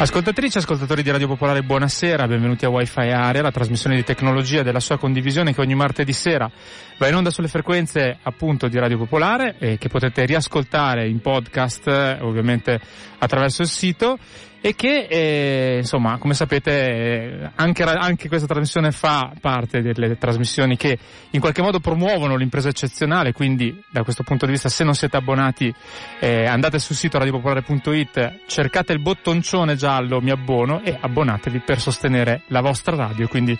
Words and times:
Ascoltatrici 0.00 0.56
e 0.56 0.60
ascoltatori 0.60 1.02
di 1.02 1.10
Radio 1.10 1.26
Popolare, 1.26 1.62
buonasera, 1.62 2.26
benvenuti 2.26 2.64
a 2.64 2.70
Wi-Fi 2.70 3.10
Area, 3.10 3.42
la 3.42 3.50
trasmissione 3.50 3.96
di 3.96 4.02
tecnologia 4.02 4.62
della 4.62 4.80
sua 4.80 4.96
condivisione 4.96 5.52
che 5.52 5.60
ogni 5.60 5.74
martedì 5.74 6.14
sera 6.14 6.50
va 6.96 7.06
in 7.06 7.16
onda 7.16 7.28
sulle 7.28 7.48
frequenze 7.48 8.16
appunto 8.22 8.66
di 8.68 8.78
Radio 8.78 8.96
Popolare 8.96 9.56
e 9.58 9.76
che 9.76 9.90
potete 9.90 10.24
riascoltare 10.24 11.06
in 11.06 11.20
podcast 11.20 12.18
ovviamente 12.22 12.80
attraverso 13.18 13.60
il 13.60 13.68
sito 13.68 14.18
e 14.60 14.74
che 14.74 15.06
eh, 15.08 15.76
insomma 15.78 16.18
come 16.18 16.34
sapete 16.34 17.50
anche, 17.54 17.82
anche, 17.82 18.28
questa 18.28 18.46
trasmissione 18.46 18.92
fa 18.92 19.32
parte 19.40 19.80
delle 19.80 20.18
trasmissioni 20.18 20.76
che 20.76 20.98
in 21.30 21.40
qualche 21.40 21.62
modo 21.62 21.80
promuovono 21.80 22.36
l'impresa 22.36 22.68
eccezionale 22.68 23.32
quindi 23.32 23.82
da 23.90 24.02
questo 24.02 24.22
punto 24.22 24.44
di 24.44 24.52
vista 24.52 24.68
se 24.68 24.84
non 24.84 24.94
siete 24.94 25.16
abbonati 25.16 25.72
eh, 26.18 26.44
andate 26.44 26.78
sul 26.78 26.96
sito 26.96 27.18
radiopopolare.it 27.18 28.40
cercate 28.46 28.92
il 28.92 29.00
bottoncione 29.00 29.76
giallo 29.76 30.20
mi 30.20 30.30
abbono 30.30 30.82
e 30.82 30.96
abbonatevi 31.00 31.60
per 31.60 31.80
sostenere 31.80 32.42
la 32.48 32.60
vostra 32.60 32.94
radio 32.94 33.28
quindi 33.28 33.56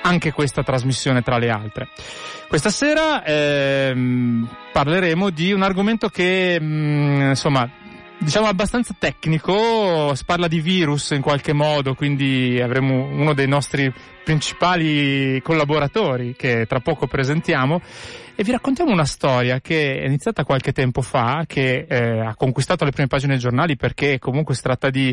anche 0.00 0.32
questa 0.32 0.62
trasmissione 0.62 1.22
tra 1.22 1.38
le 1.38 1.50
altre. 1.50 1.88
Questa 2.48 2.70
sera 2.70 3.24
ehm, 3.24 4.48
parleremo 4.72 5.30
di 5.30 5.52
un 5.52 5.62
argomento 5.62 6.08
che 6.08 6.58
mh, 6.58 6.64
mm, 6.64 7.20
insomma 7.30 7.68
diciamo 8.18 8.46
abbastanza 8.46 8.94
tecnico, 8.98 10.14
si 10.14 10.24
parla 10.24 10.48
di 10.48 10.60
virus 10.60 11.10
in 11.10 11.22
qualche 11.22 11.52
modo, 11.52 11.94
quindi 11.94 12.60
avremo 12.60 13.04
uno 13.04 13.32
dei 13.32 13.48
nostri 13.48 13.92
principali 14.24 15.40
collaboratori 15.42 16.34
che 16.36 16.66
tra 16.66 16.80
poco 16.80 17.06
presentiamo 17.06 17.80
e 18.40 18.44
vi 18.44 18.52
raccontiamo 18.52 18.92
una 18.92 19.04
storia 19.04 19.58
che 19.58 19.98
è 19.98 20.06
iniziata 20.06 20.44
qualche 20.44 20.70
tempo 20.70 21.02
fa, 21.02 21.42
che 21.44 21.86
eh, 21.88 22.20
ha 22.20 22.36
conquistato 22.36 22.84
le 22.84 22.92
prime 22.92 23.08
pagine 23.08 23.32
dei 23.32 23.40
giornali 23.40 23.74
perché 23.74 24.20
comunque 24.20 24.54
si 24.54 24.62
tratta 24.62 24.90
di 24.90 25.12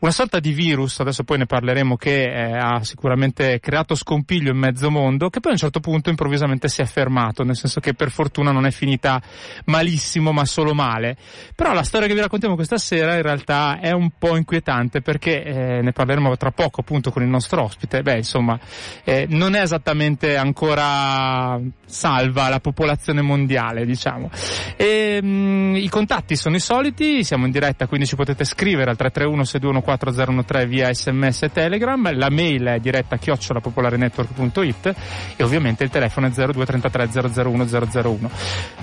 una 0.00 0.10
sorta 0.10 0.40
di 0.40 0.52
virus, 0.52 1.00
adesso 1.00 1.24
poi 1.24 1.38
ne 1.38 1.46
parleremo, 1.46 1.96
che 1.96 2.24
eh, 2.24 2.52
ha 2.52 2.84
sicuramente 2.84 3.60
creato 3.60 3.94
scompiglio 3.94 4.50
in 4.50 4.58
mezzo 4.58 4.90
mondo, 4.90 5.30
che 5.30 5.40
poi 5.40 5.52
a 5.52 5.54
un 5.54 5.60
certo 5.60 5.80
punto 5.80 6.10
improvvisamente 6.10 6.68
si 6.68 6.82
è 6.82 6.84
fermato, 6.84 7.44
nel 7.44 7.56
senso 7.56 7.80
che 7.80 7.94
per 7.94 8.10
fortuna 8.10 8.52
non 8.52 8.66
è 8.66 8.70
finita 8.70 9.22
malissimo, 9.64 10.32
ma 10.32 10.44
solo 10.44 10.74
male. 10.74 11.16
Però 11.54 11.72
la 11.72 11.82
storia 11.82 12.06
che 12.06 12.12
vi 12.12 12.20
raccontiamo 12.20 12.56
questa 12.56 12.76
sera 12.76 13.14
in 13.14 13.22
realtà 13.22 13.80
è 13.80 13.92
un 13.92 14.10
po' 14.18 14.36
inquietante 14.36 15.00
perché 15.00 15.42
eh, 15.42 15.80
ne 15.80 15.92
parleremo 15.92 16.36
tra 16.36 16.50
poco 16.50 16.82
appunto 16.82 17.10
con 17.10 17.22
il 17.22 17.28
nostro 17.30 17.62
ospite. 17.62 18.02
Beh, 18.02 18.18
insomma, 18.18 18.60
eh, 19.02 19.24
non 19.30 19.54
è 19.54 19.62
esattamente 19.62 20.36
ancora 20.36 21.58
salva 21.86 22.50
la 22.50 22.60
popolazione 22.66 23.22
mondiale, 23.22 23.86
diciamo. 23.86 24.30
E, 24.76 25.20
mh, 25.22 25.26
mm, 25.26 25.76
I 25.76 25.88
contatti 25.88 26.34
sono 26.34 26.56
i 26.56 26.60
soliti, 26.60 27.22
siamo 27.22 27.46
in 27.46 27.52
diretta, 27.52 27.86
quindi 27.86 28.06
ci 28.06 28.16
potete 28.16 28.44
scrivere 28.44 28.90
al 28.90 28.96
331-621-4013 28.98 30.66
via 30.66 30.92
sms 30.92 31.42
e 31.44 31.52
telegram, 31.52 32.16
la 32.16 32.30
mail 32.30 32.64
è 32.64 32.78
diretta 32.78 33.16
chiocciolapopolarenetwork.it 33.16 34.94
e 35.36 35.44
ovviamente 35.44 35.84
il 35.84 35.90
telefono 35.90 36.26
è 36.26 36.30
0233 36.30 37.42
001 37.44 37.66
001. 37.66 38.30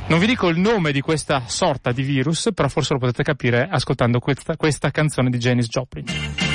Non 0.08 0.20
vi 0.20 0.28
dico 0.28 0.48
il 0.48 0.60
nome 0.60 0.92
di 0.92 1.02
questa 1.02 1.44
sorta 1.46 1.92
di 1.92 2.04
virus, 2.04 2.50
però 2.54 2.70
forse 2.70 2.94
lo 2.94 3.00
potete 3.00 3.24
capire 3.24 3.68
ascoltando 3.70 4.20
questa, 4.20 4.56
questa 4.56 4.92
canzone 4.92 5.30
di 5.30 5.38
Janis 5.38 5.68
Joplin. 5.68 6.53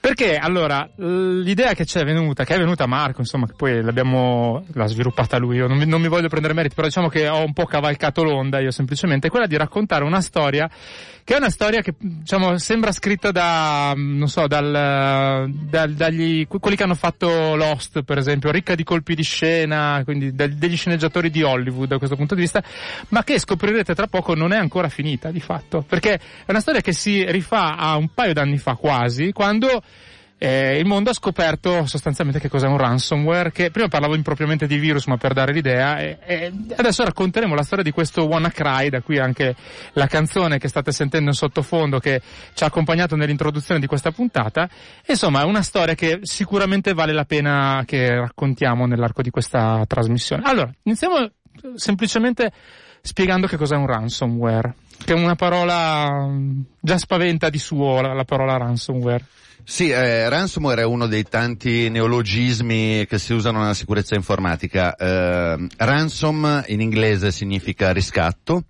Perché 0.02 0.36
allora 0.36 0.90
l'idea 0.96 1.74
che 1.74 1.86
ci 1.86 1.96
è 1.96 2.02
venuta, 2.02 2.44
che 2.44 2.56
è 2.56 2.58
venuta 2.58 2.82
a 2.82 2.86
Marco, 2.88 3.20
insomma, 3.20 3.46
che 3.46 3.52
poi 3.56 3.80
l'abbiamo 3.82 4.64
l'ha 4.72 4.86
sviluppata 4.88 5.38
lui, 5.38 5.58
io 5.58 5.68
non 5.68 5.78
mi, 5.78 5.86
non 5.86 6.00
mi 6.00 6.08
voglio 6.08 6.26
prendere 6.26 6.54
meriti, 6.54 6.74
però 6.74 6.88
diciamo 6.88 7.08
che 7.08 7.28
ho 7.28 7.44
un 7.44 7.52
po' 7.52 7.66
cavalcato 7.66 8.24
l'onda 8.24 8.58
io 8.58 8.72
semplicemente, 8.72 9.28
è 9.28 9.30
quella 9.30 9.46
di 9.46 9.56
raccontare 9.56 10.02
una 10.02 10.20
storia 10.20 10.68
che 11.24 11.34
è 11.34 11.36
una 11.36 11.50
storia 11.50 11.82
che 11.82 11.94
diciamo 11.96 12.58
sembra 12.58 12.90
scritta 12.90 13.30
da 13.30 13.92
non 13.94 14.28
so, 14.28 14.48
dal, 14.48 15.48
dal, 15.48 15.92
dagli 15.92 16.48
quelli 16.48 16.74
che 16.74 16.82
hanno 16.82 16.96
fatto 16.96 17.54
Lost, 17.54 18.02
per 18.02 18.18
esempio, 18.18 18.50
ricca 18.50 18.74
di 18.74 18.82
colpi 18.82 19.14
di 19.14 19.22
scena, 19.22 20.02
quindi 20.04 20.34
degli 20.34 20.76
sceneggiatori 20.76 21.30
di 21.30 21.44
Hollywood 21.44 21.90
da 21.90 21.98
questo 21.98 22.16
punto 22.16 22.34
di 22.34 22.40
vista, 22.40 22.60
ma 23.10 23.22
che 23.22 23.38
scoprirete 23.38 23.94
tra 23.94 24.08
poco 24.08 24.34
non 24.34 24.52
è 24.52 24.56
ancora 24.56 24.88
finita 24.88 25.30
di 25.30 25.38
fatto, 25.38 25.84
perché 25.86 26.14
è 26.14 26.50
una 26.50 26.60
storia 26.60 26.80
che 26.80 26.92
si 26.92 27.24
rifà 27.30 27.76
a 27.76 27.94
un 27.94 28.08
paio 28.12 28.32
d'anni 28.32 28.58
fa 28.58 28.74
quasi, 28.74 29.30
quando 29.30 29.80
eh, 30.44 30.76
il 30.76 30.86
mondo 30.86 31.10
ha 31.10 31.14
scoperto 31.14 31.86
sostanzialmente 31.86 32.40
che 32.40 32.48
cos'è 32.48 32.66
un 32.66 32.76
ransomware, 32.76 33.52
che 33.52 33.70
prima 33.70 33.86
parlavo 33.86 34.16
impropriamente 34.16 34.66
di 34.66 34.76
virus, 34.78 35.06
ma 35.06 35.16
per 35.16 35.34
dare 35.34 35.52
l'idea, 35.52 36.00
e, 36.00 36.18
e 36.26 36.52
adesso 36.74 37.04
racconteremo 37.04 37.54
la 37.54 37.62
storia 37.62 37.84
di 37.84 37.92
questo 37.92 38.24
WannaCry, 38.24 38.88
da 38.88 39.02
qui 39.02 39.20
anche 39.20 39.54
la 39.92 40.08
canzone 40.08 40.58
che 40.58 40.66
state 40.66 40.90
sentendo 40.90 41.28
in 41.30 41.36
sottofondo 41.36 42.00
che 42.00 42.20
ci 42.54 42.64
ha 42.64 42.66
accompagnato 42.66 43.14
nell'introduzione 43.14 43.78
di 43.78 43.86
questa 43.86 44.10
puntata. 44.10 44.68
Insomma, 45.06 45.42
è 45.42 45.44
una 45.44 45.62
storia 45.62 45.94
che 45.94 46.18
sicuramente 46.22 46.92
vale 46.92 47.12
la 47.12 47.24
pena 47.24 47.84
che 47.86 48.12
raccontiamo 48.12 48.86
nell'arco 48.86 49.22
di 49.22 49.30
questa 49.30 49.84
trasmissione. 49.86 50.42
Allora, 50.44 50.72
iniziamo 50.82 51.30
semplicemente 51.76 52.50
spiegando 53.00 53.46
che 53.46 53.56
cos'è 53.56 53.76
un 53.76 53.86
ransomware, 53.86 54.74
che 55.04 55.12
è 55.12 55.16
una 55.16 55.34
parola 55.34 56.28
già 56.80 56.98
spaventa 56.98 57.48
di 57.50 57.58
suo 57.58 58.00
la, 58.00 58.12
la 58.14 58.24
parola 58.24 58.56
ransomware. 58.56 59.24
Sì, 59.64 59.90
eh, 59.90 60.28
ransomware 60.28 60.82
è 60.82 60.84
uno 60.84 61.06
dei 61.06 61.22
tanti 61.22 61.88
neologismi 61.88 63.06
che 63.08 63.18
si 63.18 63.32
usano 63.32 63.60
nella 63.60 63.74
sicurezza 63.74 64.14
informatica. 64.16 64.94
Eh, 64.96 65.66
ransom 65.76 66.64
in 66.66 66.80
inglese 66.80 67.30
significa 67.30 67.92
riscatto. 67.92 68.64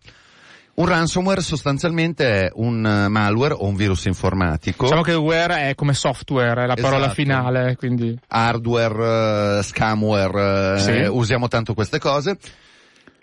Un 0.74 0.86
ransomware 0.86 1.42
sostanzialmente 1.42 2.44
è 2.46 2.50
un 2.54 2.80
malware 3.08 3.52
o 3.54 3.66
un 3.66 3.74
virus 3.76 4.06
informatico. 4.06 4.84
Diciamo 4.84 5.02
che 5.02 5.12
ware 5.12 5.68
è 5.68 5.74
come 5.74 5.92
software, 5.92 6.62
è 6.62 6.66
la 6.66 6.74
parola 6.74 7.04
Esatto. 7.06 7.14
finale, 7.14 7.76
quindi. 7.76 8.18
Hardware, 8.28 9.58
eh, 9.58 9.62
scamware, 9.62 10.74
eh, 10.74 10.78
Sì. 10.78 10.90
usiamo 11.10 11.48
tanto 11.48 11.74
queste 11.74 11.98
cose. 11.98 12.38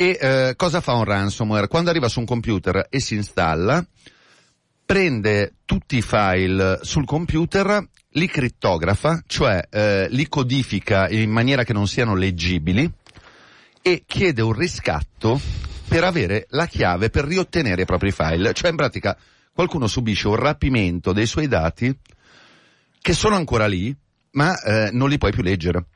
E 0.01 0.18
eh, 0.18 0.54
cosa 0.56 0.80
fa 0.80 0.94
un 0.94 1.04
ransomware? 1.04 1.68
Quando 1.68 1.90
arriva 1.90 2.07
su 2.07 2.19
un 2.19 2.25
computer 2.25 2.88
e 2.90 3.01
si 3.01 3.16
installa, 3.16 3.86
prende 4.86 5.56
tutti 5.66 5.98
i 5.98 6.01
file 6.01 6.80
sul 6.84 7.04
computer, 7.04 7.86
li 8.12 8.28
crittografa, 8.28 9.22
cioè 9.28 9.62
eh, 9.69 10.07
li 10.10 10.30
codifica 10.30 11.10
in 11.10 11.30
maniera 11.30 11.66
che 11.66 11.74
non 11.74 11.86
siano 11.86 12.16
leggibili 12.16 12.90
e 13.81 14.04
chiede 14.06 14.42
un 14.42 14.54
riscatto 14.54 15.38
per 15.86 16.06
avere 16.06 16.48
la 16.51 16.66
chiave 16.66 17.10
per 17.10 17.25
riottenere 17.25 17.81
i 17.81 17.86
propri 17.86 18.12
file. 18.12 18.54
Cioè 18.54 18.69
in 18.69 18.78
pratica 18.78 19.18
qualcuno 19.51 19.88
subisce 19.88 20.30
un 20.30 20.36
rapimento 20.36 21.12
dei 21.12 21.25
suoi 21.25 21.50
dati 21.50 21.94
che 23.01 23.12
sono 23.12 23.36
ancora 23.36 23.68
lì, 23.68 23.94
ma 24.31 24.57
eh, 24.62 24.92
non 24.94 25.10
li 25.10 25.18
puoi 25.18 25.34
più 25.34 25.44
leggere. 25.44 25.88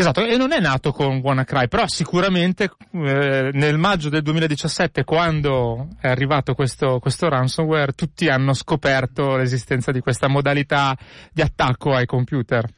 Esatto, 0.00 0.24
e 0.24 0.36
non 0.36 0.52
è 0.52 0.60
nato 0.60 0.92
con 0.92 1.16
WannaCry, 1.16 1.66
però 1.66 1.88
sicuramente 1.88 2.70
eh, 2.92 3.50
nel 3.52 3.78
maggio 3.78 4.08
del 4.08 4.22
2017, 4.22 5.02
quando 5.02 5.88
è 6.00 6.06
arrivato 6.06 6.54
questo, 6.54 7.00
questo 7.00 7.28
ransomware, 7.28 7.94
tutti 7.94 8.28
hanno 8.28 8.54
scoperto 8.54 9.34
l'esistenza 9.34 9.90
di 9.90 9.98
questa 9.98 10.28
modalità 10.28 10.96
di 11.32 11.42
attacco 11.42 11.94
ai 11.94 12.06
computer. 12.06 12.72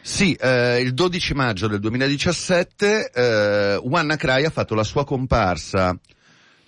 Sì, 0.00 0.32
eh, 0.34 0.80
il 0.80 0.94
12 0.94 1.34
maggio 1.34 1.68
del 1.68 1.78
2017 1.78 3.12
eh, 3.14 3.80
WannaCry 3.80 4.44
ha 4.44 4.50
fatto 4.50 4.74
la 4.74 4.82
sua 4.82 5.04
comparsa 5.04 5.96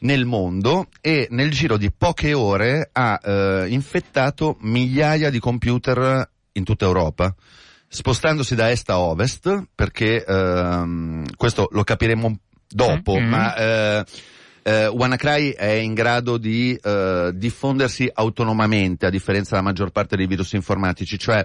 nel 0.03 0.25
mondo 0.25 0.87
e 1.01 1.27
nel 1.31 1.51
giro 1.51 1.77
di 1.77 1.91
poche 1.91 2.33
ore 2.33 2.91
ha 2.93 3.19
eh, 3.21 3.67
infettato 3.71 4.57
migliaia 4.61 5.31
di 5.31 5.41
computer 5.41 6.31
in 6.53 6.63
tutta 6.63 6.85
Europa, 6.85 7.35
spostandosi 7.93 8.55
da 8.55 8.71
est 8.71 8.89
a 8.89 9.01
ovest, 9.01 9.65
perché 9.75 10.25
ehm, 10.25 11.25
questo 11.37 11.69
lo 11.73 11.83
capiremo 11.83 12.39
dopo, 12.69 13.19
Mm. 13.19 13.29
ma 13.29 13.55
eh, 13.57 14.05
eh, 14.63 14.87
WannaCry 14.87 15.51
è 15.51 15.73
in 15.73 15.95
grado 15.95 16.39
di 16.39 16.79
eh, 16.81 17.33
diffondersi 17.35 18.09
autonomamente, 18.13 19.07
a 19.07 19.11
differenza 19.11 19.57
della 19.57 19.67
maggior 19.67 19.91
parte 19.91 20.15
dei 20.17 20.29
virus 20.29 20.53
informatici, 20.53 21.19
cioè 21.19 21.45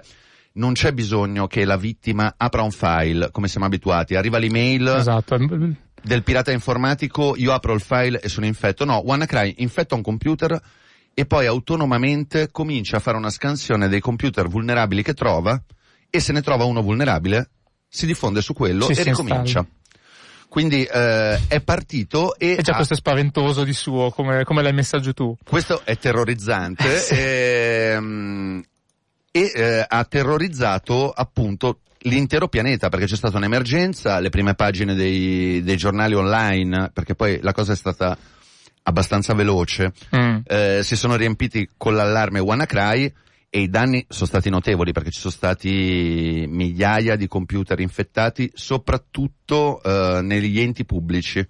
non 0.52 0.74
c'è 0.74 0.92
bisogno 0.92 1.48
che 1.48 1.64
la 1.64 1.76
vittima 1.76 2.34
apra 2.36 2.62
un 2.62 2.70
file, 2.70 3.30
come 3.32 3.48
siamo 3.48 3.66
abituati, 3.66 4.14
arriva 4.14 4.38
l'email 4.38 4.86
Esatto. 4.98 5.36
del 6.00 6.22
pirata 6.22 6.52
informatico, 6.52 7.34
io 7.36 7.52
apro 7.52 7.74
il 7.74 7.80
file 7.80 8.20
e 8.20 8.28
sono 8.28 8.46
infetto. 8.46 8.84
No, 8.84 8.98
WannaCry 9.04 9.56
infetta 9.58 9.96
un 9.96 10.02
computer 10.02 10.58
e 11.12 11.26
poi 11.26 11.46
autonomamente 11.46 12.50
comincia 12.52 12.98
a 12.98 13.00
fare 13.00 13.16
una 13.16 13.30
scansione 13.30 13.88
dei 13.88 14.00
computer 14.00 14.46
vulnerabili 14.46 15.02
che 15.02 15.14
trova 15.14 15.60
e 16.16 16.20
se 16.20 16.32
ne 16.32 16.42
trova 16.42 16.64
uno 16.64 16.82
vulnerabile 16.82 17.50
si 17.88 18.06
diffonde 18.06 18.40
su 18.42 18.52
quello 18.52 18.86
Sì, 18.92 19.00
e 19.00 19.04
ricomincia. 19.04 19.38
installa. 19.60 19.66
Quindi 20.48 20.84
eh, 20.84 21.40
è 21.48 21.60
partito 21.60 22.36
e 22.38 22.56
E 22.58 22.62
già 22.62 22.72
ha- 22.72 22.76
questo 22.76 22.94
è 22.94 22.96
spaventoso 22.96 23.64
di 23.64 23.72
suo, 23.72 24.10
come, 24.10 24.44
come 24.44 24.62
l'hai 24.62 24.72
messa 24.72 24.98
giù 25.00 25.12
tu. 25.12 25.36
questo 25.44 25.82
è 25.84 25.96
terrorizzante 25.98 26.88
Sì. 26.98 27.14
ehm, 27.16 28.62
e 29.30 29.52
eh, 29.54 29.84
ha 29.86 30.04
terrorizzato 30.04 31.10
appunto 31.10 31.80
l'intero 32.00 32.48
pianeta 32.48 32.88
perché 32.88 33.06
c'è 33.06 33.16
stata 33.16 33.36
un'emergenza, 33.36 34.18
le 34.20 34.30
prime 34.30 34.54
pagine 34.54 34.94
dei, 34.94 35.62
dei 35.62 35.76
giornali 35.76 36.14
online, 36.14 36.90
perché 36.92 37.14
poi 37.14 37.40
la 37.42 37.52
cosa 37.52 37.72
è 37.72 37.76
stata 37.76 38.16
abbastanza 38.84 39.34
veloce, 39.34 39.92
Mm. 40.16 40.38
eh, 40.46 40.80
si 40.84 40.94
sono 40.96 41.16
riempiti 41.16 41.68
con 41.76 41.94
l'allarme 41.96 42.38
WannaCry 42.38 43.12
e 43.56 43.60
i 43.60 43.70
danni 43.70 44.04
sono 44.06 44.26
stati 44.26 44.50
notevoli 44.50 44.92
perché 44.92 45.10
ci 45.10 45.18
sono 45.18 45.32
stati 45.32 46.44
migliaia 46.46 47.16
di 47.16 47.26
computer 47.26 47.80
infettati, 47.80 48.50
soprattutto 48.52 49.82
eh, 49.82 50.20
negli 50.22 50.60
enti 50.60 50.84
pubblici. 50.84 51.42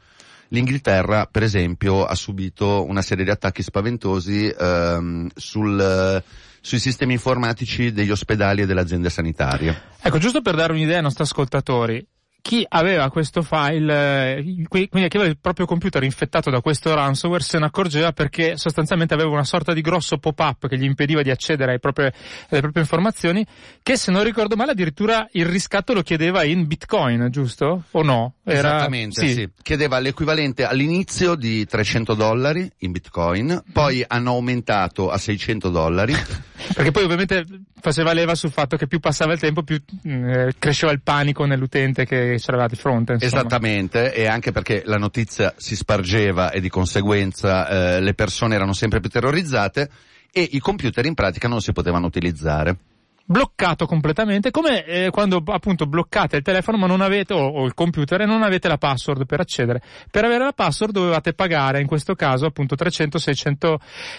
L'Inghilterra, 0.51 1.27
per 1.27 1.43
esempio, 1.43 2.05
ha 2.05 2.15
subito 2.15 2.85
una 2.87 3.03
serie 3.03 3.25
di 3.25 3.31
attacchi 3.33 3.65
spaventosi 3.65 4.47
ehm, 4.47 5.27
sul, 5.35 6.23
sui 6.61 6.79
sistemi 6.79 7.15
informatici 7.15 7.91
degli 7.91 8.13
ospedali 8.13 8.63
e 8.63 8.67
delle 8.67 8.83
aziende 8.83 9.11
sanitarie. 9.11 9.77
Ecco, 10.01 10.19
giusto 10.19 10.43
per 10.43 10.55
dare 10.55 10.75
un'idea 10.75 10.99
ai 10.99 11.03
nostri 11.03 11.25
ascoltatori, 11.25 12.07
chi 12.47 12.65
aveva 12.69 13.11
questo 13.11 13.43
file, 13.43 14.37
eh, 14.37 14.65
qui- 14.69 14.89
quindi 14.89 15.09
chi 15.09 15.17
aveva 15.17 15.33
il 15.33 15.37
proprio 15.37 15.67
computer 15.67 16.05
infettato 16.05 16.49
da 16.49 16.61
questo 16.61 16.95
ransomware 16.95 17.43
se 17.43 17.59
ne 17.59 17.67
accorgeva 17.67 18.13
perché 18.13 18.57
sostanzialmente 18.57 19.15
aveva 19.15 19.31
una 19.31 19.43
sorta 19.43 19.73
di 19.73 19.81
grosso 19.81 20.19
pop-up 20.19 20.69
che 20.69 20.79
gli 20.79 20.85
impediva 20.85 21.23
di 21.23 21.31
accedere 21.31 21.81
proprie- 21.81 22.13
alle 22.51 22.61
proprie 22.61 22.85
informazioni, 22.85 23.45
che 23.83 23.97
se 23.97 24.13
non 24.13 24.23
ricordo 24.23 24.55
male 24.55 24.71
addirittura 24.71 25.27
il 25.33 25.45
riscatto 25.45 25.93
lo 25.93 26.03
chiedeva 26.03 26.45
in 26.45 26.69
bitcoin, 26.69 27.27
giusto? 27.33 27.83
O 27.91 28.03
no? 28.05 28.35
Esattamente, 28.45 29.27
sì. 29.27 29.51
Chiedeva 29.61 29.99
l'equivalente 29.99 30.65
all'inizio 30.65 31.35
di 31.35 31.67
300 31.67 32.15
dollari 32.15 32.71
in 32.79 32.93
bitcoin, 32.93 33.61
poi 33.73 34.05
hanno 34.07 34.31
aumentato 34.31 35.11
a 35.11 35.19
600 35.19 35.69
dollari. 35.69 36.15
Perché 36.75 36.91
poi 36.91 37.05
ovviamente 37.05 37.45
faceva 37.81 38.13
leva 38.13 38.35
sul 38.35 38.51
fatto 38.51 38.77
che 38.77 38.87
più 38.87 39.01
passava 39.01 39.33
il 39.33 39.41
tempo 39.41 39.63
più 39.63 39.81
mm, 40.07 40.29
eh, 40.29 40.55
cresceva 40.59 40.93
il 40.93 41.01
panico 41.03 41.45
nell'utente 41.45 42.05
che 42.05 42.37
c'era 42.39 42.67
di 42.67 42.77
fronte. 42.77 43.15
Insomma. 43.15 43.41
Esattamente, 43.41 44.13
e 44.13 44.27
anche 44.27 44.53
perché 44.53 44.83
la 44.85 44.97
notizia 44.97 45.55
si 45.57 45.77
spargeva 45.77 46.51
e 46.51 46.61
di 46.61 46.69
conseguenza 46.69 47.69
eh, 47.69 48.01
le 48.01 48.15
persone 48.15 48.55
erano 48.55 48.73
sempre 48.73 49.01
più 49.01 49.11
terrorizzate 49.11 49.89
e 50.33 50.49
i 50.53 50.59
computer 50.59 51.05
in 51.07 51.15
pratica 51.15 51.49
non 51.49 51.61
si 51.61 51.73
potevano 51.73 52.07
utilizzare. 52.07 52.77
bloccato 53.25 53.87
completamente, 53.87 54.51
come 54.51 54.85
eh, 54.85 55.11
quando 55.11 55.43
appunto 55.47 55.87
bloccate 55.87 56.37
il 56.37 56.43
telefono 56.43 56.77
ma 56.77 56.87
non 56.87 57.01
avete, 57.01 57.35
o, 57.35 57.45
o 57.45 57.65
il 57.65 57.75
computer 57.75 58.21
e 58.21 58.27
non 58.27 58.43
avete 58.43 58.69
la 58.69 58.79
password 58.79 59.27
per 59.27 59.41
accedere. 59.41 59.81
Per 60.11 60.25
avere 60.25 60.45
la 60.45 60.53
password 60.53 60.93
dovevate 60.93 61.33
pagare, 61.33 61.81
in 61.81 61.87
questo 61.87 62.15
caso 62.15 62.47
appunto 62.47 62.75
300-600 62.75 63.75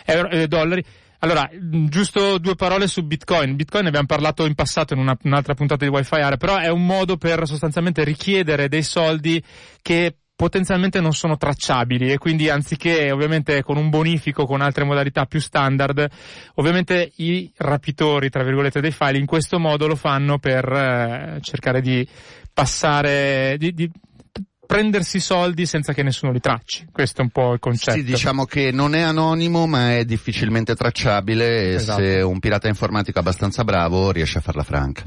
euro, 0.05 0.29
eh, 0.29 0.47
dollari. 0.47 0.83
Allora, 1.19 1.49
mh, 1.51 1.87
giusto 1.87 2.37
due 2.37 2.55
parole 2.55 2.87
su 2.87 3.03
Bitcoin. 3.03 3.55
Bitcoin 3.55 3.83
ne 3.83 3.89
abbiamo 3.89 4.07
parlato 4.07 4.45
in 4.45 4.55
passato 4.55 4.93
in 4.93 4.99
una- 4.99 5.17
un'altra 5.23 5.53
puntata 5.53 5.85
di 5.85 5.91
Wi-Fi 5.91 6.15
Area, 6.15 6.37
però 6.37 6.57
è 6.57 6.69
un 6.69 6.85
modo 6.85 7.17
per 7.17 7.45
sostanzialmente 7.47 8.03
richiedere 8.03 8.67
dei 8.67 8.83
soldi 8.83 9.43
che 9.81 10.15
potenzialmente 10.37 11.01
non 11.01 11.13
sono 11.13 11.35
tracciabili 11.35 12.11
e 12.11 12.19
quindi 12.19 12.47
anziché 12.47 13.11
ovviamente 13.11 13.63
con 13.63 13.75
un 13.75 13.89
bonifico 13.89 14.45
con 14.45 14.61
altre 14.61 14.83
modalità 14.83 15.25
più 15.25 15.39
standard 15.39 16.07
ovviamente 16.55 17.11
i 17.15 17.51
rapitori 17.57 18.29
tra 18.29 18.43
virgolette 18.43 18.79
dei 18.79 18.91
file 18.91 19.17
in 19.17 19.25
questo 19.25 19.57
modo 19.57 19.87
lo 19.87 19.95
fanno 19.95 20.37
per 20.37 20.71
eh, 20.71 21.39
cercare 21.41 21.81
di 21.81 22.07
passare 22.53 23.55
di, 23.57 23.73
di 23.73 23.89
prendersi 24.67 25.19
soldi 25.19 25.65
senza 25.65 25.93
che 25.93 26.03
nessuno 26.03 26.31
li 26.31 26.39
tracci. 26.39 26.87
Questo 26.91 27.21
è 27.21 27.23
un 27.23 27.31
po' 27.31 27.53
il 27.53 27.59
concetto. 27.59 27.97
Sì, 27.97 28.03
diciamo 28.03 28.45
che 28.45 28.71
non 28.71 28.93
è 28.93 29.01
anonimo, 29.01 29.65
ma 29.65 29.95
è 29.95 30.05
difficilmente 30.05 30.75
tracciabile 30.75 31.73
Esatto. 31.73 32.01
e 32.01 32.05
se 32.05 32.21
un 32.21 32.37
pirata 32.39 32.67
informatico 32.67 33.17
abbastanza 33.17 33.63
bravo 33.63 34.11
riesce 34.11 34.37
a 34.37 34.41
farla 34.41 34.63
franca. 34.63 35.03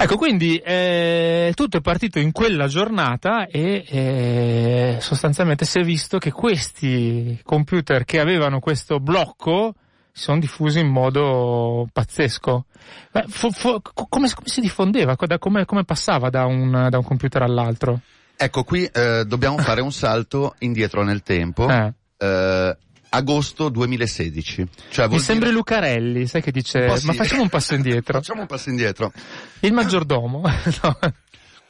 Ecco, 0.00 0.16
quindi 0.16 0.58
eh, 0.58 1.50
tutto 1.56 1.78
è 1.78 1.80
partito 1.80 2.20
in 2.20 2.30
quella 2.30 2.68
giornata 2.68 3.48
e 3.48 3.84
eh, 3.88 4.96
sostanzialmente 5.00 5.64
si 5.64 5.80
è 5.80 5.82
visto 5.82 6.18
che 6.18 6.30
questi 6.30 7.40
computer 7.42 8.04
che 8.04 8.20
avevano 8.20 8.60
questo 8.60 9.00
blocco 9.00 9.74
si 10.12 10.22
sono 10.22 10.38
diffusi 10.38 10.78
in 10.78 10.86
modo 10.86 11.88
pazzesco. 11.92 12.66
Beh, 13.10 13.24
fu- 13.26 13.50
fu- 13.50 13.80
co- 13.82 14.06
come, 14.08 14.30
come 14.32 14.46
si 14.46 14.60
diffondeva? 14.60 15.16
Da- 15.18 15.38
Come, 15.38 15.64
come 15.64 15.84
passava 15.84 16.30
da 16.30 16.44
un, 16.44 16.86
da 16.90 16.98
un 16.98 17.04
computer 17.04 17.42
all'altro? 17.42 18.00
Ecco, 18.40 18.62
qui 18.62 18.84
eh, 18.84 19.24
dobbiamo 19.26 19.58
fare 19.62 19.80
un 19.80 19.90
salto 19.92 20.54
indietro 20.60 21.02
nel 21.02 21.22
tempo. 21.22 21.68
Eh. 21.68 21.92
Eh, 22.18 22.76
agosto 23.10 23.68
2016. 23.68 24.66
Cioè, 24.90 25.04
Mi 25.06 25.10
vuol 25.12 25.22
sembri 25.22 25.46
dire- 25.46 25.58
Lucarelli, 25.58 26.26
sai 26.26 26.40
che 26.42 26.52
dice, 26.52 26.96
sì. 26.96 27.06
ma 27.06 27.12
facciamo 27.14 27.42
un 27.42 27.48
passo 27.48 27.74
indietro. 27.76 28.18
Facciamo 28.18 28.42
un 28.42 28.46
passo 28.46 28.70
indietro. 28.70 29.12
Il 29.60 29.72
maggiordomo. 29.72 30.42
No. 30.82 30.98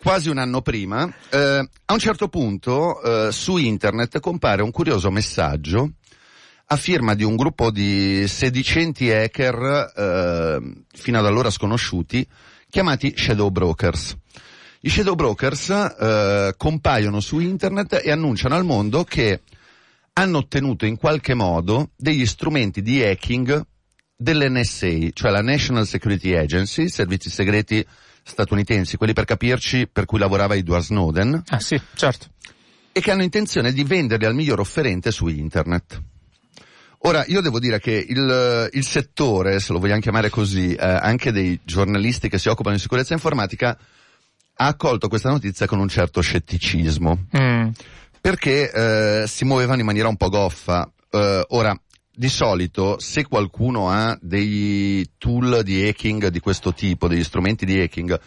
Quasi 0.01 0.29
un 0.29 0.39
anno 0.39 0.61
prima, 0.63 1.13
eh, 1.31 1.69
a 1.85 1.93
un 1.93 1.99
certo 1.99 2.29
punto 2.29 3.03
eh, 3.03 3.33
su 3.33 3.57
internet 3.57 4.21
compare 4.21 4.63
un 4.63 4.71
curioso 4.71 5.11
messaggio 5.11 5.91
a 6.67 6.77
firma 6.77 7.15
di 7.15 7.25
un 7.25 7.35
gruppo 7.35 7.73
di 7.73 8.29
sedicenti 8.29 9.11
hacker 9.11 9.93
eh, 9.97 10.73
fino 10.93 11.19
ad 11.19 11.27
allora 11.27 11.51
sconosciuti 11.51 12.25
chiamati 12.71 13.13
Shadow 13.17 13.51
Brokers. 13.51 14.17
I 14.81 14.91
Shadow 14.91 15.15
Brokers 15.17 15.71
eh, 15.71 16.55
compaiono 16.57 17.21
su 17.21 17.41
internet 17.41 18.01
e 18.05 18.13
annunciano 18.13 18.55
al 18.55 18.65
mondo 18.65 19.03
che 19.05 19.41
hanno 20.13 20.39
ottenuto 20.39 20.87
in 20.87 20.97
qualche 20.97 21.35
modo 21.35 21.91
degli 21.97 22.25
strumenti 22.27 22.81
di 22.83 23.03
hacking 23.03 23.65
dell'NSA, 24.17 25.11
cioè 25.13 25.31
la 25.31 25.43
National 25.43 25.87
Security 25.87 26.35
Agency, 26.35 26.89
servizi 26.89 27.31
segreti 27.31 27.85
statunitensi, 28.23 28.97
quelli 28.97 29.13
per 29.13 29.25
capirci 29.25 29.89
per 29.91 30.05
cui 30.05 30.19
lavorava 30.19 30.55
Edward 30.55 30.83
Snowden, 30.85 31.43
Ah 31.49 31.61
sì, 31.61 31.81
certo. 31.95 32.27
e 32.93 33.01
che 33.01 33.11
hanno 33.11 33.23
intenzione 33.23 33.73
di 33.73 33.85
venderli 33.85 34.27
al 34.27 34.35
miglior 34.35 34.61
offerente 34.61 35.11
su 35.11 35.27
internet. 35.29 36.03
Ora, 37.03 37.25
io 37.29 37.41
devo 37.41 37.61
dire 37.61 37.79
che 37.79 37.93
il, 38.09 38.69
il 38.73 38.85
settore, 38.85 39.61
se 39.61 39.73
lo 39.73 39.79
vogliamo 39.79 40.01
chiamare 40.01 40.31
così, 40.31 40.75
eh, 40.75 40.85
anche 40.85 41.31
dei 41.31 41.59
giornalisti 41.65 42.29
che 42.29 42.39
si 42.39 42.49
occupano 42.49 42.75
di 42.75 42.81
sicurezza 42.83 43.13
informatica, 43.15 43.79
ha 44.61 44.67
accolto 44.67 45.09
questa 45.09 45.31
notizia 45.31 45.67
con 45.67 45.79
un 45.79 45.89
certo 45.89 46.21
scetticismo 46.21 47.27
Mm. 47.37 47.69
perché 48.21 48.71
eh, 48.71 49.25
si 49.29 49.45
muovevano 49.45 49.81
in 49.81 49.87
maniera 49.87 50.09
un 50.09 50.17
po' 50.17 50.29
goffa. 50.29 50.91
Eh, 51.11 51.45
ora, 51.51 51.81
di 52.13 52.29
solito, 52.29 52.99
se 52.99 53.25
qualcuno 53.25 53.91
ha 53.91 54.19
dei 54.21 55.09
tool 55.17 55.63
di 55.63 55.87
hacking 55.87 56.27
di 56.27 56.41
questo 56.41 56.75
tipo, 56.75 57.07
degli 57.07 57.23
strumenti 57.23 57.65
di 57.65 57.81
hacking, 57.81 58.21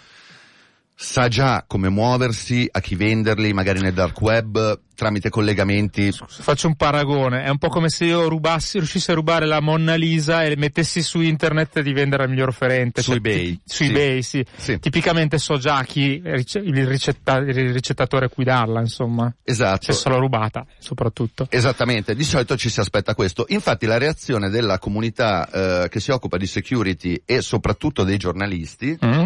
sa 1.03 1.27
già 1.27 1.63
come 1.65 1.89
muoversi, 1.89 2.67
a 2.72 2.79
chi 2.79 2.96
venderli, 2.96 3.53
magari 3.53 3.81
nel 3.81 3.93
dark 3.93 4.22
web, 4.22 4.79
tramite 4.96 5.29
collegamenti. 5.31 6.12
Faccio 6.27 6.67
un 6.67 6.75
paragone, 6.75 7.43
è 7.43 7.50
un 7.50 7.58
po' 7.58 7.70
come 7.70 7.89
se 7.89 8.05
io 8.05 8.27
rubassi, 8.27 8.77
riuscissi 8.77 9.10
a 9.10 9.15
rubare 9.15 9.48
la 9.48 9.60
Monna 9.60 9.96
Lisa 9.96 10.43
e 10.43 10.55
mettessi 10.58 11.01
su 11.01 11.20
internet 11.22 11.81
di 11.81 11.91
vendere 11.91 12.24
al 12.24 12.29
miglior 12.29 12.50
offerente. 12.50 13.01
Su 13.01 13.10
Cioè, 13.10 13.17
eBay, 13.17 13.43
ti- 13.55 13.62
Su 13.65 13.84
sì. 13.84 13.89
eBay, 13.89 14.22
sì. 14.22 14.46
Sì. 14.55 14.79
Tipicamente 14.79 15.39
so 15.39 15.58
già 15.58 15.84
chi 15.84 16.22
il, 16.24 16.86
ricetta- 16.86 17.38
il 17.38 17.74
ricettatore 17.74 18.25
a 18.25 18.29
cui 18.29 18.43
darla, 18.43 18.79
insomma. 18.79 19.34
Esatto. 19.43 19.91
Se 19.91 20.08
l'ho 20.08 20.20
rubata, 20.20 20.63
soprattutto. 20.77 21.48
Esattamente, 21.50 22.13
di 22.13 22.24
solito 22.24 22.55
ci 22.55 22.70
si 22.70 22.79
aspetta 22.79 23.15
questo. 23.15 23.46
Infatti 23.50 23.88
la 23.88 23.98
reazione 23.98 24.50
della 24.50 24.77
comunità 24.77 25.50
eh, 25.84 25.89
che 25.89 26.00
si 26.00 26.12
occupa 26.12 26.38
di 26.38 26.46
security 26.46 27.24
e 27.25 27.41
soprattutto 27.41 28.03
dei 28.03 28.17
giornalisti 28.17 28.98
Mm? 29.03 29.25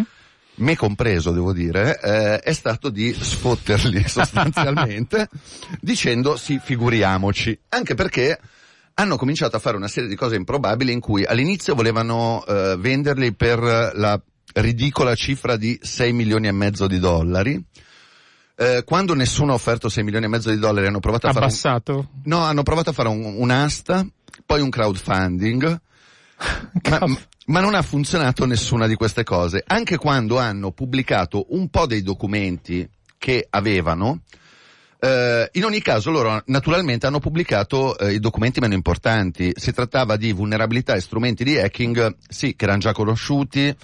Me 0.57 0.75
compreso 0.75 1.31
devo 1.31 1.53
dire, 1.53 1.99
eh, 2.01 2.39
è 2.39 2.53
stato 2.53 2.89
di 2.89 3.13
sfotterli 3.13 4.03
sostanzialmente 4.07 5.29
dicendo 5.79 6.35
sì, 6.37 6.59
figuriamoci, 6.63 7.57
anche 7.69 7.95
perché 7.95 8.39
hanno 8.95 9.17
cominciato 9.17 9.55
a 9.55 9.59
fare 9.59 9.75
una 9.75 9.87
serie 9.89 10.07
di 10.07 10.15
cose 10.15 10.35
improbabili 10.35 10.91
in 10.91 10.99
cui 11.01 11.25
all'inizio 11.25 11.75
volevano 11.75 12.45
eh, 12.45 12.75
venderli 12.79 13.33
per 13.33 13.59
la 13.59 14.19
ridicola 14.53 15.15
cifra 15.15 15.57
di 15.57 15.77
6 15.81 16.13
milioni 16.13 16.47
e 16.47 16.51
mezzo 16.51 16.87
di 16.87 16.99
dollari. 16.99 17.61
Eh, 18.57 18.83
quando 18.85 19.13
nessuno 19.13 19.51
ha 19.51 19.55
offerto 19.55 19.89
6 19.89 20.03
milioni 20.03 20.25
e 20.25 20.29
mezzo 20.29 20.49
di 20.49 20.57
dollari 20.57 20.87
hanno 20.87 21.01
provato 21.01 21.27
a 21.27 21.33
fare 21.33 21.45
un, 21.45 21.51
Abbassato? 21.51 22.09
no, 22.23 22.39
hanno 22.39 22.63
provato 22.63 22.91
a 22.91 22.93
fare 22.93 23.09
un- 23.09 23.35
un'asta, 23.37 24.07
poi 24.45 24.61
un 24.61 24.69
crowdfunding, 24.69 25.81
ma, 26.89 26.99
ma 27.45 27.59
non 27.59 27.75
ha 27.75 27.81
funzionato 27.81 28.45
nessuna 28.45 28.87
di 28.87 28.95
queste 28.95 29.23
cose. 29.23 29.63
Anche 29.65 29.97
quando 29.97 30.39
hanno 30.39 30.71
pubblicato 30.71 31.47
un 31.49 31.69
po' 31.69 31.85
dei 31.85 32.01
documenti 32.01 32.87
che 33.17 33.45
avevano, 33.49 34.21
eh, 34.99 35.49
in 35.53 35.63
ogni 35.63 35.81
caso 35.81 36.09
loro 36.09 36.41
naturalmente 36.47 37.05
hanno 37.05 37.19
pubblicato 37.19 37.97
eh, 37.97 38.13
i 38.13 38.19
documenti 38.19 38.59
meno 38.59 38.73
importanti. 38.73 39.51
Si 39.55 39.71
trattava 39.73 40.15
di 40.17 40.31
vulnerabilità 40.31 40.95
e 40.95 41.01
strumenti 41.01 41.43
di 41.43 41.57
hacking, 41.57 42.17
sì, 42.27 42.55
che 42.55 42.63
erano 42.65 42.79
già 42.79 42.93
conosciuti, 42.93 43.75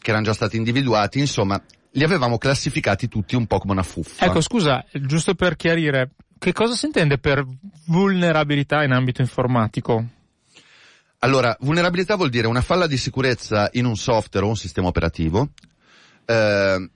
che 0.00 0.10
erano 0.10 0.24
già 0.24 0.34
stati 0.34 0.56
individuati, 0.56 1.18
insomma, 1.18 1.60
li 1.92 2.04
avevamo 2.04 2.38
classificati 2.38 3.08
tutti 3.08 3.34
un 3.34 3.46
po' 3.46 3.58
come 3.58 3.72
una 3.72 3.82
fuffa. 3.82 4.26
Ecco, 4.26 4.40
scusa, 4.40 4.84
giusto 4.92 5.34
per 5.34 5.56
chiarire, 5.56 6.10
che 6.38 6.52
cosa 6.52 6.74
si 6.74 6.86
intende 6.86 7.18
per 7.18 7.44
vulnerabilità 7.86 8.84
in 8.84 8.92
ambito 8.92 9.22
informatico? 9.22 10.04
Allora, 11.20 11.56
vulnerabilità 11.60 12.14
vuol 12.14 12.30
dire 12.30 12.46
una 12.46 12.60
falla 12.60 12.86
di 12.86 12.96
sicurezza 12.96 13.68
in 13.72 13.86
un 13.86 13.96
software 13.96 14.46
o 14.46 14.50
un 14.50 14.56
sistema 14.56 14.86
operativo. 14.86 15.50
Eh, 16.24 16.90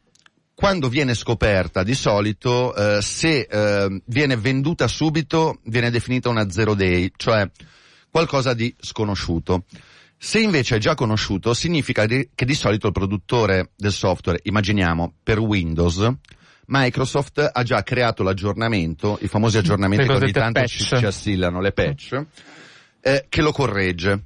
quando 0.54 0.88
viene 0.88 1.14
scoperta, 1.14 1.82
di 1.82 1.94
solito, 1.94 2.72
eh, 2.74 3.02
se 3.02 3.48
eh, 3.50 4.02
viene 4.04 4.36
venduta 4.36 4.86
subito, 4.86 5.58
viene 5.64 5.90
definita 5.90 6.28
una 6.28 6.48
zero 6.50 6.74
day, 6.74 7.10
cioè 7.16 7.50
qualcosa 8.10 8.54
di 8.54 8.72
sconosciuto. 8.78 9.64
Se 10.16 10.38
invece 10.38 10.76
è 10.76 10.78
già 10.78 10.94
conosciuto, 10.94 11.52
significa 11.52 12.06
che 12.06 12.44
di 12.44 12.54
solito 12.54 12.86
il 12.86 12.92
produttore 12.92 13.72
del 13.74 13.90
software, 13.90 14.38
immaginiamo, 14.44 15.14
per 15.20 15.40
Windows, 15.40 16.08
Microsoft 16.66 17.50
ha 17.52 17.62
già 17.64 17.82
creato 17.82 18.22
l'aggiornamento, 18.22 19.18
i 19.22 19.26
famosi 19.26 19.58
aggiornamenti 19.58 20.06
che 20.06 20.12
ogni 20.12 20.30
tanto 20.30 20.64
ci, 20.66 20.84
ci 20.84 20.94
assillano, 20.94 21.60
le 21.60 21.72
patch, 21.72 22.24
eh, 23.02 23.26
che 23.28 23.42
lo 23.42 23.52
corregge. 23.52 24.24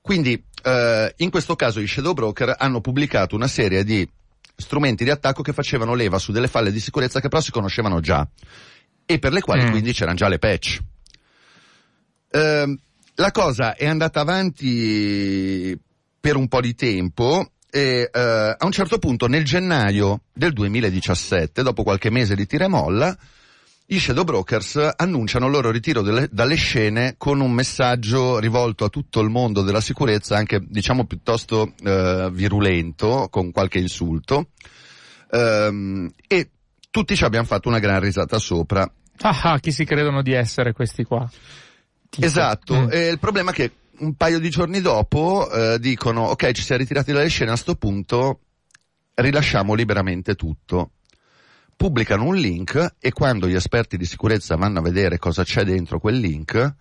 Quindi, 0.00 0.40
eh, 0.62 1.14
in 1.16 1.30
questo 1.30 1.56
caso 1.56 1.80
i 1.80 1.88
Shadow 1.88 2.12
Broker 2.12 2.54
hanno 2.58 2.80
pubblicato 2.80 3.34
una 3.34 3.48
serie 3.48 3.82
di 3.82 4.08
strumenti 4.56 5.02
di 5.02 5.10
attacco 5.10 5.42
che 5.42 5.52
facevano 5.52 5.94
leva 5.94 6.18
su 6.18 6.30
delle 6.30 6.46
falle 6.46 6.70
di 6.70 6.78
sicurezza 6.78 7.20
che 7.20 7.28
però 7.28 7.40
si 7.40 7.50
conoscevano 7.50 8.00
già 8.00 8.26
e 9.06 9.18
per 9.18 9.32
le 9.32 9.40
quali 9.40 9.64
Mm. 9.64 9.70
quindi 9.70 9.92
c'erano 9.92 10.16
già 10.16 10.28
le 10.28 10.38
patch. 10.38 10.78
Ehm, 12.30 12.78
la 13.16 13.30
cosa 13.30 13.74
è 13.74 13.86
andata 13.86 14.20
avanti 14.20 15.78
per 16.20 16.36
un 16.36 16.48
po' 16.48 16.60
di 16.60 16.74
tempo 16.74 17.50
e 17.70 18.08
eh, 18.12 18.20
a 18.56 18.64
un 18.64 18.72
certo 18.72 18.98
punto 18.98 19.26
nel 19.26 19.44
gennaio 19.44 20.22
del 20.32 20.52
2017, 20.52 21.62
dopo 21.62 21.82
qualche 21.82 22.10
mese 22.10 22.34
di 22.34 22.46
tira 22.46 22.64
e 22.66 22.68
molla, 22.68 23.16
i 23.86 23.98
Shadow 24.00 24.24
Brokers 24.24 24.92
annunciano 24.96 25.46
il 25.46 25.52
loro 25.52 25.70
ritiro 25.70 26.00
delle- 26.02 26.28
dalle 26.32 26.54
scene 26.54 27.14
con 27.18 27.40
un 27.40 27.52
messaggio 27.52 28.38
rivolto 28.38 28.84
a 28.84 28.88
tutto 28.88 29.20
il 29.20 29.28
mondo 29.28 29.62
della 29.62 29.80
sicurezza, 29.82 30.36
anche 30.36 30.60
diciamo 30.66 31.04
piuttosto 31.04 31.74
eh, 31.84 32.30
virulento, 32.32 33.28
con 33.30 33.50
qualche 33.52 33.78
insulto. 33.78 34.48
Ehm, 35.30 36.10
e 36.26 36.50
tutti 36.90 37.14
ci 37.16 37.24
abbiamo 37.24 37.46
fatto 37.46 37.68
una 37.68 37.78
gran 37.78 38.00
risata 38.00 38.38
sopra. 38.38 38.90
Ah, 39.20 39.40
ah, 39.42 39.58
chi 39.60 39.70
si 39.70 39.84
credono 39.84 40.22
di 40.22 40.32
essere 40.32 40.72
questi 40.72 41.04
qua? 41.04 41.28
Tipo. 42.08 42.26
Esatto, 42.26 42.74
Mm. 42.74 42.88
e 42.90 43.08
il 43.08 43.18
problema 43.18 43.50
è 43.50 43.54
che 43.54 43.72
un 43.98 44.14
paio 44.14 44.38
di 44.38 44.48
giorni 44.48 44.80
dopo 44.80 45.48
eh, 45.50 45.78
dicono 45.78 46.22
ok 46.22 46.50
ci 46.52 46.62
siamo 46.62 46.80
ritirati 46.80 47.12
dalle 47.12 47.28
scene 47.28 47.52
a 47.52 47.56
sto 47.56 47.74
punto 47.76 48.40
rilasciamo 49.14 49.74
liberamente 49.74 50.34
tutto. 50.34 50.90
Pubblicano 51.76 52.24
un 52.24 52.36
link 52.36 52.94
e 52.98 53.12
quando 53.12 53.48
gli 53.48 53.54
esperti 53.54 53.96
di 53.96 54.04
sicurezza 54.06 54.56
vanno 54.56 54.78
a 54.78 54.82
vedere 54.82 55.18
cosa 55.18 55.44
c'è 55.44 55.64
dentro 55.64 55.98
quel 55.98 56.18
link 56.18 56.74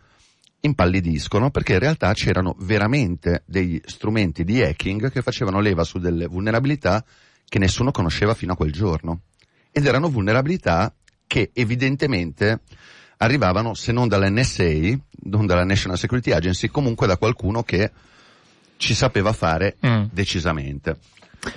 impallidiscono 0.62 1.50
perché 1.52 1.74
in 1.74 1.80
realtà 1.80 2.14
c'erano 2.14 2.56
veramente 2.60 3.44
degli 3.46 3.82
strumenti 3.84 4.44
di 4.46 4.62
hacking 4.62 5.12
che 5.12 5.22
facevano 5.22 5.60
leva 5.60 5.84
su 5.84 6.00
delle 6.00 6.26
vulnerabilità 6.26 7.04
che 7.50 7.60
nessuno 7.60 7.92
conosceva 7.92 8.34
fino 8.34 8.54
a 8.54 8.56
quel 8.56 8.72
giorno. 8.72 9.22
Ed 9.72 9.86
erano 9.86 10.10
vulnerabilità 10.10 10.94
che 11.28 11.52
evidentemente 11.54 12.62
arrivavano 13.18 13.74
se 13.74 13.92
non 13.92 14.08
dall'NSA, 14.08 14.98
non 15.24 15.46
dalla 15.46 15.66
National 15.66 15.98
Security 15.98 16.32
Agency, 16.32 16.68
comunque 16.70 17.08
da 17.08 17.18
qualcuno 17.18 17.64
che 17.64 17.92
ci 18.78 18.94
sapeva 18.94 19.34
fare 19.34 19.78
Mm. 19.86 20.06
decisamente. 20.12 20.98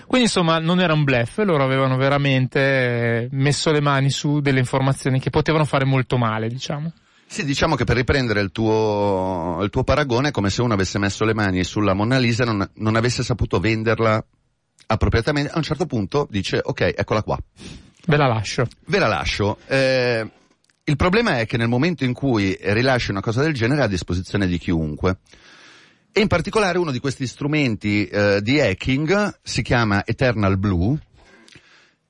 Quindi 0.07 0.27
insomma 0.27 0.59
non 0.59 0.81
era 0.81 0.93
un 0.93 1.05
bluff, 1.05 1.39
loro 1.39 1.63
avevano 1.63 1.97
veramente 1.97 3.29
messo 3.33 3.71
le 3.71 3.81
mani 3.81 4.11
su 4.11 4.41
delle 4.41 4.59
informazioni 4.59 5.21
che 5.21 5.31
potevano 5.31 5.65
fare 5.65 5.85
molto 5.85 6.17
male, 6.17 6.49
diciamo. 6.49 6.93
Sì, 7.29 7.45
diciamo 7.45 7.75
che 7.75 7.85
per 7.85 7.97
riprendere 7.97 8.41
il 8.41 8.53
tuo, 8.53 9.59
il 9.63 9.71
tuo 9.71 9.83
paragone 9.83 10.29
è 10.29 10.31
come 10.31 10.49
se 10.49 10.63
uno 10.63 10.75
avesse 10.75 10.99
messo 10.99 11.25
le 11.25 11.35
mani 11.35 11.65
sulla 11.65 11.93
Mona 11.93 12.19
Lisa 12.19 12.45
e 12.45 12.47
non, 12.47 12.71
non 12.75 12.97
avesse 12.97 13.23
saputo 13.23 13.59
venderla 13.59 14.25
appropriatamente. 14.87 15.51
A 15.51 15.57
un 15.57 15.63
certo 15.63 15.87
punto 15.87 16.27
dice, 16.31 16.61
ok, 16.63 16.95
eccola 16.97 17.23
qua. 17.23 17.39
Ve 18.07 18.17
la 18.17 18.29
lascio. 18.29 18.67
Ve 18.87 18.99
la 19.01 19.09
lascio. 19.09 19.59
Eh, 19.67 20.31
il 20.85 20.97
problema 20.97 21.41
è 21.41 21.47
che 21.47 21.57
nel 21.57 21.69
momento 21.69 22.05
in 22.05 22.13
cui 22.13 22.57
rilasci 22.61 23.11
una 23.11 23.21
cosa 23.21 23.43
del 23.43 23.55
genere 23.55 23.81
è 23.81 23.85
a 23.85 23.89
disposizione 23.89 24.47
di 24.47 24.59
chiunque. 24.59 25.19
E 26.19 26.23
in 26.23 26.29
particolare 26.29 26.79
uno 26.79 26.93
di 26.93 26.99
questi 26.99 27.27
strumenti 27.27 28.07
eh, 28.07 28.41
di 28.41 28.59
hacking 28.59 29.41
si 29.43 29.61
chiama 29.61 30.03
Eternal 30.07 30.57
Blue, 30.57 30.99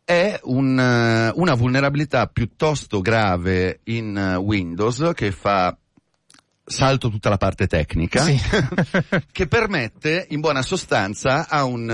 è 0.04 0.38
un, 0.44 0.78
eh, 0.78 1.32
una 1.34 1.54
vulnerabilità 1.54 2.28
piuttosto 2.28 3.00
grave 3.00 3.80
in 3.86 4.16
eh, 4.16 4.36
Windows 4.36 5.10
che 5.12 5.32
fa 5.32 5.76
salto 6.66 7.08
tutta 7.08 7.28
la 7.28 7.36
parte 7.36 7.66
tecnica, 7.68 8.22
Sì. 8.22 8.38
che 9.30 9.46
permette 9.46 10.26
in 10.30 10.40
buona 10.40 10.62
sostanza 10.62 11.48
a 11.48 11.64
un 11.64 11.88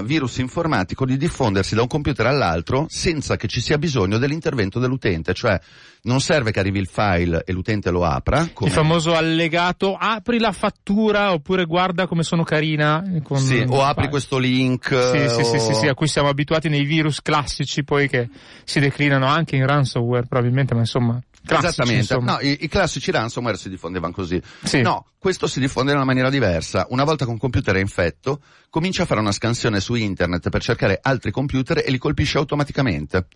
uh, 0.00 0.04
virus 0.04 0.38
informatico 0.38 1.04
di 1.04 1.16
diffondersi 1.16 1.74
da 1.74 1.82
un 1.82 1.88
computer 1.88 2.26
all'altro 2.26 2.86
senza 2.88 3.36
che 3.36 3.48
ci 3.48 3.60
sia 3.60 3.76
bisogno 3.76 4.18
dell'intervento 4.18 4.78
dell'utente, 4.78 5.34
cioè 5.34 5.58
non 6.02 6.20
serve 6.20 6.52
che 6.52 6.60
arrivi 6.60 6.78
il 6.78 6.86
file 6.86 7.42
e 7.44 7.52
l'utente 7.52 7.90
lo 7.90 8.04
apra. 8.04 8.48
Come... 8.52 8.68
Il 8.68 8.74
famoso 8.76 9.14
allegato 9.14 9.96
apri 9.98 10.38
la 10.38 10.52
fattura 10.52 11.32
oppure 11.32 11.64
guarda 11.64 12.06
come 12.06 12.22
sono 12.22 12.44
carina. 12.44 13.02
Con 13.22 13.38
Sì, 13.38 13.64
o 13.66 13.82
apri 13.82 14.08
questo 14.08 14.38
link. 14.38 14.88
Sì, 14.88 15.28
sì, 15.28 15.40
o... 15.40 15.44
sì, 15.44 15.58
sì, 15.58 15.74
sì, 15.74 15.86
a 15.88 15.94
cui 15.94 16.06
siamo 16.06 16.28
abituati 16.28 16.68
nei 16.68 16.84
virus 16.84 17.20
classici 17.20 17.84
poi 17.84 18.08
che 18.08 18.28
si 18.64 18.80
declinano 18.80 19.26
anche 19.26 19.56
in 19.56 19.66
ransomware 19.66 20.26
probabilmente, 20.26 20.74
ma 20.74 20.80
insomma. 20.80 21.20
Esattamente, 21.46 22.16
no, 22.18 22.38
i, 22.40 22.58
i 22.60 22.68
classici 22.68 23.10
ransomware 23.10 23.56
si 23.56 23.68
diffondevano 23.68 24.12
così. 24.12 24.40
Sì. 24.62 24.80
No, 24.80 25.08
questo 25.18 25.46
si 25.46 25.60
diffonde 25.60 25.90
in 25.90 25.98
una 25.98 26.06
maniera 26.06 26.30
diversa. 26.30 26.86
Una 26.88 27.04
volta 27.04 27.24
che 27.24 27.30
un 27.30 27.38
computer 27.38 27.74
è 27.74 27.80
infetto, 27.80 28.40
comincia 28.70 29.02
a 29.02 29.06
fare 29.06 29.20
una 29.20 29.32
scansione 29.32 29.80
su 29.80 29.94
internet 29.94 30.48
per 30.48 30.62
cercare 30.62 30.98
altri 31.02 31.30
computer 31.30 31.82
e 31.84 31.90
li 31.90 31.98
colpisce 31.98 32.38
automaticamente. 32.38 33.26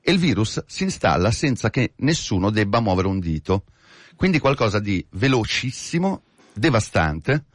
E 0.00 0.12
il 0.12 0.18
virus 0.18 0.62
si 0.66 0.84
installa 0.84 1.32
senza 1.32 1.70
che 1.70 1.94
nessuno 1.96 2.50
debba 2.50 2.80
muovere 2.80 3.08
un 3.08 3.18
dito. 3.18 3.64
Quindi 4.14 4.38
qualcosa 4.38 4.78
di 4.78 5.04
velocissimo, 5.10 6.22
devastante 6.54 7.46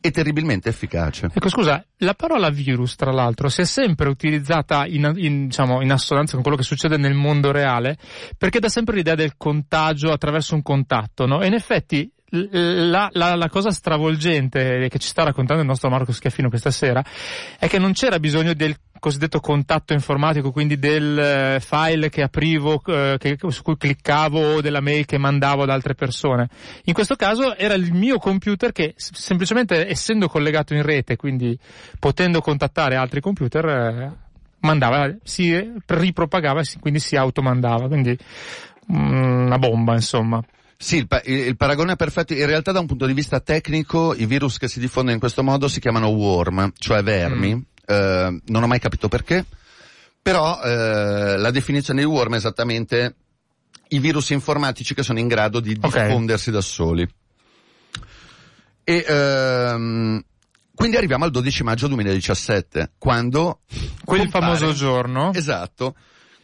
e 0.00 0.10
terribilmente 0.10 0.68
efficace. 0.68 1.26
Ecco, 1.32 1.48
scusa, 1.48 1.84
la 1.98 2.14
parola 2.14 2.50
virus, 2.50 2.94
tra 2.94 3.10
l'altro, 3.10 3.48
si 3.48 3.62
è 3.62 3.64
sempre 3.64 4.08
utilizzata 4.08 4.86
in, 4.86 5.12
in, 5.16 5.46
diciamo, 5.46 5.82
in 5.82 5.90
assonanza 5.90 6.34
con 6.34 6.42
quello 6.42 6.56
che 6.56 6.62
succede 6.62 6.96
nel 6.96 7.14
mondo 7.14 7.50
reale, 7.50 7.96
perché 8.36 8.60
dà 8.60 8.68
sempre 8.68 8.96
l'idea 8.96 9.14
del 9.14 9.36
contagio 9.36 10.12
attraverso 10.12 10.54
un 10.54 10.62
contatto, 10.62 11.26
no? 11.26 11.40
E 11.40 11.46
in 11.46 11.54
effetti 11.54 12.10
la, 12.30 13.08
la, 13.12 13.34
la, 13.34 13.48
cosa 13.48 13.70
stravolgente 13.70 14.88
che 14.90 14.98
ci 14.98 15.08
sta 15.08 15.24
raccontando 15.24 15.62
il 15.62 15.68
nostro 15.68 15.88
Marco 15.88 16.12
Schiaffino 16.12 16.50
questa 16.50 16.70
sera 16.70 17.02
è 17.58 17.68
che 17.68 17.78
non 17.78 17.92
c'era 17.92 18.18
bisogno 18.18 18.52
del 18.52 18.76
cosiddetto 18.98 19.40
contatto 19.40 19.92
informatico, 19.92 20.50
quindi 20.50 20.78
del 20.78 21.58
file 21.60 22.08
che 22.08 22.22
aprivo, 22.22 22.82
eh, 22.86 23.16
che, 23.18 23.36
su 23.48 23.62
cui 23.62 23.76
cliccavo 23.76 24.54
o 24.54 24.60
della 24.60 24.80
mail 24.80 25.04
che 25.04 25.18
mandavo 25.18 25.62
ad 25.62 25.70
altre 25.70 25.94
persone. 25.94 26.48
In 26.84 26.94
questo 26.94 27.16
caso 27.16 27.56
era 27.56 27.74
il 27.74 27.92
mio 27.92 28.18
computer 28.18 28.72
che 28.72 28.94
semplicemente 28.96 29.88
essendo 29.88 30.28
collegato 30.28 30.74
in 30.74 30.82
rete, 30.82 31.16
quindi 31.16 31.58
potendo 31.98 32.40
contattare 32.40 32.96
altri 32.96 33.20
computer, 33.20 33.64
eh, 33.66 34.12
mandava, 34.60 35.14
si 35.22 35.72
ripropagava, 35.86 36.62
quindi 36.80 37.00
si 37.00 37.16
automandava, 37.16 37.86
quindi 37.88 38.16
mm, 38.92 39.46
una 39.46 39.58
bomba 39.58 39.94
insomma. 39.94 40.42
Sì, 40.80 40.98
il, 40.98 41.08
pa- 41.08 41.22
il, 41.24 41.56
paragone 41.56 41.94
è 41.94 41.96
perfetto. 41.96 42.34
In 42.34 42.46
realtà 42.46 42.70
da 42.70 42.78
un 42.78 42.86
punto 42.86 43.04
di 43.04 43.12
vista 43.12 43.40
tecnico 43.40 44.14
i 44.14 44.26
virus 44.26 44.58
che 44.58 44.68
si 44.68 44.78
diffondono 44.78 45.14
in 45.14 45.20
questo 45.20 45.42
modo 45.42 45.66
si 45.66 45.80
chiamano 45.80 46.06
worm, 46.06 46.70
cioè 46.78 47.02
vermi. 47.02 47.56
Mm. 47.56 47.60
Eh, 47.90 48.40
non 48.44 48.62
ho 48.62 48.66
mai 48.66 48.78
capito 48.80 49.08
perché, 49.08 49.46
però 50.20 50.60
eh, 50.62 51.38
la 51.38 51.50
definizione 51.50 52.00
di 52.00 52.06
worm 52.06 52.34
è 52.34 52.36
esattamente 52.36 53.14
i 53.88 53.98
virus 53.98 54.28
informatici 54.30 54.92
che 54.94 55.02
sono 55.02 55.18
in 55.18 55.26
grado 55.26 55.58
di 55.60 55.74
Okay. 55.80 56.06
diffondersi 56.06 56.50
da 56.50 56.60
soli. 56.60 57.08
E 58.84 59.04
ehm, 59.08 60.22
quindi 60.74 60.96
arriviamo 60.96 61.24
al 61.24 61.30
12 61.30 61.62
maggio 61.62 61.86
2017, 61.88 62.92
quando 62.98 63.60
Quel 64.04 64.20
compare- 64.20 64.44
famoso 64.44 64.72
giorno. 64.72 65.32
Esatto. 65.32 65.94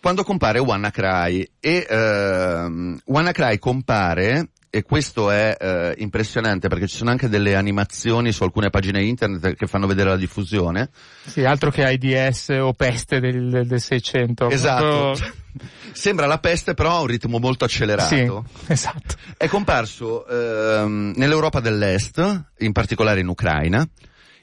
Quando 0.01 0.25
compare 0.25 0.59
WannaCry 0.59 1.51
e 1.61 1.87
ehm, 1.89 2.99
WannaCry 3.05 3.59
compare 3.59 4.49
e 4.75 4.83
questo 4.83 5.31
è 5.31 5.57
eh, 5.57 5.95
impressionante 5.99 6.67
perché 6.67 6.89
ci 6.89 6.97
sono 6.97 7.11
anche 7.11 7.29
delle 7.29 7.55
animazioni 7.55 8.33
su 8.33 8.43
alcune 8.43 8.71
pagine 8.71 9.05
internet 9.05 9.55
che 9.55 9.69
fanno 9.69 9.87
vedere 9.87 10.09
la 10.09 10.17
diffusione. 10.17 10.91
Sì, 11.25 11.45
altro 11.45 11.71
che 11.71 11.85
AIDS 11.85 12.49
o 12.49 12.73
peste 12.73 13.21
del, 13.21 13.69
del 13.69 13.81
600. 13.81 14.51
Esatto. 14.51 14.85
Proprio- 14.85 15.33
Sembra 15.95 16.27
la 16.27 16.41
peste 16.41 16.75
però 16.75 16.97
a 16.97 17.01
un 17.03 17.07
ritmo 17.07 17.39
molto 17.39 17.65
accelerato. 17.65 18.47
Sì, 18.67 18.73
esatto. 18.73 19.15
È 19.37 19.47
comparso 19.47 20.27
ehm, 20.27 21.13
nell'Europa 21.15 21.61
dell'Est, 21.61 22.47
in 22.59 22.73
particolare 22.73 23.21
in 23.21 23.29
Ucraina, 23.29 23.89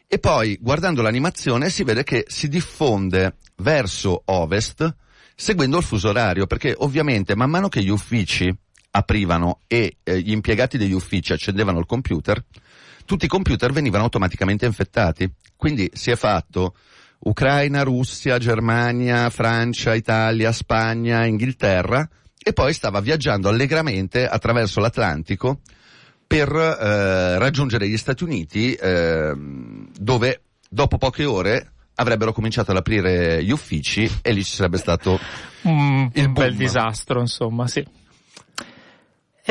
e 0.08 0.17
poi 0.17 0.58
guardando 0.62 1.02
l'animazione 1.02 1.70
si 1.70 1.84
vede 1.84 2.04
che 2.06 2.24
si 2.30 2.48
diffonde 2.48 3.36
verso 3.58 4.22
ovest 4.28 4.96
seguendo 5.36 5.78
il 5.78 5.84
fuso 5.84 6.08
orario, 6.08 6.48
perché 6.48 6.74
ovviamente 6.78 7.36
man 7.36 7.50
mano 7.50 7.67
che 7.67 7.84
gli 7.84 7.89
uffici 7.89 8.56
aprivano 8.91 9.60
e 9.67 9.97
eh, 10.04 10.19
gli 10.19 10.32
impiegati 10.32 10.77
degli 10.77 10.91
uffici 10.91 11.34
accendevano 11.34 11.80
il 11.80 11.86
computer, 11.86 12.43
tutti 13.06 13.25
i 13.25 13.30
computer 13.30 13.71
venivano 13.71 14.04
automaticamente 14.04 14.65
infettati. 14.65 15.32
Quindi 15.56 15.89
si 15.93 16.12
è 16.12 16.15
fatto 16.15 16.75
Ucraina, 17.19 17.84
Russia, 17.84 18.38
Germania, 18.38 19.30
Francia, 19.30 19.93
Italia, 19.93 20.51
Spagna, 20.51 21.25
Inghilterra 21.25 22.08
e 22.43 22.54
poi 22.54 22.73
stava 22.73 22.99
viaggiando 22.99 23.49
allegramente 23.49 24.27
attraverso 24.27 24.80
l'Atlantico 24.80 25.60
per 26.25 26.49
eh, 26.49 27.38
raggiungere 27.38 27.88
gli 27.88 27.97
Stati 27.97 28.23
Uniti 28.23 28.73
ehm, 28.73 29.89
dove 29.97 30.41
dopo 30.69 30.97
poche 30.97 31.25
ore 31.25 31.73
avrebbero 31.95 32.32
cominciato 32.34 32.71
ad 32.71 32.77
aprire 32.77 33.43
gli 33.43 33.51
uffici 33.51 34.10
e 34.21 34.32
lì 34.32 34.43
ci 34.43 34.56
sarebbe 34.56 34.77
stato 34.77 35.19
Un, 35.63 36.10
Il 36.13 36.27
un 36.27 36.34
bel 36.34 36.47
boom. 36.51 36.58
disastro, 36.58 37.19
insomma, 37.19 37.67
sì. 37.67 37.86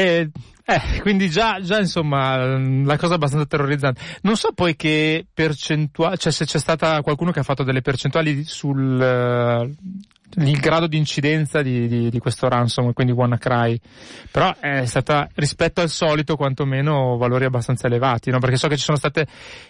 E, 0.00 0.30
eh, 0.64 1.00
quindi 1.02 1.28
già, 1.28 1.60
già, 1.60 1.78
insomma, 1.78 2.56
la 2.58 2.96
cosa 2.96 3.12
è 3.12 3.16
abbastanza 3.16 3.44
terrorizzante. 3.44 4.00
Non 4.22 4.36
so 4.36 4.52
poi 4.52 4.74
che 4.74 5.26
percentuale, 5.32 6.16
cioè 6.16 6.32
se 6.32 6.46
c'è 6.46 6.58
stata 6.58 7.02
qualcuno 7.02 7.32
che 7.32 7.40
ha 7.40 7.42
fatto 7.42 7.64
delle 7.64 7.82
percentuali 7.82 8.44
sul 8.44 8.98
eh, 8.98 9.74
il 10.36 10.60
grado 10.60 10.86
di 10.86 10.96
incidenza 10.96 11.62
di, 11.62 11.88
di, 11.88 12.10
di 12.10 12.18
questo 12.18 12.48
ransom, 12.48 12.92
quindi 12.92 13.12
WannaCry. 13.12 13.78
Però 14.30 14.54
è 14.58 14.84
stata, 14.86 15.28
rispetto 15.34 15.80
al 15.80 15.88
solito, 15.88 16.36
quantomeno 16.36 17.16
valori 17.16 17.44
abbastanza 17.44 17.86
elevati, 17.86 18.30
no? 18.30 18.38
Perché 18.38 18.56
so 18.56 18.68
che 18.68 18.76
ci 18.76 18.84
sono 18.84 18.96
state 18.96 19.26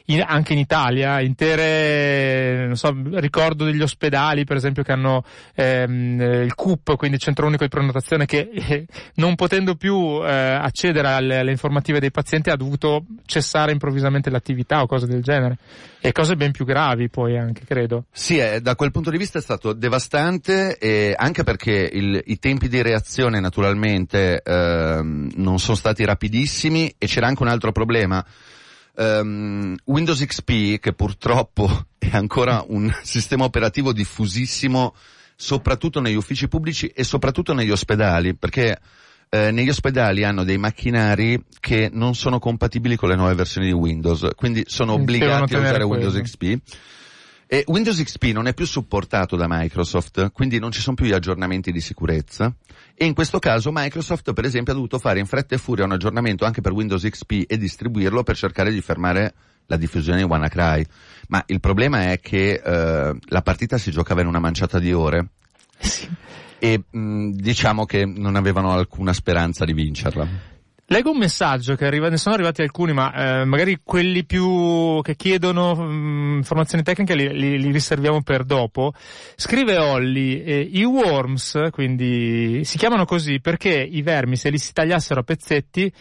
in- 0.06 0.24
anche 0.26 0.52
in 0.52 0.58
Italia 0.58 1.20
intere, 1.20 2.66
non 2.66 2.76
so, 2.76 2.94
ricordo 3.14 3.64
degli 3.64 3.82
ospedali, 3.82 4.44
per 4.44 4.56
esempio, 4.56 4.82
che 4.82 4.92
hanno 4.92 5.24
ehm, 5.54 6.20
eh, 6.20 6.42
il 6.42 6.54
CUP, 6.54 6.96
quindi 6.96 7.16
il 7.16 7.22
centro 7.22 7.46
unico 7.46 7.64
di 7.64 7.70
prenotazione, 7.70 8.26
che 8.26 8.50
eh, 8.52 8.86
non 9.14 9.34
potendo 9.34 9.74
più 9.76 10.20
eh, 10.22 10.30
accedere 10.30 11.08
alle, 11.08 11.38
alle 11.38 11.50
informative 11.50 12.00
dei 12.00 12.10
pazienti 12.10 12.50
ha 12.50 12.56
dovuto 12.56 13.04
cessare 13.24 13.72
improvvisamente 13.72 14.30
l'attività 14.30 14.82
o 14.82 14.86
cose 14.86 15.06
del 15.06 15.22
genere. 15.22 15.58
E 16.02 16.12
cose 16.12 16.34
ben 16.34 16.50
più 16.50 16.64
gravi 16.64 17.10
poi 17.10 17.36
anche, 17.36 17.64
credo. 17.66 18.04
Sì, 18.10 18.38
eh, 18.38 18.62
da 18.62 18.74
quel 18.74 18.90
punto 18.90 19.10
di 19.10 19.18
vista 19.18 19.38
è 19.38 19.42
stato 19.42 19.74
devastante, 19.74 20.49
e 20.78 21.14
anche 21.16 21.42
perché 21.44 21.88
il- 21.92 22.22
i 22.26 22.38
tempi 22.38 22.68
di 22.68 22.82
reazione 22.82 23.40
naturalmente 23.40 24.42
ehm, 24.42 25.30
non 25.36 25.58
sono 25.58 25.76
stati 25.76 26.04
rapidissimi 26.04 26.94
e 26.98 27.06
c'era 27.06 27.26
anche 27.26 27.42
un 27.42 27.48
altro 27.48 27.72
problema. 27.72 28.24
Ehm, 28.96 29.76
Windows 29.84 30.24
XP, 30.24 30.78
che 30.78 30.92
purtroppo 30.92 31.86
è 31.98 32.10
ancora 32.12 32.64
un 32.66 32.92
sistema 33.02 33.44
operativo 33.44 33.92
diffusissimo, 33.92 34.94
soprattutto 35.36 36.00
negli 36.00 36.14
uffici 36.16 36.48
pubblici 36.48 36.86
e 36.88 37.04
soprattutto 37.04 37.54
negli 37.54 37.70
ospedali, 37.70 38.34
perché 38.34 38.78
eh, 39.30 39.50
negli 39.52 39.68
ospedali 39.68 40.24
hanno 40.24 40.42
dei 40.44 40.58
macchinari 40.58 41.42
che 41.60 41.88
non 41.92 42.14
sono 42.14 42.38
compatibili 42.38 42.96
con 42.96 43.08
le 43.08 43.14
nuove 43.16 43.34
versioni 43.34 43.68
di 43.68 43.72
Windows, 43.72 44.28
quindi 44.34 44.64
sono 44.66 44.94
obbligati 44.94 45.54
a 45.54 45.58
usare 45.60 45.84
Windows 45.84 46.12
quello. 46.12 46.26
XP. 46.26 46.58
E 47.52 47.64
Windows 47.66 48.00
XP 48.00 48.26
non 48.26 48.46
è 48.46 48.54
più 48.54 48.64
supportato 48.64 49.34
da 49.34 49.46
Microsoft, 49.48 50.30
quindi 50.30 50.60
non 50.60 50.70
ci 50.70 50.80
sono 50.80 50.94
più 50.94 51.06
gli 51.06 51.12
aggiornamenti 51.12 51.72
di 51.72 51.80
sicurezza. 51.80 52.54
E 52.94 53.06
in 53.06 53.12
questo 53.12 53.40
caso 53.40 53.70
Microsoft, 53.72 54.32
per 54.32 54.44
esempio, 54.44 54.72
ha 54.72 54.76
dovuto 54.76 55.00
fare 55.00 55.18
in 55.18 55.26
fretta 55.26 55.56
e 55.56 55.58
furia 55.58 55.84
un 55.84 55.90
aggiornamento 55.90 56.44
anche 56.44 56.60
per 56.60 56.70
Windows 56.70 57.02
XP 57.02 57.46
e 57.48 57.58
distribuirlo 57.58 58.22
per 58.22 58.36
cercare 58.36 58.70
di 58.70 58.80
fermare 58.80 59.34
la 59.66 59.76
diffusione 59.76 60.18
di 60.18 60.24
WannaCry, 60.24 60.86
ma 61.26 61.42
il 61.46 61.58
problema 61.58 62.12
è 62.12 62.20
che 62.20 62.62
eh, 62.64 63.16
la 63.20 63.42
partita 63.42 63.78
si 63.78 63.90
giocava 63.90 64.20
in 64.20 64.28
una 64.28 64.38
manciata 64.38 64.78
di 64.78 64.92
ore. 64.92 65.30
Sì. 65.76 66.08
E 66.56 66.84
mh, 66.88 67.30
diciamo 67.30 67.84
che 67.84 68.04
non 68.04 68.36
avevano 68.36 68.70
alcuna 68.70 69.12
speranza 69.12 69.64
di 69.64 69.72
vincerla. 69.72 70.28
Leggo 70.92 71.12
un 71.12 71.18
messaggio 71.18 71.76
che 71.76 71.86
arriva, 71.86 72.08
ne 72.08 72.16
sono 72.16 72.34
arrivati 72.34 72.62
alcuni, 72.62 72.92
ma 72.92 73.12
eh, 73.12 73.44
magari 73.44 73.78
quelli 73.84 74.24
più 74.24 75.00
che 75.02 75.14
chiedono 75.14 75.72
mh, 75.76 76.38
informazioni 76.38 76.82
tecniche 76.82 77.14
li, 77.14 77.32
li, 77.32 77.60
li, 77.60 77.70
riserviamo 77.70 78.22
per 78.22 78.42
dopo. 78.42 78.92
Scrive 79.36 79.78
Olli, 79.78 80.42
eh, 80.42 80.58
i 80.58 80.82
worms, 80.82 81.68
quindi 81.70 82.64
si 82.64 82.76
chiamano 82.76 83.04
così 83.04 83.38
perché 83.38 83.70
i 83.70 84.02
vermi 84.02 84.34
se 84.34 84.50
li 84.50 84.58
si 84.58 84.72
tagliassero 84.72 85.20
a 85.20 85.22
pezzetti 85.22 85.92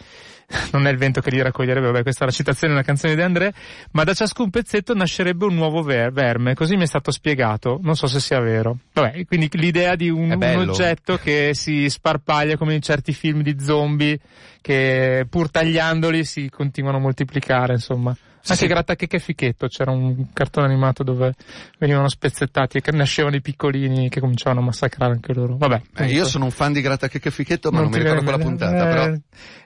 non 0.72 0.86
è 0.86 0.90
il 0.90 0.96
vento 0.96 1.20
che 1.20 1.30
li 1.30 1.40
raccoglierebbe, 1.40 1.86
vabbè 1.86 2.02
questa 2.02 2.24
è 2.24 2.26
la 2.26 2.32
citazione 2.32 2.72
di 2.72 2.78
una 2.78 2.86
canzone 2.86 3.14
di 3.14 3.22
André, 3.22 3.52
ma 3.92 4.04
da 4.04 4.14
ciascun 4.14 4.50
pezzetto 4.50 4.94
nascerebbe 4.94 5.44
un 5.44 5.54
nuovo 5.54 5.82
ver- 5.82 6.12
verme, 6.12 6.54
così 6.54 6.76
mi 6.76 6.82
è 6.82 6.86
stato 6.86 7.10
spiegato, 7.10 7.78
non 7.82 7.94
so 7.94 8.06
se 8.06 8.20
sia 8.20 8.40
vero. 8.40 8.78
Vabbè, 8.92 9.24
quindi 9.26 9.48
l'idea 9.52 9.94
di 9.94 10.08
un, 10.08 10.32
un 10.32 10.68
oggetto 10.68 11.16
che 11.16 11.52
si 11.54 11.88
sparpaglia 11.88 12.56
come 12.56 12.74
in 12.74 12.82
certi 12.82 13.12
film 13.12 13.42
di 13.42 13.56
zombie, 13.60 14.18
che 14.60 15.26
pur 15.28 15.50
tagliandoli 15.50 16.24
si 16.24 16.50
continuano 16.50 16.98
a 16.98 17.00
moltiplicare, 17.00 17.74
insomma. 17.74 18.16
Sì, 18.42 18.52
Anche 18.52 18.64
sì. 18.64 18.70
Grattachecche 18.70 19.16
e 19.16 19.20
Fichetto 19.20 19.68
c'era 19.68 19.90
un 19.90 20.32
cartone 20.32 20.66
animato 20.66 21.02
dove 21.02 21.34
venivano 21.78 22.08
spezzettati 22.08 22.78
e 22.78 22.92
nascevano 22.92 23.36
i 23.36 23.42
piccolini 23.42 24.08
che 24.08 24.18
cominciavano 24.20 24.60
a 24.60 24.64
massacrare 24.64 25.12
anche 25.12 25.34
loro. 25.34 25.56
Vabbè. 25.58 25.82
Eh, 25.96 26.06
io 26.06 26.24
sono 26.24 26.44
un 26.46 26.50
fan 26.50 26.72
di 26.72 26.80
Grattachecche 26.80 27.28
e 27.28 27.30
Fichetto, 27.30 27.70
ma 27.70 27.80
non, 27.80 27.90
non 27.90 27.98
mi 27.98 28.04
ricordo 28.04 28.22
quella 28.22 28.38
puntata, 28.38 28.88
eh, 28.88 28.88
però. 28.88 29.18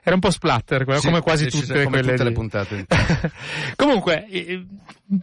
Era 0.03 0.15
un 0.15 0.21
po' 0.21 0.29
splatter, 0.29 0.85
sì, 0.99 1.07
come 1.07 1.21
quasi 1.21 1.47
tutte 1.47 1.83
come 1.83 2.01
quelle. 2.01 2.11
Tutte 2.11 2.23
le 2.23 2.31
puntate. 2.31 2.85
Comunque, 3.75 4.25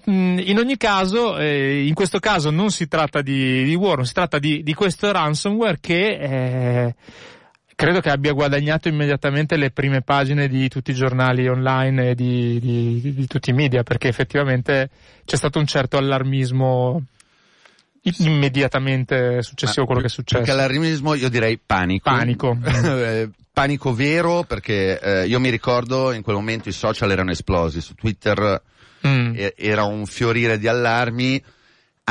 in 0.04 0.56
ogni 0.58 0.76
caso, 0.76 1.38
eh, 1.38 1.86
in 1.86 1.94
questo 1.94 2.18
caso 2.18 2.50
non 2.50 2.70
si 2.70 2.88
tratta 2.88 3.20
di, 3.20 3.64
di 3.64 3.74
War, 3.74 4.04
si 4.06 4.14
tratta 4.14 4.38
di, 4.38 4.62
di 4.62 4.74
questo 4.74 5.12
ransomware 5.12 5.78
che, 5.80 6.06
eh, 6.18 6.94
credo 7.82 8.00
che 8.00 8.10
abbia 8.10 8.32
guadagnato 8.32 8.86
immediatamente 8.86 9.56
le 9.56 9.72
prime 9.72 10.02
pagine 10.02 10.46
di 10.46 10.68
tutti 10.68 10.92
i 10.92 10.94
giornali 10.94 11.48
online 11.48 12.10
e 12.10 12.14
di, 12.14 12.60
di, 12.60 13.12
di 13.12 13.26
tutti 13.26 13.50
i 13.50 13.52
media, 13.52 13.82
perché 13.82 14.06
effettivamente 14.06 14.88
c'è 15.24 15.34
stato 15.34 15.58
un 15.58 15.66
certo 15.66 15.96
allarmismo 15.96 17.02
immediatamente 18.18 19.42
successivo 19.42 19.82
a 19.82 19.86
quello 19.86 20.00
che 20.00 20.06
è 20.06 20.10
successo. 20.10 20.44
Perché 20.44 20.52
allarmismo 20.52 21.14
io 21.14 21.28
direi 21.28 21.58
panico. 21.58 22.08
Panico. 22.08 22.56
Eh, 22.72 23.30
panico 23.52 23.92
vero 23.92 24.44
perché 24.44 24.98
eh, 25.00 25.26
io 25.26 25.40
mi 25.40 25.50
ricordo 25.50 26.12
in 26.12 26.22
quel 26.22 26.36
momento 26.36 26.68
i 26.68 26.72
social 26.72 27.10
erano 27.10 27.32
esplosi, 27.32 27.80
su 27.80 27.94
Twitter 27.94 28.62
mm. 29.06 29.34
era 29.56 29.82
un 29.82 30.06
fiorire 30.06 30.56
di 30.56 30.68
allarmi 30.68 31.42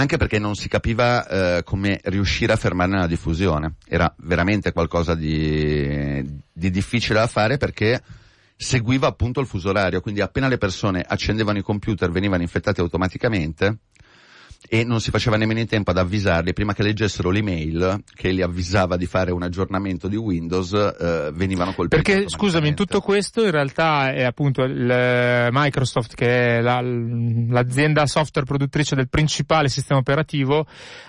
anche 0.02 0.18
perché 0.18 0.40
non 0.40 0.56
si 0.56 0.68
capiva 0.68 1.28
eh, 1.28 1.64
come 1.64 2.00
riuscire 2.06 2.54
a 2.54 2.58
fermarne 2.58 2.98
la 2.98 3.08
diffusione. 3.08 3.76
Era 3.88 4.14
veramente 4.18 4.72
qualcosa 4.72 5.16
di, 5.16 6.42
di 6.52 6.70
difficile 6.70 7.20
da 7.20 7.28
fare 7.28 7.58
perché 7.58 8.02
seguiva 8.56 9.08
appunto 9.08 9.40
il 9.40 9.48
fuso 9.48 9.70
orario, 9.70 10.02
quindi 10.02 10.22
appena 10.22 10.48
le 10.48 10.58
persone 10.58 11.04
accendevano 11.08 11.58
i 11.58 11.64
computer 11.64 12.12
venivano 12.12 12.44
infettate 12.44 12.82
automaticamente 12.82 13.78
e 14.68 14.84
non 14.84 15.02
si 15.02 15.12
faceva 15.12 15.38
nemmeno 15.38 15.60
in 15.60 15.68
tempo 15.68 15.92
ad 15.92 15.98
avvisarli. 15.98 16.54
Prima 16.54 16.74
che 16.74 16.84
leggessero 16.84 17.30
l'email 17.30 18.04
che 18.14 18.32
li 18.32 18.42
avvisava 18.42 18.98
di 18.98 19.06
fare 19.06 19.32
un 19.32 19.44
aggiornamento 19.44 20.08
di 20.08 20.16
Windows 20.16 20.74
eh, 20.74 21.32
venivano 21.34 21.74
colpiti 21.74 22.02
perché 22.02 22.30
scusami 22.30 22.70
in 22.70 22.76
tutto 22.76 23.02
questo 23.02 23.44
in 23.44 23.52
realtà 23.52 24.14
è 24.14 24.24
appunto 24.24 24.64
il 24.64 24.90
eh, 24.90 25.50
Microsoft 25.52 26.16
che 26.16 26.58
è 26.58 26.62
la, 26.62 26.82
l'azienda 26.82 28.06
software 28.06 28.46
produttrice 28.46 28.96
del 28.96 29.10
principale 29.10 29.70
sistema 29.70 30.00
operativo 30.00 30.66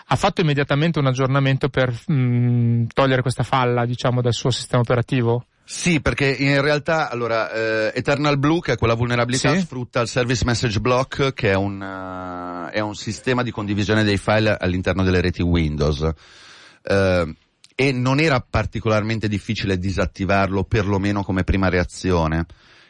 ha 0.06 0.16
fatto 0.16 0.40
immediatamente 0.40 0.98
un 0.98 1.06
aggiornamento 1.06 1.68
per 1.68 1.92
mh, 2.06 2.14
mm, 2.14 2.84
togliere 2.92 3.22
questa 3.22 3.42
falla 3.42 3.84
diciamo 3.84 4.20
dal 4.20 4.32
suo 4.32 4.50
sistema 4.50 4.82
operativo 4.82 5.46
sì, 5.72 6.02
perché 6.02 6.26
in 6.26 6.60
realtà, 6.60 7.08
allora, 7.08 7.50
eh, 7.50 7.92
Eternal 7.94 8.38
Blue, 8.38 8.60
che 8.60 8.72
è 8.72 8.76
quella 8.76 8.92
vulnerabilità, 8.92 9.54
sì? 9.54 9.60
sfrutta 9.60 10.02
il 10.02 10.06
Service 10.06 10.44
Message 10.44 10.78
Block, 10.80 11.32
che 11.32 11.50
è 11.50 11.54
un, 11.54 11.80
uh, 11.80 12.70
è 12.70 12.78
un 12.80 12.94
sistema 12.94 13.42
di 13.42 13.50
condivisione 13.50 14.04
dei 14.04 14.18
file 14.18 14.54
all'interno 14.54 15.02
delle 15.02 15.22
reti 15.22 15.40
Windows. 15.40 16.00
Uh, 16.00 17.34
e 17.74 17.90
non 17.90 18.20
era 18.20 18.44
particolarmente 18.48 19.28
difficile 19.28 19.78
disattivarlo, 19.78 20.64
perlomeno 20.64 21.22
come 21.24 21.42
prima 21.42 21.70
reazione. 21.70 22.44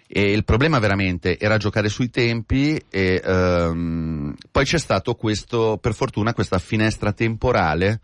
E 0.09 0.33
il 0.33 0.45
problema 0.45 0.81
veramente 0.81 1.39
era 1.39 1.59
giocare 1.59 1.89
sui 1.89 2.11
tempi 2.11 2.83
e 2.91 3.23
um, 3.25 4.35
poi 4.51 4.65
c'è 4.65 4.79
stato 4.79 5.15
questo, 5.15 5.79
per 5.81 5.95
fortuna, 5.95 6.35
questa 6.35 6.59
finestra 6.59 7.13
temporale 7.13 8.01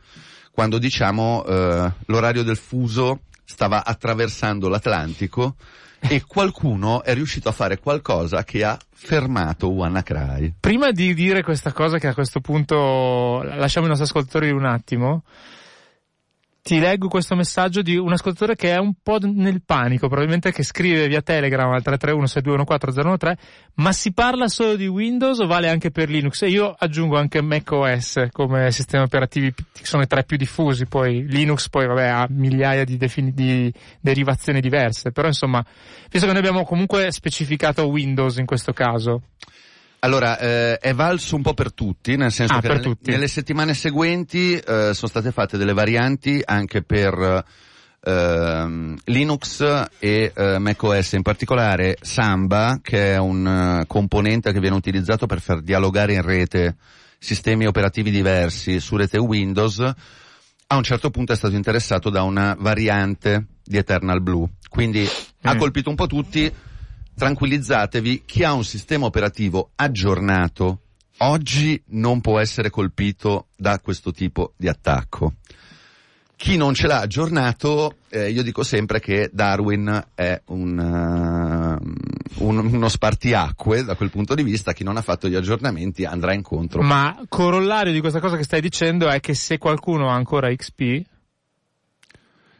quando 0.52 0.78
diciamo 0.78 1.42
uh, 1.44 1.92
l'orario 2.06 2.44
del 2.44 2.56
fuso 2.56 3.22
stava 3.50 3.82
attraversando 3.82 4.68
l'Atlantico 4.68 5.56
e 6.00 6.22
qualcuno 6.26 7.02
è 7.02 7.14
riuscito 7.14 7.48
a 7.48 7.52
fare 7.52 7.78
qualcosa 7.78 8.44
che 8.44 8.62
ha 8.62 8.78
fermato 8.92 9.70
WannaCry. 9.70 10.54
Prima 10.60 10.90
di 10.90 11.14
dire 11.14 11.42
questa 11.42 11.72
cosa 11.72 11.98
che 11.98 12.08
a 12.08 12.14
questo 12.14 12.40
punto 12.40 13.42
lasciamo 13.42 13.86
i 13.86 13.88
nostri 13.88 14.06
ascoltatori 14.06 14.50
un 14.50 14.66
attimo, 14.66 15.24
ti 16.68 16.78
leggo 16.80 17.08
questo 17.08 17.34
messaggio 17.34 17.80
di 17.80 17.96
un 17.96 18.12
ascoltatore 18.12 18.54
che 18.54 18.74
è 18.74 18.76
un 18.76 18.92
po' 19.02 19.16
nel 19.22 19.62
panico, 19.64 20.06
probabilmente 20.06 20.52
che 20.52 20.62
scrive 20.62 21.08
via 21.08 21.22
Telegram 21.22 21.72
al 21.72 21.80
331-6214013, 21.82 23.32
ma 23.76 23.90
si 23.92 24.12
parla 24.12 24.48
solo 24.48 24.76
di 24.76 24.86
Windows 24.86 25.38
o 25.38 25.46
vale 25.46 25.70
anche 25.70 25.90
per 25.90 26.10
Linux? 26.10 26.42
E 26.42 26.48
io 26.48 26.76
aggiungo 26.78 27.16
anche 27.16 27.40
macOS 27.40 28.26
come 28.32 28.70
sistemi 28.70 29.02
operativi, 29.02 29.54
sono 29.80 30.02
i 30.02 30.06
tre 30.06 30.24
più 30.24 30.36
diffusi, 30.36 30.84
poi 30.84 31.24
Linux 31.26 31.70
poi 31.70 31.86
vabbè 31.86 32.06
ha 32.06 32.26
migliaia 32.28 32.84
di, 32.84 32.98
defini- 32.98 33.32
di 33.32 33.72
derivazioni 33.98 34.60
diverse, 34.60 35.10
però 35.10 35.26
insomma, 35.26 35.64
visto 36.10 36.26
che 36.26 36.32
noi 36.32 36.42
abbiamo 36.42 36.66
comunque 36.66 37.10
specificato 37.12 37.88
Windows 37.88 38.36
in 38.36 38.44
questo 38.44 38.74
caso. 38.74 39.22
Allora, 40.00 40.38
eh, 40.38 40.78
è 40.78 40.94
valso 40.94 41.34
un 41.34 41.42
po' 41.42 41.54
per 41.54 41.72
tutti, 41.72 42.16
nel 42.16 42.30
senso 42.30 42.54
ah, 42.54 42.60
che 42.60 42.68
nelle, 42.68 42.96
nelle, 43.02 43.28
settimane 43.28 43.74
seguenti 43.74 44.54
eh, 44.54 44.94
sono 44.94 45.08
state 45.08 45.32
fatte 45.32 45.56
delle 45.56 45.72
varianti 45.72 46.40
anche 46.44 46.82
per 46.82 47.44
eh, 48.00 48.94
Linux 49.04 49.60
e 49.98 50.32
eh, 50.34 50.58
macOS, 50.58 51.12
in 51.12 51.22
particolare 51.22 51.96
Samba, 52.00 52.78
che 52.80 53.14
è 53.14 53.16
un 53.18 53.80
uh, 53.80 53.86
componente 53.86 54.52
che 54.52 54.60
viene 54.60 54.76
utilizzato 54.76 55.26
per 55.26 55.40
far 55.40 55.60
dialogare 55.62 56.14
in 56.14 56.22
rete 56.22 56.76
sistemi 57.18 57.66
operativi 57.66 58.10
diversi 58.10 58.78
su 58.78 58.96
rete 58.96 59.18
Windows, 59.18 59.80
a 59.80 60.76
un 60.76 60.82
certo 60.82 61.10
punto 61.10 61.32
è 61.32 61.36
stato 61.36 61.56
interessato 61.56 62.10
da 62.10 62.22
una 62.22 62.54
variante 62.58 63.46
di 63.64 63.76
Eternal 63.76 64.22
Blue. 64.22 64.48
Quindi 64.68 65.00
mm. 65.00 65.48
ha 65.48 65.56
colpito 65.56 65.90
un 65.90 65.96
po' 65.96 66.06
tutti, 66.06 66.52
tranquillizzatevi, 67.18 68.22
chi 68.24 68.44
ha 68.44 68.52
un 68.52 68.64
sistema 68.64 69.06
operativo 69.06 69.72
aggiornato 69.74 70.82
oggi 71.18 71.82
non 71.88 72.20
può 72.20 72.38
essere 72.38 72.70
colpito 72.70 73.48
da 73.56 73.80
questo 73.80 74.12
tipo 74.12 74.52
di 74.56 74.68
attacco. 74.68 75.34
Chi 76.36 76.56
non 76.56 76.72
ce 76.74 76.86
l'ha 76.86 77.00
aggiornato, 77.00 77.96
eh, 78.10 78.30
io 78.30 78.44
dico 78.44 78.62
sempre 78.62 79.00
che 79.00 79.28
Darwin 79.32 80.10
è 80.14 80.40
un, 80.46 80.78
uh, 80.78 82.44
un, 82.46 82.56
uno 82.72 82.88
spartiacque 82.88 83.82
da 83.82 83.96
quel 83.96 84.10
punto 84.10 84.36
di 84.36 84.44
vista, 84.44 84.72
chi 84.72 84.84
non 84.84 84.96
ha 84.96 85.02
fatto 85.02 85.28
gli 85.28 85.34
aggiornamenti 85.34 86.04
andrà 86.04 86.32
incontro. 86.32 86.82
Ma 86.82 87.20
corollario 87.28 87.92
di 87.92 87.98
questa 87.98 88.20
cosa 88.20 88.36
che 88.36 88.44
stai 88.44 88.60
dicendo 88.60 89.08
è 89.08 89.18
che 89.18 89.34
se 89.34 89.58
qualcuno 89.58 90.10
ha 90.10 90.14
ancora 90.14 90.54
XP, 90.54 91.02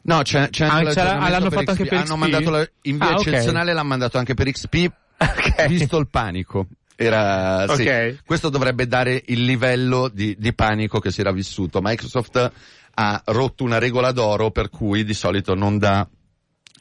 No, 0.08 0.22
c'è, 0.22 0.48
c'è 0.48 0.64
anche 0.64 0.98
ah, 1.00 1.28
l'hanno 1.28 1.50
fatto 1.50 1.64
XP. 1.64 1.68
anche 1.68 1.84
per 1.84 1.98
Hanno 1.98 2.14
XP? 2.14 2.16
mandato 2.16 2.50
la, 2.50 2.68
in 2.82 2.96
via 2.96 3.08
ah, 3.08 3.12
eccezionale 3.12 3.64
okay. 3.64 3.74
l'hanno 3.74 3.88
mandato 3.88 4.16
anche 4.16 4.32
per 4.32 4.50
XP, 4.50 4.90
okay. 5.18 5.68
visto 5.68 5.98
il 5.98 6.08
panico. 6.08 6.66
Era, 6.96 7.66
sì. 7.74 7.82
Okay. 7.82 8.18
Questo 8.24 8.48
dovrebbe 8.48 8.86
dare 8.86 9.22
il 9.26 9.44
livello 9.44 10.08
di, 10.08 10.34
di 10.38 10.54
panico 10.54 10.98
che 10.98 11.10
si 11.10 11.20
era 11.20 11.30
vissuto. 11.30 11.80
Microsoft 11.82 12.52
ha 12.94 13.22
rotto 13.26 13.64
una 13.64 13.78
regola 13.78 14.10
d'oro 14.10 14.50
per 14.50 14.70
cui 14.70 15.04
di 15.04 15.12
solito 15.12 15.54
non 15.54 15.76
dà 15.76 16.08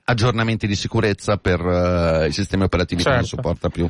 aggiornamenti 0.05 0.65
di 0.65 0.75
sicurezza 0.75 1.35
per 1.35 1.59
uh, 1.59 2.25
i 2.25 2.31
sistemi 2.31 2.63
operativi 2.63 3.01
certo. 3.01 3.19
che 3.19 3.25
non 3.25 3.27
sopporta 3.27 3.69
più. 3.69 3.89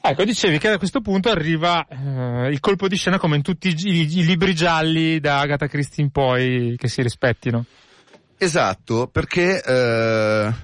Ecco, 0.00 0.24
dicevi 0.24 0.58
che 0.58 0.70
da 0.70 0.78
questo 0.78 1.00
punto 1.00 1.30
arriva 1.30 1.86
eh, 1.86 2.48
il 2.50 2.58
colpo 2.58 2.88
di 2.88 2.96
scena 2.96 3.18
come 3.18 3.36
in 3.36 3.42
tutti 3.42 3.68
i, 3.68 4.18
i 4.18 4.24
libri 4.24 4.54
gialli 4.54 5.20
da 5.20 5.38
Agatha 5.38 5.68
Christie 5.68 6.02
in 6.02 6.10
poi 6.10 6.74
che 6.76 6.88
si 6.88 7.00
rispettino. 7.00 7.64
Esatto, 8.40 9.08
perché 9.08 9.60
eh, 9.60 10.54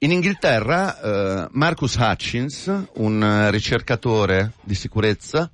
in 0.00 0.10
Inghilterra 0.10 1.00
eh, 1.00 1.48
Marcus 1.52 1.94
Hutchins, 1.94 2.70
un 2.96 3.48
ricercatore 3.50 4.52
di 4.62 4.74
sicurezza, 4.74 5.50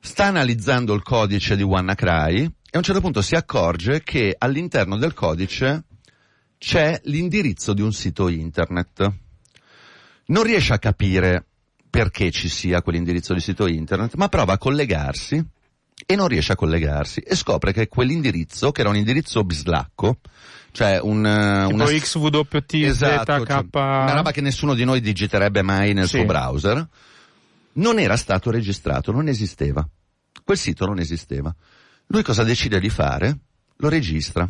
sta 0.00 0.24
analizzando 0.24 0.94
il 0.94 1.02
codice 1.02 1.54
di 1.54 1.62
WannaCry 1.62 2.44
e 2.44 2.52
a 2.72 2.78
un 2.78 2.82
certo 2.82 3.02
punto 3.02 3.20
si 3.20 3.34
accorge 3.34 4.02
che 4.02 4.34
all'interno 4.38 4.96
del 4.96 5.12
codice 5.12 5.84
c'è 6.56 6.98
l'indirizzo 7.04 7.74
di 7.74 7.82
un 7.82 7.92
sito 7.92 8.28
internet. 8.28 9.12
Non 10.26 10.42
riesce 10.44 10.72
a 10.72 10.78
capire 10.78 11.44
perché 11.90 12.30
ci 12.30 12.48
sia 12.48 12.80
quell'indirizzo 12.80 13.34
di 13.34 13.40
sito 13.40 13.66
internet, 13.66 14.14
ma 14.14 14.28
prova 14.30 14.54
a 14.54 14.58
collegarsi 14.58 15.44
e 16.06 16.16
non 16.16 16.28
riesce 16.28 16.52
a 16.52 16.56
collegarsi 16.56 17.20
e 17.20 17.36
scopre 17.36 17.74
che 17.74 17.88
quell'indirizzo, 17.88 18.72
che 18.72 18.80
era 18.80 18.88
un 18.88 18.96
indirizzo 18.96 19.44
bislacco, 19.44 20.20
cioè 20.72 20.98
un 21.00 21.22
tipo 21.68 21.74
una, 21.74 21.86
XWT, 21.86 22.74
esatto, 22.74 23.40
ZK... 23.40 23.46
cioè, 23.46 23.64
una 23.72 24.12
roba 24.14 24.30
che 24.32 24.40
nessuno 24.40 24.74
di 24.74 24.84
noi 24.84 25.00
digiterebbe 25.00 25.62
mai 25.62 25.92
nel 25.92 26.06
Sì. 26.08 26.16
suo 26.18 26.24
browser, 26.26 26.88
non 27.74 27.98
era 27.98 28.16
stato 28.16 28.50
registrato, 28.50 29.12
non 29.12 29.28
esisteva. 29.28 29.86
Quel 30.44 30.58
sito 30.58 30.86
non 30.86 30.98
esisteva. 30.98 31.54
Lui 32.06 32.22
cosa 32.22 32.42
decide 32.42 32.80
di 32.80 32.88
fare? 32.90 33.38
Lo 33.76 33.88
registra. 33.88 34.48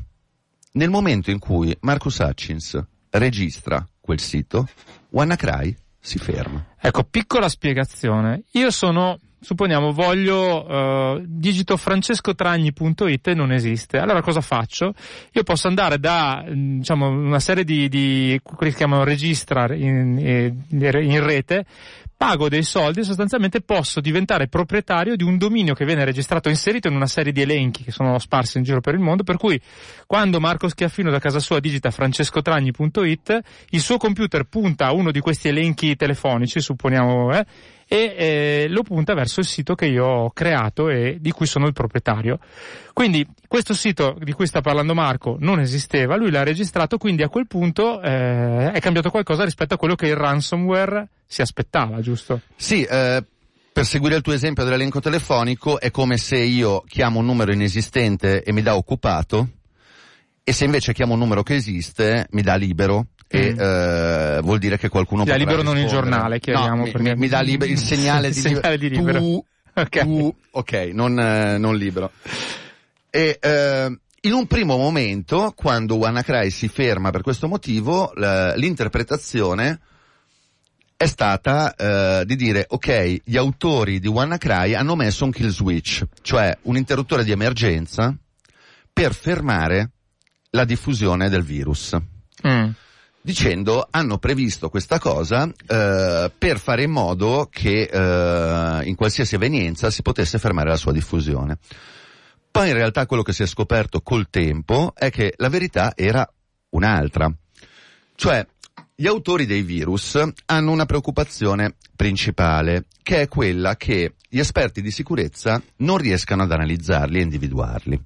Nel 0.72 0.90
momento 0.90 1.30
in 1.30 1.38
cui 1.38 1.76
Marcus 1.80 2.18
Hutchins 2.18 2.82
registra 3.10 3.86
quel 4.00 4.20
sito, 4.20 4.68
WannaCry 5.10 5.76
si 6.00 6.18
ferma. 6.18 6.64
Ecco, 6.80 7.04
piccola 7.04 7.48
spiegazione. 7.48 8.44
Io 8.52 8.70
sono, 8.70 9.18
supponiamo, 9.40 9.92
voglio, 9.92 10.66
eh, 10.68 11.22
digito 11.26 11.76
francescotragni.it 11.76 13.28
e 13.28 13.34
non 13.34 13.52
esiste. 13.52 13.98
Allora 13.98 14.20
cosa 14.20 14.40
faccio? 14.40 14.92
Io 15.32 15.42
posso 15.42 15.66
andare 15.66 15.98
da, 15.98 16.44
mm, 16.46 16.78
diciamo, 16.78 17.08
una 17.08 17.40
serie 17.40 17.64
di, 17.64 17.88
di 17.88 18.38
quelli 18.42 18.72
che 18.72 18.78
chiamano 18.78 19.04
registra 19.04 19.74
in, 19.74 20.18
in- 20.18 20.64
in 20.70 21.24
rete, 21.24 21.64
pago 22.20 22.50
dei 22.50 22.64
soldi 22.64 23.00
e 23.00 23.04
sostanzialmente 23.04 23.62
posso 23.62 23.98
diventare 23.98 24.46
proprietario 24.46 25.16
di 25.16 25.24
un 25.24 25.38
dominio 25.38 25.72
che 25.72 25.86
viene 25.86 26.04
registrato, 26.04 26.50
inserito 26.50 26.86
in 26.86 26.94
una 26.94 27.06
serie 27.06 27.32
di 27.32 27.40
elenchi 27.40 27.82
che 27.82 27.92
sono 27.92 28.18
sparsi 28.18 28.58
in 28.58 28.62
giro 28.62 28.82
per 28.82 28.92
il 28.92 29.00
mondo, 29.00 29.22
per 29.22 29.38
cui 29.38 29.58
quando 30.06 30.38
Marco 30.38 30.68
Schiaffino 30.68 31.10
da 31.10 31.18
casa 31.18 31.38
sua 31.38 31.60
digita 31.60 31.90
francescotragni.it, 31.90 33.40
il 33.70 33.80
suo 33.80 33.96
computer 33.96 34.44
punta 34.44 34.88
a 34.88 34.92
uno 34.92 35.10
di 35.10 35.20
questi 35.20 35.48
elenchi 35.48 35.96
telefonici, 35.96 36.60
supponiamo, 36.60 37.34
eh, 37.34 37.46
e 37.92 38.14
eh, 38.16 38.66
lo 38.68 38.84
punta 38.84 39.14
verso 39.14 39.40
il 39.40 39.46
sito 39.46 39.74
che 39.74 39.86
io 39.86 40.06
ho 40.06 40.30
creato 40.30 40.90
e 40.90 41.16
di 41.20 41.32
cui 41.32 41.46
sono 41.46 41.66
il 41.66 41.72
proprietario. 41.72 42.38
Quindi 42.92 43.26
questo 43.48 43.74
sito 43.74 44.16
di 44.20 44.30
cui 44.30 44.46
sta 44.46 44.60
parlando 44.60 44.94
Marco 44.94 45.36
non 45.40 45.58
esisteva, 45.58 46.14
lui 46.14 46.30
l'ha 46.30 46.44
registrato, 46.44 46.98
quindi 46.98 47.24
a 47.24 47.28
quel 47.28 47.48
punto 47.48 48.00
eh, 48.00 48.70
è 48.70 48.78
cambiato 48.78 49.10
qualcosa 49.10 49.42
rispetto 49.42 49.74
a 49.74 49.76
quello 49.76 49.96
che 49.96 50.06
il 50.06 50.14
ransomware 50.14 51.08
si 51.26 51.42
aspettava, 51.42 52.00
giusto? 52.00 52.42
Sì, 52.54 52.84
eh, 52.84 53.24
per 53.72 53.84
seguire 53.84 54.14
il 54.14 54.22
tuo 54.22 54.34
esempio 54.34 54.62
dell'elenco 54.62 55.00
telefonico 55.00 55.80
è 55.80 55.90
come 55.90 56.16
se 56.16 56.36
io 56.36 56.84
chiamo 56.86 57.18
un 57.18 57.26
numero 57.26 57.50
inesistente 57.50 58.44
e 58.44 58.52
mi 58.52 58.62
dà 58.62 58.76
occupato 58.76 59.48
e 60.44 60.52
se 60.52 60.64
invece 60.64 60.92
chiamo 60.92 61.14
un 61.14 61.18
numero 61.18 61.42
che 61.42 61.56
esiste 61.56 62.28
mi 62.30 62.42
dà 62.42 62.54
libero 62.54 63.06
e 63.32 63.54
Mm. 63.54 63.60
eh, 63.60 64.40
vuol 64.42 64.58
dire 64.58 64.76
che 64.76 64.88
qualcuno 64.88 65.22
dà 65.24 65.32
potrà 65.32 65.38
libero 65.46 65.62
non 65.62 65.76
il 65.76 65.82
rispondere. 65.84 66.10
giornale, 66.10 66.40
chiariamo, 66.40 66.76
No, 66.76 66.82
mi, 66.82 66.90
perché- 66.90 67.16
mi- 67.16 67.28
dà 67.28 67.40
libero 67.40 67.70
il 67.70 67.78
segnale 67.78 68.28
Il 68.28 68.34
di 68.34 68.40
segnale 68.40 68.76
di 68.78 68.88
libero. 68.90 69.18
Tu, 69.20 69.44
Ok. 69.74 69.98
tu, 70.00 70.34
ok, 70.50 70.72
non, 70.92 71.18
eh, 71.18 71.56
non 71.58 71.76
libero. 71.76 72.10
E 73.08 73.38
eh, 73.40 73.98
in 74.22 74.32
un 74.32 74.46
primo 74.46 74.76
momento, 74.76 75.52
quando 75.54 75.94
WannaCry 75.94 76.50
si 76.50 76.66
ferma 76.68 77.10
per 77.10 77.22
questo 77.22 77.46
motivo, 77.46 78.10
la- 78.16 78.54
l'interpretazione 78.56 79.78
è 80.96 81.06
stata 81.06 81.74
eh, 81.76 82.24
di 82.26 82.36
dire 82.36 82.66
ok, 82.68 83.20
gli 83.24 83.36
autori 83.36 84.00
di 84.00 84.08
WannaCry 84.08 84.74
hanno 84.74 84.96
messo 84.96 85.24
un 85.24 85.30
kill 85.30 85.48
switch, 85.48 86.04
cioè 86.20 86.56
un 86.62 86.76
interruttore 86.76 87.24
di 87.24 87.30
emergenza 87.30 88.14
per 88.92 89.14
fermare 89.14 89.92
la 90.50 90.64
diffusione 90.64 91.28
del 91.30 91.42
virus. 91.44 91.96
Mm. 92.46 92.68
Dicendo 93.22 93.86
hanno 93.90 94.16
previsto 94.16 94.70
questa 94.70 94.98
cosa 94.98 95.46
eh, 95.46 96.32
per 96.36 96.58
fare 96.58 96.84
in 96.84 96.90
modo 96.90 97.48
che 97.50 97.82
eh, 97.82 98.84
in 98.86 98.94
qualsiasi 98.94 99.34
evenienza 99.34 99.90
si 99.90 100.00
potesse 100.00 100.38
fermare 100.38 100.70
la 100.70 100.76
sua 100.76 100.92
diffusione. 100.92 101.58
Poi 102.50 102.68
in 102.68 102.74
realtà 102.74 103.06
quello 103.06 103.22
che 103.22 103.34
si 103.34 103.42
è 103.42 103.46
scoperto 103.46 104.00
col 104.00 104.28
tempo 104.30 104.92
è 104.96 105.10
che 105.10 105.34
la 105.36 105.48
verità 105.48 105.92
era 105.94 106.26
un'altra. 106.70 107.30
Cioè, 108.14 108.46
gli 108.94 109.06
autori 109.06 109.46
dei 109.46 109.62
virus 109.62 110.18
hanno 110.46 110.72
una 110.72 110.84
preoccupazione 110.84 111.76
principale, 111.94 112.86
che 113.02 113.22
è 113.22 113.28
quella 113.28 113.76
che 113.76 114.14
gli 114.28 114.38
esperti 114.38 114.82
di 114.82 114.90
sicurezza 114.90 115.62
non 115.76 115.98
riescano 115.98 116.42
ad 116.42 116.52
analizzarli 116.52 117.18
e 117.18 117.22
individuarli. 117.22 118.04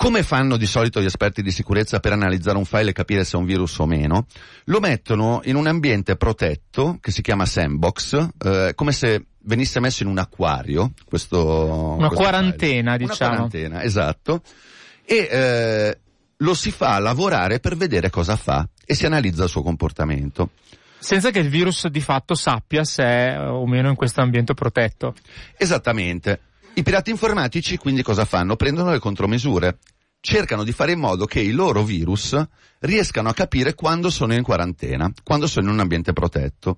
Come 0.00 0.22
fanno 0.22 0.56
di 0.56 0.64
solito 0.64 1.02
gli 1.02 1.04
esperti 1.04 1.42
di 1.42 1.50
sicurezza 1.50 2.00
per 2.00 2.12
analizzare 2.12 2.56
un 2.56 2.64
file 2.64 2.88
e 2.88 2.92
capire 2.94 3.22
se 3.22 3.36
è 3.36 3.38
un 3.38 3.44
virus 3.44 3.78
o 3.80 3.84
meno? 3.84 4.24
Lo 4.64 4.80
mettono 4.80 5.42
in 5.44 5.56
un 5.56 5.66
ambiente 5.66 6.16
protetto 6.16 6.96
che 7.02 7.10
si 7.10 7.20
chiama 7.20 7.44
sandbox, 7.44 8.28
eh, 8.42 8.72
come 8.74 8.92
se 8.92 9.26
venisse 9.40 9.78
messo 9.78 10.02
in 10.02 10.08
un 10.08 10.16
acquario. 10.16 10.92
Questo, 11.04 11.96
Una 11.98 12.08
quarantena, 12.08 12.94
file. 12.94 13.06
diciamo. 13.08 13.30
Una 13.30 13.40
quarantena, 13.40 13.82
esatto. 13.82 14.40
E 15.04 15.28
eh, 15.30 15.98
lo 16.34 16.54
si 16.54 16.70
fa 16.70 16.98
lavorare 16.98 17.60
per 17.60 17.76
vedere 17.76 18.08
cosa 18.08 18.36
fa 18.36 18.66
e 18.82 18.94
si 18.94 19.04
analizza 19.04 19.42
il 19.42 19.50
suo 19.50 19.60
comportamento. 19.60 20.52
Senza 20.98 21.30
che 21.30 21.40
il 21.40 21.50
virus 21.50 21.88
di 21.88 22.00
fatto 22.00 22.34
sappia 22.34 22.84
se 22.84 23.02
è 23.02 23.38
o 23.38 23.66
meno 23.66 23.90
in 23.90 23.96
questo 23.96 24.22
ambiente 24.22 24.54
protetto. 24.54 25.14
Esattamente. 25.58 26.40
I 26.72 26.82
pirati 26.82 27.10
informatici 27.10 27.76
quindi 27.76 28.02
cosa 28.02 28.24
fanno? 28.24 28.56
Prendono 28.56 28.92
le 28.92 29.00
contromisure. 29.00 29.78
Cercano 30.20 30.62
di 30.62 30.72
fare 30.72 30.92
in 30.92 31.00
modo 31.00 31.24
che 31.24 31.40
i 31.40 31.50
loro 31.50 31.82
virus 31.82 32.40
riescano 32.80 33.28
a 33.28 33.34
capire 33.34 33.74
quando 33.74 34.08
sono 34.08 34.34
in 34.34 34.42
quarantena, 34.42 35.10
quando 35.24 35.46
sono 35.46 35.66
in 35.66 35.72
un 35.72 35.80
ambiente 35.80 36.12
protetto. 36.12 36.76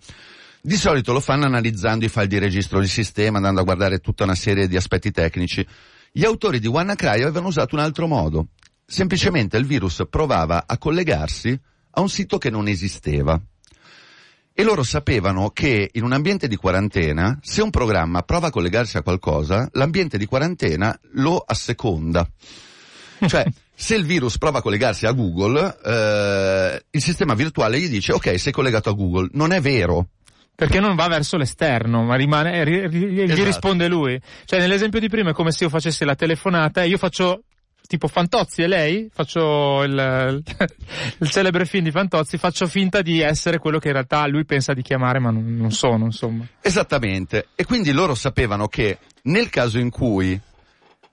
Di 0.63 0.77
solito 0.77 1.13
lo 1.13 1.21
fanno 1.21 1.45
analizzando 1.45 2.05
i 2.05 2.09
file 2.09 2.27
di 2.27 2.39
registro 2.39 2.81
di 2.81 2.87
sistema, 2.87 3.37
andando 3.37 3.61
a 3.61 3.65
guardare 3.65 3.99
tutta 3.99 4.25
una 4.25 4.35
serie 4.35 4.67
di 4.67 4.77
aspetti 4.77 5.11
tecnici. 5.11 5.67
Gli 6.11 6.25
autori 6.25 6.59
di 6.59 6.69
WannaCry 6.69 7.23
avevano 7.23 7.49
usato 7.49 7.75
un 7.75 7.83
altro 7.83 8.07
modo. 8.07 8.49
Semplicemente 8.87 9.57
il 9.57 9.67
virus 9.67 10.05
provava 10.09 10.65
a 10.67 10.79
collegarsi 10.79 11.59
a 11.91 12.01
un 12.01 12.09
sito 12.09 12.39
che 12.39 12.49
non 12.49 12.69
esisteva. 12.69 13.41
E 14.55 14.63
loro 14.65 14.83
sapevano 14.83 15.51
che 15.51 15.89
in 15.93 16.03
un 16.03 16.13
ambiente 16.13 16.47
di 16.47 16.57
quarantena, 16.57 17.39
se 17.43 17.63
un 17.63 17.71
programma 17.71 18.23
prova 18.23 18.49
a 18.49 18.51
collegarsi 18.51 18.99
a 18.99 19.03
qualcosa, 19.03 19.69
l'ambiente 19.73 20.19
di 20.19 20.27
quarantena 20.27 20.99
lo 21.13 21.43
asseconda. 21.45 22.29
Cioè, 23.25 23.45
se 23.73 23.95
il 23.95 24.05
virus 24.05 24.37
prova 24.37 24.59
a 24.59 24.63
collegarsi 24.63 25.07
a 25.07 25.13
Google, 25.13 25.77
eh, 25.85 26.85
il 26.91 27.01
sistema 27.01 27.35
virtuale 27.35 27.79
gli 27.79 27.89
dice 27.89 28.13
ok, 28.13 28.39
sei 28.39 28.53
collegato 28.53 28.91
a 28.91 28.95
Google. 28.95 29.29
Non 29.33 29.53
è 29.53 29.61
vero. 29.61 30.09
Perché 30.55 30.81
non 30.81 30.97
va 30.97 31.07
verso 31.09 31.37
l'esterno, 31.37 32.03
ma 32.03 32.17
rimane, 32.17 32.63
ri- 32.65 32.87
ri- 32.89 33.11
gli 33.13 33.21
Esatto. 33.23 33.45
risponde 33.45 33.89
lui. 33.89 34.21
Cioè, 34.45 34.59
nell'esempio 34.59 35.01
di 35.01 35.09
prima 35.09 35.31
è 35.31 35.33
come 35.33 35.51
se 35.53 35.65
io 35.65 35.71
facessi 35.71 36.05
la 36.05 36.15
telefonata 36.15 36.83
e 36.83 36.89
io 36.89 36.99
faccio 36.99 37.45
tipo 37.87 38.09
Fantozzi 38.09 38.63
e 38.63 38.67
lei, 38.67 39.11
faccio 39.13 39.83
il, 39.83 40.43
il 41.19 41.31
celebre 41.31 41.67
film 41.67 41.85
di 41.85 41.91
Fantozzi, 41.91 42.39
faccio 42.39 42.67
finta 42.67 43.03
di 43.03 43.21
essere 43.21 43.59
quello 43.59 43.79
che 43.79 43.89
in 43.89 43.95
realtà 43.95 44.27
lui 44.27 44.45
pensa 44.45 44.73
di 44.73 44.83
chiamare, 44.83 45.19
ma 45.19 45.31
non, 45.31 45.57
non 45.57 45.71
sono, 45.73 46.05
insomma. 46.05 46.47
Esattamente. 46.61 47.49
E 47.55 47.65
quindi 47.65 47.93
loro 47.93 48.15
sapevano 48.15 48.69
che 48.69 48.99
nel 49.23 49.51
caso 49.51 49.79
in 49.79 49.91
cui 49.91 50.41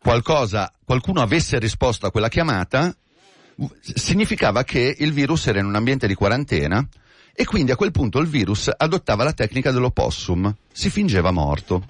qualcosa, 0.01 0.71
qualcuno 0.83 1.21
avesse 1.21 1.59
risposto 1.59 2.05
a 2.07 2.11
quella 2.11 2.29
chiamata, 2.29 2.95
significava 3.81 4.63
che 4.63 4.95
il 4.97 5.11
virus 5.11 5.47
era 5.47 5.59
in 5.59 5.65
un 5.65 5.75
ambiente 5.75 6.07
di 6.07 6.13
quarantena 6.13 6.87
e 7.33 7.45
quindi 7.45 7.71
a 7.71 7.75
quel 7.75 7.91
punto 7.91 8.19
il 8.19 8.27
virus 8.27 8.69
adottava 8.75 9.23
la 9.23 9.33
tecnica 9.33 9.71
dell'opossum, 9.71 10.53
si 10.71 10.89
fingeva 10.89 11.31
morto. 11.31 11.85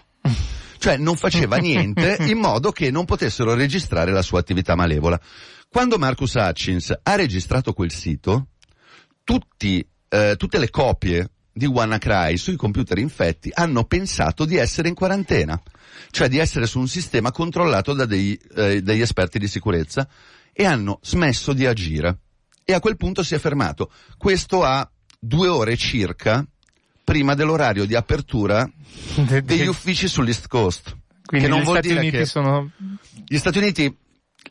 Cioè 0.79 0.97
non 0.97 1.15
faceva 1.15 1.57
niente 1.61 2.17
in 2.21 2.37
modo 2.37 2.71
che 2.71 2.89
non 2.89 3.05
potessero 3.05 3.53
registrare 3.53 4.11
la 4.11 4.21
sua 4.21 4.39
attività 4.39 4.75
malevola. 4.75 5.19
Quando 5.69 5.99
Marcus 5.99 6.33
Hutchins 6.33 6.97
ha 7.03 7.15
registrato 7.15 7.73
quel 7.73 7.91
sito, 7.91 8.47
tutti, 9.23 9.87
eh, 10.07 10.35
tutte 10.37 10.57
le 10.57 10.71
copie 10.71 11.29
di 11.51 11.65
WannaCry 11.65 12.37
sui 12.37 12.55
computer 12.55 12.97
infetti 12.97 13.51
hanno 13.53 13.83
pensato 13.83 14.45
di 14.45 14.55
essere 14.55 14.87
in 14.87 14.95
quarantena, 14.95 15.61
cioè 16.09 16.29
di 16.29 16.37
essere 16.37 16.65
su 16.65 16.79
un 16.79 16.87
sistema 16.87 17.31
controllato 17.31 17.93
da 17.93 18.05
dei, 18.05 18.39
eh, 18.55 18.81
degli 18.81 19.01
esperti 19.01 19.37
di 19.37 19.47
sicurezza 19.47 20.07
e 20.53 20.65
hanno 20.65 20.99
smesso 21.03 21.53
di 21.53 21.65
agire. 21.65 22.19
E 22.63 22.73
a 22.73 22.79
quel 22.79 22.97
punto 22.97 23.23
si 23.23 23.35
è 23.35 23.39
fermato. 23.39 23.91
Questo 24.17 24.63
a 24.63 24.89
due 25.19 25.47
ore 25.47 25.75
circa 25.75 26.45
prima 27.09 27.33
dell'orario 27.35 27.85
di 27.85 27.95
apertura 27.95 28.69
De- 29.15 29.41
degli 29.43 29.59
de- 29.61 29.67
uffici 29.67 30.07
sull'East 30.07 30.47
Coast. 30.47 30.95
quindi 31.25 31.47
che 31.47 31.51
non 31.51 31.61
gli 31.61 31.65
vuol 31.65 31.77
Stati 31.77 31.87
dire 31.89 31.99
Uniti 31.99 32.17
che- 32.17 32.25
sono... 32.25 32.69
Gli 33.27 33.37
Stati 33.37 33.57
Uniti 33.57 33.97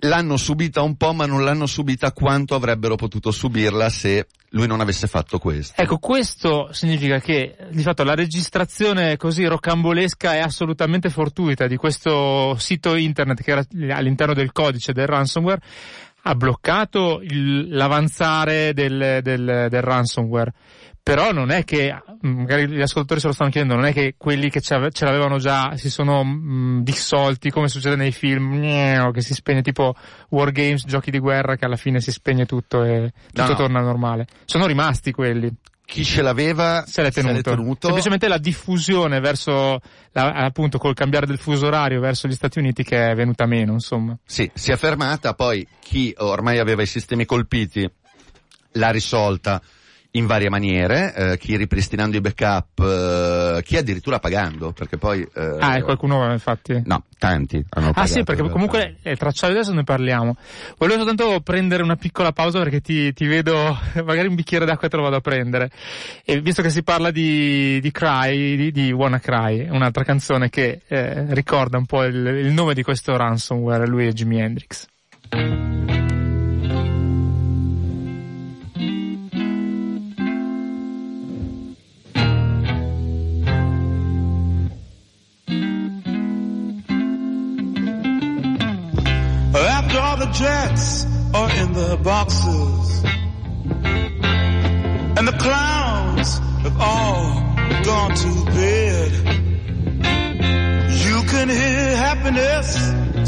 l'hanno 0.00 0.36
subita 0.36 0.82
un 0.82 0.96
po', 0.96 1.12
ma 1.12 1.26
non 1.26 1.42
l'hanno 1.42 1.66
subita 1.66 2.12
quanto 2.12 2.54
avrebbero 2.54 2.94
potuto 2.94 3.30
subirla 3.32 3.88
se 3.88 4.26
lui 4.50 4.66
non 4.66 4.80
avesse 4.80 5.06
fatto 5.08 5.38
questo. 5.38 5.80
Ecco, 5.80 5.98
questo 5.98 6.68
significa 6.72 7.18
che 7.20 7.56
di 7.70 7.82
fatto 7.82 8.04
la 8.04 8.14
registrazione 8.14 9.16
così 9.16 9.44
rocambolesca 9.46 10.34
e 10.34 10.38
assolutamente 10.38 11.10
fortuita 11.10 11.66
di 11.66 11.76
questo 11.76 12.56
sito 12.58 12.94
internet 12.94 13.42
che 13.42 13.50
era 13.50 13.66
all'interno 13.96 14.34
del 14.34 14.52
codice 14.52 14.92
del 14.92 15.06
ransomware 15.06 15.60
ha 16.22 16.34
bloccato 16.34 17.20
il- 17.22 17.68
l'avanzare 17.70 18.72
del, 18.74 19.20
del- 19.22 19.66
del 19.68 19.82
ransomware. 19.82 20.52
Però 21.08 21.32
non 21.32 21.50
è 21.50 21.64
che, 21.64 22.02
magari 22.20 22.68
gli 22.68 22.82
ascoltatori 22.82 23.18
se 23.18 23.28
lo 23.28 23.32
stanno 23.32 23.48
chiedendo, 23.48 23.76
non 23.76 23.86
è 23.86 23.94
che 23.94 24.16
quelli 24.18 24.50
che 24.50 24.60
ce 24.60 24.76
l'avevano 24.76 25.38
già 25.38 25.74
si 25.74 25.88
sono 25.88 26.22
mh, 26.22 26.82
dissolti 26.82 27.48
come 27.48 27.68
succede 27.68 27.96
nei 27.96 28.12
film, 28.12 28.60
che 29.10 29.22
si 29.22 29.32
spegne 29.32 29.62
tipo 29.62 29.94
War 30.28 30.52
Games, 30.52 30.84
giochi 30.84 31.10
di 31.10 31.18
guerra 31.18 31.56
che 31.56 31.64
alla 31.64 31.76
fine 31.76 32.02
si 32.02 32.12
spegne 32.12 32.44
tutto 32.44 32.84
e 32.84 33.10
tutto 33.28 33.42
no, 33.42 33.48
no. 33.48 33.54
torna 33.54 33.80
normale. 33.80 34.26
Sono 34.44 34.66
rimasti 34.66 35.10
quelli 35.12 35.50
chi 35.86 36.04
ce 36.04 36.20
l'aveva 36.20 36.84
se 36.86 37.00
l'è 37.00 37.10
tenuto. 37.10 37.32
Se 37.32 37.38
l'è 37.38 37.56
tenuto. 37.56 37.86
Semplicemente 37.86 38.28
la 38.28 38.36
diffusione 38.36 39.18
verso, 39.18 39.80
la, 40.12 40.32
appunto 40.32 40.76
col 40.76 40.92
cambiare 40.92 41.24
del 41.24 41.38
fuso 41.38 41.68
orario 41.68 42.00
verso 42.00 42.28
gli 42.28 42.34
Stati 42.34 42.58
Uniti 42.58 42.84
che 42.84 43.12
è 43.12 43.14
venuta 43.14 43.46
meno, 43.46 43.72
insomma. 43.72 44.14
Sì, 44.26 44.50
si 44.52 44.72
è 44.72 44.76
fermata, 44.76 45.32
poi 45.32 45.66
chi 45.80 46.12
ormai 46.18 46.58
aveva 46.58 46.82
i 46.82 46.86
sistemi 46.86 47.24
colpiti 47.24 47.90
l'ha 48.72 48.90
risolta 48.90 49.62
in 50.12 50.26
varie 50.26 50.48
maniere, 50.48 51.14
eh, 51.14 51.38
chi 51.38 51.56
ripristinando 51.56 52.16
i 52.16 52.20
backup, 52.20 52.78
eh, 52.78 53.62
chi 53.62 53.76
addirittura 53.76 54.18
pagando, 54.18 54.72
perché 54.72 54.96
poi... 54.96 55.20
Eh, 55.20 55.56
ah, 55.60 55.76
e 55.76 55.82
qualcuno 55.82 56.32
infatti... 56.32 56.80
No, 56.84 57.04
tanti 57.18 57.56
hanno 57.68 57.92
pagato. 57.92 58.00
Ah 58.00 58.06
sì, 58.06 58.24
perché 58.24 58.48
comunque 58.48 58.96
eh, 59.02 59.16
tracciato 59.16 59.52
adesso 59.52 59.72
ne 59.74 59.84
parliamo. 59.84 60.36
Volevo 60.78 61.04
soltanto 61.04 61.40
prendere 61.40 61.82
una 61.82 61.96
piccola 61.96 62.32
pausa 62.32 62.58
perché 62.58 62.80
ti, 62.80 63.12
ti 63.12 63.26
vedo, 63.26 63.78
magari 64.04 64.28
un 64.28 64.34
bicchiere 64.34 64.64
d'acqua 64.64 64.88
te 64.88 64.96
lo 64.96 65.02
vado 65.02 65.16
a 65.16 65.20
prendere. 65.20 65.70
E 66.24 66.40
visto 66.40 66.62
che 66.62 66.70
si 66.70 66.82
parla 66.82 67.10
di, 67.10 67.78
di 67.80 67.90
Cry, 67.90 68.56
di, 68.56 68.70
di 68.72 68.90
Wanna 68.92 69.20
Cry, 69.20 69.68
un'altra 69.68 70.04
canzone 70.04 70.48
che 70.48 70.80
eh, 70.88 71.34
ricorda 71.34 71.76
un 71.76 71.86
po' 71.86 72.04
il, 72.04 72.14
il 72.14 72.52
nome 72.52 72.72
di 72.72 72.82
questo 72.82 73.14
ransomware, 73.14 73.86
lui 73.86 74.06
è 74.06 74.12
Jimi 74.12 74.40
Hendrix. 74.40 74.86
Jets 90.32 91.06
are 91.34 91.50
in 91.50 91.72
the 91.72 91.98
boxes. 92.02 93.04
And 95.18 95.26
the 95.26 95.36
clowns 95.38 96.38
have 96.38 96.80
all 96.80 97.42
gone 97.84 98.14
to 98.14 98.44
bed. 98.46 99.12
You 101.04 101.22
can 101.24 101.48
hear 101.48 101.96
happiness 101.96 102.76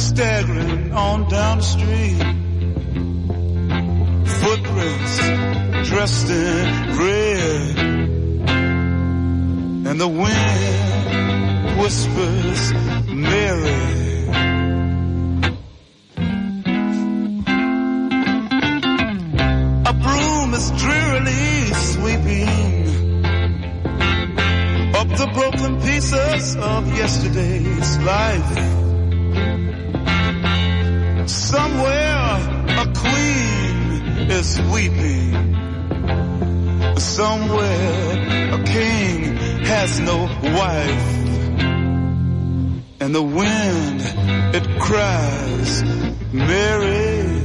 staggering 0.03 0.93
on 0.93 1.29
down 1.29 1.59
the 1.59 1.65
street. 1.65 2.19
Footprints 4.41 5.89
dressed 5.89 6.31
in 6.31 6.99
red. 6.99 7.79
And 9.89 10.01
the 10.01 10.09
wind 10.09 11.81
whispers 11.81 12.73
Mary. 13.09 14.10
Drearily 20.81 21.75
sweeping 21.75 23.25
up 24.95 25.09
the 25.09 25.31
broken 25.35 25.81
pieces 25.81 26.57
of 26.57 26.87
yesterday's 26.97 27.99
life. 27.99 28.59
Somewhere 31.29 32.37
a 32.83 32.93
queen 32.95 34.31
is 34.31 34.61
weeping. 34.73 35.57
Somewhere 36.99 38.55
a 38.55 38.65
king 38.65 39.37
has 39.65 40.01
no 40.01 40.19
wife. 40.43 41.17
And 43.01 43.15
the 43.15 43.23
wind, 43.23 44.03
it 44.55 44.81
cries, 44.81 45.83
Mary. 46.33 47.40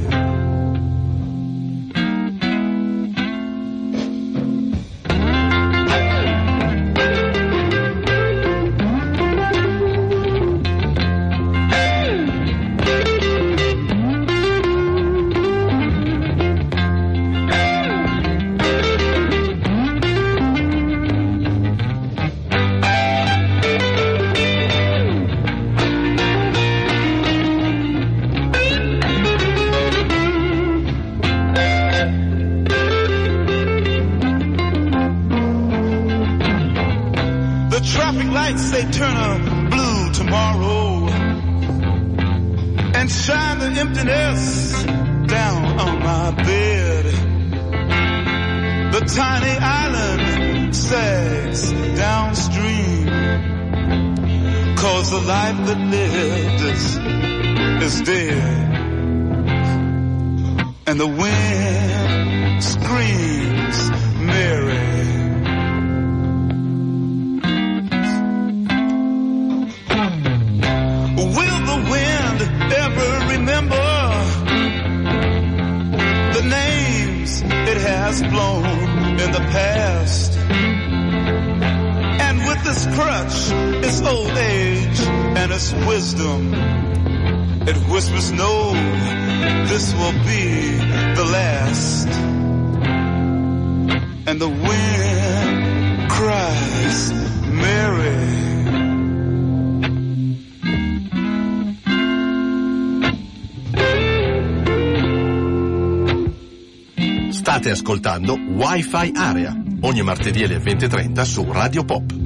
State 107.30 107.70
ascoltando 107.70 108.34
Wi-Fi 108.34 109.12
Area, 109.14 109.54
ogni 109.82 110.02
martedì 110.02 110.42
alle 110.42 110.58
20.30 110.58 111.22
su 111.22 111.46
Radio 111.50 111.84
Pop. 111.84 112.25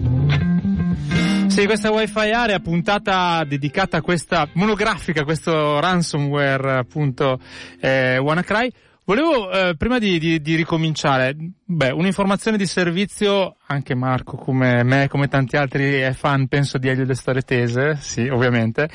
Sì, 1.50 1.66
questa 1.66 1.90
Wi-Fi 1.90 2.30
Area 2.30 2.60
puntata 2.60 3.42
dedicata 3.44 3.96
a 3.96 4.02
questa 4.02 4.48
monografica, 4.52 5.22
a 5.22 5.24
questo 5.24 5.80
ransomware 5.80 6.78
appunto 6.78 7.40
eh, 7.80 8.18
WannaCry. 8.18 8.70
Volevo, 9.04 9.50
eh, 9.50 9.74
prima 9.76 9.98
di, 9.98 10.20
di, 10.20 10.40
di 10.40 10.54
ricominciare, 10.54 11.36
beh, 11.70 11.90
un'informazione 11.90 12.56
di 12.56 12.66
servizio 12.66 13.56
anche 13.70 13.94
Marco 13.94 14.36
come 14.36 14.82
me, 14.82 15.06
come 15.08 15.28
tanti 15.28 15.56
altri 15.56 16.00
è 16.00 16.12
fan 16.12 16.48
penso 16.48 16.76
di 16.76 16.88
Elio 16.88 17.14
Storie 17.14 17.42
Tese, 17.42 17.96
sì 18.00 18.26
ovviamente. 18.26 18.88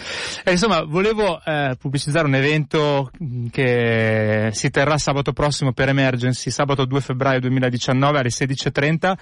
E 0.44 0.52
insomma 0.52 0.84
volevo 0.84 1.42
eh, 1.44 1.78
pubblicizzare 1.80 2.28
un 2.28 2.36
evento 2.36 3.10
che 3.52 4.50
si 4.52 4.70
terrà 4.70 4.98
sabato 4.98 5.32
prossimo 5.32 5.72
per 5.72 5.90
Emergency, 5.90 6.52
sabato 6.52 6.84
2 6.84 7.00
febbraio 7.00 7.40
2019 7.40 8.20
alle 8.20 8.30
16.30 8.30 9.14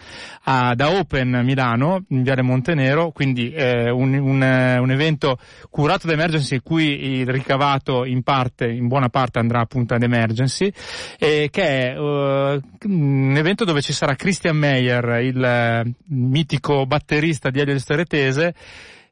a, 0.46 0.74
da 0.74 0.90
Open 0.90 1.42
Milano, 1.44 2.04
in 2.10 2.24
Viale 2.24 2.42
Montenero, 2.42 3.12
quindi 3.12 3.52
eh, 3.52 3.92
un, 3.92 4.16
un, 4.16 4.42
un, 4.42 4.92
evento 4.92 5.38
curato 5.70 6.08
da 6.08 6.14
Emergency 6.14 6.62
cui 6.64 7.20
il 7.20 7.28
ricavato 7.28 8.06
in 8.06 8.24
parte, 8.24 8.66
in 8.66 8.88
buona 8.88 9.10
parte 9.10 9.38
andrà 9.38 9.60
appunto 9.60 9.94
ad 9.94 10.02
Emergency, 10.02 10.74
e 11.20 11.50
che 11.52 11.92
è 11.92 11.98
un 11.98 13.38
evento 13.44 13.66
dove 13.66 13.82
ci 13.82 13.94
sarà 13.94 14.16
Christian 14.16 14.56
Meyer, 14.56 15.22
il 15.22 15.96
mitico 16.08 16.86
batterista 16.86 17.50
di 17.50 17.60
Elio 17.60 17.78
Storetese 17.78 18.54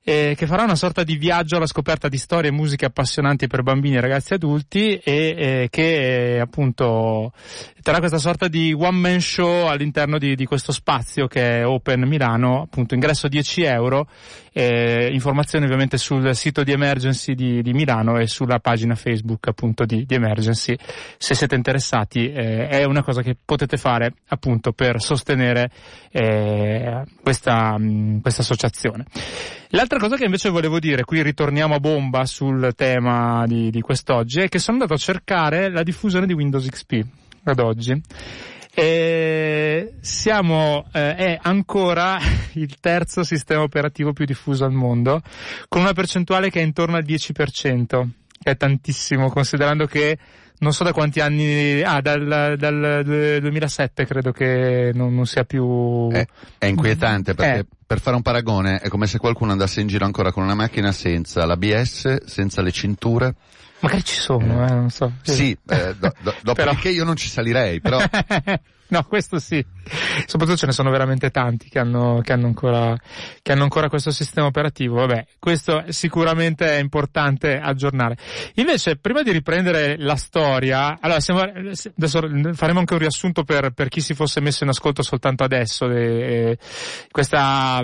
eh, 0.03 0.34
che 0.36 0.47
farà 0.47 0.63
una 0.63 0.75
sorta 0.75 1.03
di 1.03 1.15
viaggio 1.15 1.57
alla 1.57 1.67
scoperta 1.67 2.07
di 2.07 2.17
storie 2.17 2.49
e 2.49 2.53
musiche 2.53 2.86
appassionanti 2.86 3.45
per 3.45 3.61
bambini, 3.61 3.99
ragazzi 3.99 4.34
e 4.34 4.36
adulti 4.36 4.97
e 4.97 5.01
eh, 5.03 5.67
che 5.69 6.36
eh, 6.36 6.39
appunto 6.39 7.34
terrà 7.84 7.99
questa 7.99 8.17
sorta 8.17 8.47
di 8.47 8.73
one 8.73 8.97
man 8.97 9.21
show 9.21 9.67
all'interno 9.67 10.17
di, 10.17 10.36
di, 10.36 10.45
questo 10.45 10.71
spazio 10.71 11.27
che 11.27 11.59
è 11.59 11.67
Open 11.67 12.01
Milano, 12.07 12.63
appunto 12.63 12.95
ingresso 12.95 13.27
10 13.27 13.61
euro, 13.63 14.07
eh, 14.54 15.10
informazioni 15.12 15.66
ovviamente 15.66 15.97
sul 15.97 16.36
sito 16.36 16.64
di 16.64 16.72
Emergency 16.72 17.36
di, 17.36 17.62
di, 17.62 17.72
Milano 17.74 18.18
e 18.18 18.28
sulla 18.28 18.60
pagina 18.60 18.95
Facebook 18.95 19.47
appunto 19.47 19.86
di, 19.86 20.06
di 20.06 20.16
Emergency. 20.16 20.76
Se 21.18 21.36
siete 21.36 21.56
interessati 21.56 22.32
eh, 22.32 22.68
è 22.68 22.84
una 22.84 23.04
cosa 23.04 23.22
che 23.22 23.38
potete 23.43 23.78
fare 23.78 24.14
appunto 24.28 24.74
per 24.74 25.02
sostenere 25.02 25.70
eh, 26.12 27.04
questa, 27.22 27.78
questa 28.22 28.41
associazione. 28.41 29.06
L'altra 29.70 29.99
cosa 29.99 30.18
che 30.18 30.26
invece 30.26 30.49
volevo 30.49 30.80
dire, 30.80 31.06
qui 31.06 31.24
ritorniamo 31.24 31.76
a 31.76 31.80
bomba 31.80 32.26
sul 32.26 32.74
tema 32.76 33.45
di, 33.47 33.70
di 33.70 33.80
quest'oggi, 33.80 34.41
è 34.41 34.49
che 34.49 34.60
sono 34.60 34.78
andato 34.78 34.95
a 34.95 34.97
cercare 34.97 35.70
la 35.70 35.84
diffusione 35.84 36.26
di 36.26 36.34
Windows 36.34 36.68
XP 36.68 37.02
ad 37.43 37.60
oggi. 37.60 38.02
E 38.74 39.93
siamo, 40.02 40.86
eh, 40.91 41.16
è 41.16 41.39
ancora 41.41 42.18
il 42.54 42.80
terzo 42.80 43.24
sistema 43.24 43.62
operativo 43.62 44.14
più 44.14 44.26
diffuso 44.26 44.66
al 44.66 44.72
mondo, 44.72 45.22
con 45.68 45.82
una 45.82 45.93
percentuale 45.93 46.49
che 46.49 46.60
è 46.60 46.64
intorno 46.64 46.97
al 46.97 47.04
10%, 47.04 48.08
che 48.41 48.52
è 48.52 48.58
tantissimo, 48.58 49.30
considerando 49.30 49.86
che 49.86 50.18
non 50.62 50.74
so 50.74 50.84
da 50.84 50.93
quanti 50.93 51.20
anni, 51.20 51.82
ah, 51.82 52.02
dal, 52.02 52.56
dal 52.58 53.39
2007 53.41 54.06
credo 54.06 54.32
che 54.32 54.91
non, 54.93 55.14
non 55.14 55.26
sia 55.26 55.43
più... 55.43 56.08
È, 56.12 56.26
è 56.60 56.66
inquietante 56.68 57.34
perché 57.34 57.60
eh. 57.60 57.66
per 57.86 57.99
fare 57.99 58.16
un 58.16 58.22
paragone 58.22 58.78
è 58.78 58.88
come 58.88 59.08
se 59.08 59.18
qualcuno 59.18 59.52
andasse 59.52 59.82
in 59.82 59.88
giro 59.88 60.06
ancora 60.06 60.32
con 60.32 60.43
una 60.43 60.54
macchina 60.54 60.91
senza 60.91 61.45
l'ABS, 61.45 62.26
senza 62.26 62.62
le 62.62 62.72
cinture. 62.72 63.34
Magari 63.80 64.04
ci 64.04 64.20
sono, 64.20 64.64
eh, 64.68 64.72
non 64.72 64.91
so. 64.91 65.12
Sì, 65.24 65.58
eh, 65.68 65.95
do, 65.97 66.14
do, 66.22 66.36
dopodiché 66.43 66.82
però... 66.82 66.95
io 66.95 67.04
non 67.06 67.16
ci 67.16 67.28
salirei, 67.28 67.82
però... 67.82 67.97
no, 68.91 69.03
questo 69.03 69.39
sì. 69.39 69.63
Soprattutto 70.25 70.57
ce 70.57 70.67
ne 70.67 70.71
sono 70.71 70.89
veramente 70.91 71.31
tanti 71.31 71.69
che 71.69 71.79
hanno, 71.79 72.21
che 72.21 72.33
hanno, 72.33 72.47
ancora, 72.47 72.95
che 73.41 73.51
hanno 73.51 73.63
ancora 73.63 73.89
questo 73.89 74.11
sistema 74.11 74.47
operativo. 74.47 74.95
Vabbè, 74.95 75.25
questo 75.39 75.83
sicuramente 75.89 76.67
è 76.67 76.79
importante 76.79 77.59
aggiornare. 77.59 78.17
Invece, 78.55 78.97
prima 78.97 79.23
di 79.23 79.31
riprendere 79.31 79.95
la 79.97 80.15
storia, 80.15 80.97
allora 80.99 81.19
siamo, 81.19 81.41
adesso 81.41 82.29
faremo 82.53 82.79
anche 82.79 82.93
un 82.93 82.99
riassunto 82.99 83.43
per, 83.43 83.71
per 83.71 83.87
chi 83.87 84.01
si 84.01 84.13
fosse 84.13 84.39
messo 84.41 84.63
in 84.63 84.69
ascolto 84.69 85.01
soltanto 85.03 85.43
adesso, 85.43 85.89
eh, 85.89 86.57
questa 87.09 87.83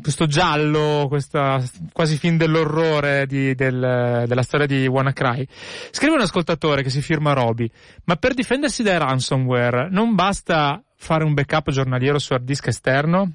questo 0.00 0.26
giallo, 0.26 1.06
questa 1.08 1.62
quasi 1.92 2.16
fin 2.16 2.36
dell'orrore 2.36 3.26
di, 3.26 3.54
del, 3.54 4.24
della 4.26 4.42
storia 4.42 4.66
di 4.66 4.86
WannaCry. 4.86 5.46
Scrive 5.90 6.14
un 6.14 6.20
ascoltatore 6.20 6.82
che 6.82 6.90
si 6.90 7.00
firma 7.00 7.32
Roby, 7.32 7.70
ma 8.04 8.16
per 8.16 8.34
difendersi 8.34 8.82
dai 8.82 8.98
ransomware 8.98 9.88
non 9.90 10.14
basta 10.14 10.82
fare 10.96 11.24
un 11.24 11.34
backup 11.34 11.70
giornaliero 11.70 12.18
su 12.18 12.32
hard 12.32 12.44
disk 12.44 12.66
esterno? 12.66 13.32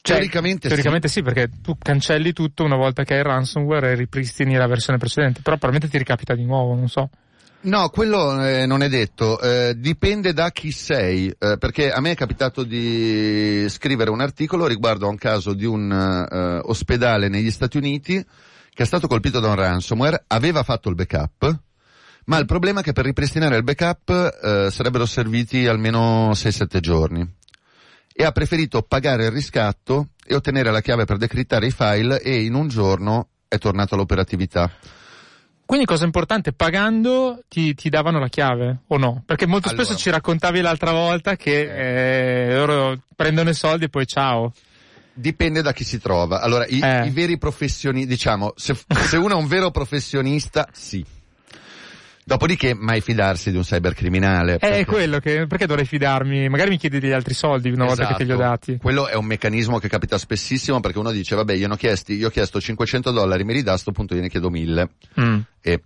Cioè, 0.00 0.16
teoricamente, 0.16 0.68
teoricamente 0.68 1.08
sì. 1.08 1.14
sì. 1.14 1.22
perché 1.22 1.50
tu 1.60 1.76
cancelli 1.76 2.32
tutto 2.32 2.64
una 2.64 2.76
volta 2.76 3.04
che 3.04 3.14
hai 3.14 3.18
il 3.20 3.26
ransomware 3.26 3.92
e 3.92 3.94
ripristini 3.94 4.54
la 4.54 4.66
versione 4.66 4.98
precedente, 4.98 5.40
però 5.42 5.56
probabilmente 5.56 5.88
ti 5.88 5.98
ricapita 5.98 6.34
di 6.34 6.44
nuovo, 6.44 6.74
non 6.74 6.88
so. 6.88 7.10
No, 7.60 7.88
quello 7.88 8.40
eh, 8.44 8.66
non 8.66 8.82
è 8.82 8.88
detto, 8.88 9.40
eh, 9.40 9.74
dipende 9.76 10.32
da 10.32 10.52
chi 10.52 10.70
sei, 10.70 11.26
eh, 11.26 11.58
perché 11.58 11.90
a 11.90 12.00
me 12.00 12.12
è 12.12 12.14
capitato 12.14 12.62
di 12.62 13.66
scrivere 13.68 14.10
un 14.10 14.20
articolo 14.20 14.68
riguardo 14.68 15.06
a 15.06 15.10
un 15.10 15.16
caso 15.16 15.54
di 15.54 15.64
un 15.64 15.90
eh, 15.90 16.60
ospedale 16.62 17.28
negli 17.28 17.50
Stati 17.50 17.76
Uniti 17.76 18.24
che 18.72 18.82
è 18.84 18.86
stato 18.86 19.08
colpito 19.08 19.40
da 19.40 19.48
un 19.48 19.56
ransomware, 19.56 20.22
aveva 20.28 20.62
fatto 20.62 20.88
il 20.88 20.94
backup, 20.94 21.58
ma 22.26 22.38
il 22.38 22.46
problema 22.46 22.78
è 22.78 22.82
che 22.84 22.92
per 22.92 23.06
ripristinare 23.06 23.56
il 23.56 23.64
backup 23.64 24.38
eh, 24.40 24.68
sarebbero 24.70 25.04
serviti 25.04 25.66
almeno 25.66 26.30
6-7 26.30 26.78
giorni 26.78 27.28
e 28.12 28.24
ha 28.24 28.30
preferito 28.30 28.82
pagare 28.82 29.24
il 29.24 29.32
riscatto 29.32 30.10
e 30.24 30.36
ottenere 30.36 30.70
la 30.70 30.80
chiave 30.80 31.06
per 31.06 31.16
decrittare 31.16 31.66
i 31.66 31.72
file 31.72 32.22
e 32.22 32.44
in 32.44 32.54
un 32.54 32.68
giorno 32.68 33.30
è 33.48 33.58
tornato 33.58 33.94
all'operatività. 33.94 34.70
Quindi 35.68 35.84
cosa 35.84 36.06
importante, 36.06 36.54
pagando 36.54 37.42
ti, 37.46 37.74
ti, 37.74 37.90
davano 37.90 38.18
la 38.18 38.28
chiave 38.28 38.84
o 38.86 38.96
no? 38.96 39.22
Perché 39.26 39.44
molto 39.44 39.68
allora. 39.68 39.84
spesso 39.84 40.00
ci 40.00 40.08
raccontavi 40.08 40.62
l'altra 40.62 40.92
volta 40.92 41.36
che 41.36 42.46
eh, 42.48 42.56
loro 42.56 42.98
prendono 43.14 43.50
i 43.50 43.54
soldi 43.54 43.84
e 43.84 43.88
poi 43.90 44.06
ciao. 44.06 44.54
Dipende 45.12 45.60
da 45.60 45.74
chi 45.74 45.84
si 45.84 46.00
trova. 46.00 46.40
Allora, 46.40 46.64
i, 46.66 46.80
eh. 46.80 47.04
i 47.04 47.10
veri 47.10 47.36
professionisti, 47.36 48.08
diciamo, 48.08 48.54
se, 48.56 48.74
se 48.88 49.18
uno 49.18 49.34
è 49.34 49.38
un 49.38 49.46
vero 49.46 49.70
professionista, 49.70 50.66
sì. 50.72 51.04
Dopodiché 52.28 52.74
mai 52.74 53.00
fidarsi 53.00 53.50
di 53.50 53.56
un 53.56 53.62
cybercriminale. 53.62 54.56
È 54.56 54.58
perché... 54.58 54.84
quello 54.84 55.18
che, 55.18 55.46
perché 55.46 55.64
dovrei 55.64 55.86
fidarmi? 55.86 56.46
Magari 56.50 56.68
mi 56.68 56.76
chiedi 56.76 57.00
degli 57.00 57.12
altri 57.12 57.32
soldi 57.32 57.70
una 57.70 57.86
esatto. 57.86 58.02
volta 58.02 58.12
che 58.12 58.18
te 58.18 58.24
li 58.24 58.32
ho 58.32 58.34
esatto. 58.34 58.50
dati. 58.50 58.76
Quello 58.76 59.08
è 59.08 59.14
un 59.14 59.24
meccanismo 59.24 59.78
che 59.78 59.88
capita 59.88 60.18
spessissimo 60.18 60.78
perché 60.80 60.98
uno 60.98 61.10
dice, 61.10 61.34
vabbè, 61.36 61.54
io, 61.54 61.74
chiesti, 61.76 62.16
io 62.16 62.26
ho 62.26 62.30
chiesto 62.30 62.60
500 62.60 63.12
dollari, 63.12 63.44
mi 63.44 63.54
ridà, 63.54 63.72
a 63.72 63.78
sto 63.78 63.92
punto 63.92 64.14
gliene 64.14 64.28
chiedo 64.28 64.50
1000. 64.50 64.90
Mm. 65.18 65.38
E 65.62 65.80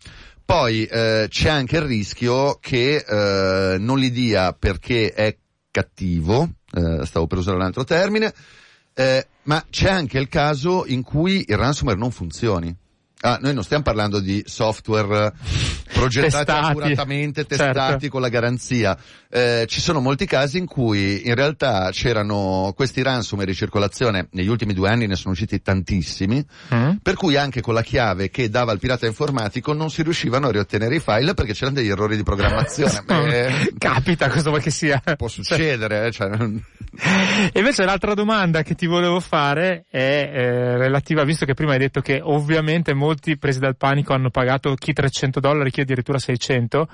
poi 0.45 0.85
eh, 0.85 1.27
c'è 1.29 1.49
anche 1.49 1.77
il 1.77 1.83
rischio 1.83 2.59
che 2.61 3.05
eh, 3.07 3.79
non 3.79 4.01
li 4.01 4.11
dia 4.11 4.53
perché 4.53 5.13
è 5.13 5.37
cattivo, 5.71 6.55
eh, 6.73 7.07
stavo 7.07 7.29
per 7.29 7.39
usare 7.39 7.57
un 7.57 7.63
altro 7.63 7.85
termine, 7.85 8.35
eh, 8.95 9.29
ma 9.45 9.65
c'è 9.71 9.91
anche 9.91 10.19
il 10.19 10.27
caso 10.27 10.87
in 10.89 11.05
cui 11.05 11.45
il 11.47 11.57
ransomware 11.57 12.01
non 12.01 12.11
funzioni. 12.11 12.77
Ah, 13.25 13.39
noi 13.41 13.55
non 13.55 13.63
stiamo 13.63 13.85
parlando 13.85 14.19
di 14.19 14.43
software 14.45 15.33
progettati 15.93 16.45
testati. 16.45 16.67
accuratamente, 16.71 17.47
testati 17.47 17.91
certo. 17.91 18.09
con 18.09 18.21
la 18.21 18.29
garanzia. 18.29 18.99
Eh, 19.35 19.65
ci 19.67 19.81
sono 19.81 20.01
molti 20.01 20.27
casi 20.27 20.59
in 20.59 20.67
cui 20.67 21.27
in 21.27 21.35
realtà 21.35 21.89
c'erano 21.91 22.75
questi 22.77 23.01
ransomware 23.01 23.53
in 23.53 23.57
circolazione, 23.57 24.29
negli 24.33 24.49
ultimi 24.49 24.75
due 24.75 24.91
anni 24.91 25.07
ne 25.07 25.17
sono 25.17 25.33
usciti 25.33 25.63
tantissimi, 25.63 26.45
mm. 26.75 26.91
per 27.01 27.15
cui 27.15 27.35
anche 27.37 27.63
con 27.63 27.73
la 27.73 27.81
chiave 27.81 28.29
che 28.29 28.51
dava 28.51 28.73
il 28.73 28.79
pirata 28.79 29.07
informatico 29.07 29.73
non 29.73 29.89
si 29.89 30.03
riuscivano 30.03 30.49
a 30.49 30.51
riottenere 30.51 30.97
i 30.97 31.01
file 31.01 31.33
perché 31.33 31.55
c'erano 31.55 31.77
degli 31.77 31.89
errori 31.89 32.17
di 32.17 32.23
programmazione. 32.25 33.05
Beh, 33.07 33.73
Capita 33.79 34.29
questo 34.29 34.51
vuol 34.51 34.61
che 34.61 34.71
sia. 34.71 35.03
Può 35.17 35.29
succedere. 35.29 36.13
Cioè... 36.13 36.29
E 37.55 37.59
invece 37.59 37.87
l'altra 37.87 38.13
domanda 38.13 38.63
che 38.63 38.75
ti 38.75 38.85
volevo 38.87 39.19
fare 39.19 39.87
è 39.89 40.31
eh, 40.31 40.77
relativa, 40.77 41.25
visto 41.25 41.47
che 41.47 41.55
prima 41.55 41.73
hai 41.73 41.79
detto 41.79 42.03
che 42.03 42.21
ovviamente 42.23 42.93
molti 42.93 43.39
presi 43.39 43.61
dal 43.61 43.79
panico 43.79 44.13
hanno 44.13 44.29
pagato 44.29 44.75
chi 44.75 44.93
300 44.93 45.41
dollari, 45.41 45.71
chi 45.71 45.81
addirittura 45.81 46.19
600, 46.19 46.87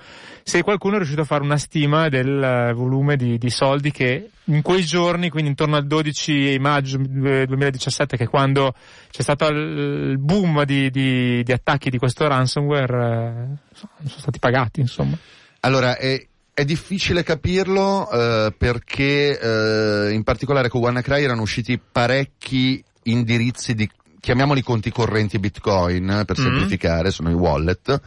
se 0.45 0.62
qualcuno 0.62 0.95
è 0.95 0.97
riuscito 0.99 1.22
a 1.22 1.24
fare 1.24 1.43
una 1.43 1.59
stima 1.59 2.09
del 2.09 2.28
eh, 2.43 2.72
volume 2.72 3.16
di, 3.16 3.39
di 3.39 3.51
soldi 3.51 3.91
che 3.91 4.31
in 4.45 4.62
quei 4.62 4.83
giorni, 4.83 5.29
quindi 5.29 5.51
intorno 5.51 5.76
al 5.76 5.87
12 5.87 6.59
maggio 6.59 6.99
2017, 6.99 8.16
che 8.16 8.24
è 8.24 8.29
quando 8.29 8.74
c'è 9.11 9.22
stato 9.22 9.47
il 9.49 10.18
boom 10.18 10.64
di, 10.64 10.91
di, 10.91 11.43
di 11.43 11.53
attacchi 11.53 11.91
di 11.91 11.99
questo 11.99 12.26
ransomware, 12.26 13.59
eh, 13.72 13.76
sono 14.07 14.20
stati 14.20 14.39
pagati, 14.39 14.81
insomma. 14.81 15.16
Allora, 15.61 15.97
è, 15.97 16.26
è 16.55 16.64
difficile 16.64 17.22
capirlo 17.22 18.11
eh, 18.11 18.55
perché 18.57 19.39
eh, 19.39 20.12
in 20.12 20.22
particolare 20.22 20.68
con 20.68 20.81
WannaCry 20.81 21.22
erano 21.22 21.43
usciti 21.43 21.79
parecchi 21.79 22.83
indirizzi 23.05 23.74
di, 23.74 23.89
chiamiamoli 24.20 24.62
conti 24.62 24.91
correnti 24.91 25.39
Bitcoin 25.39 26.11
eh, 26.11 26.24
per 26.24 26.39
mm-hmm. 26.39 26.49
semplificare, 26.49 27.11
sono 27.11 27.31
i 27.31 27.35
wallet. 27.35 28.01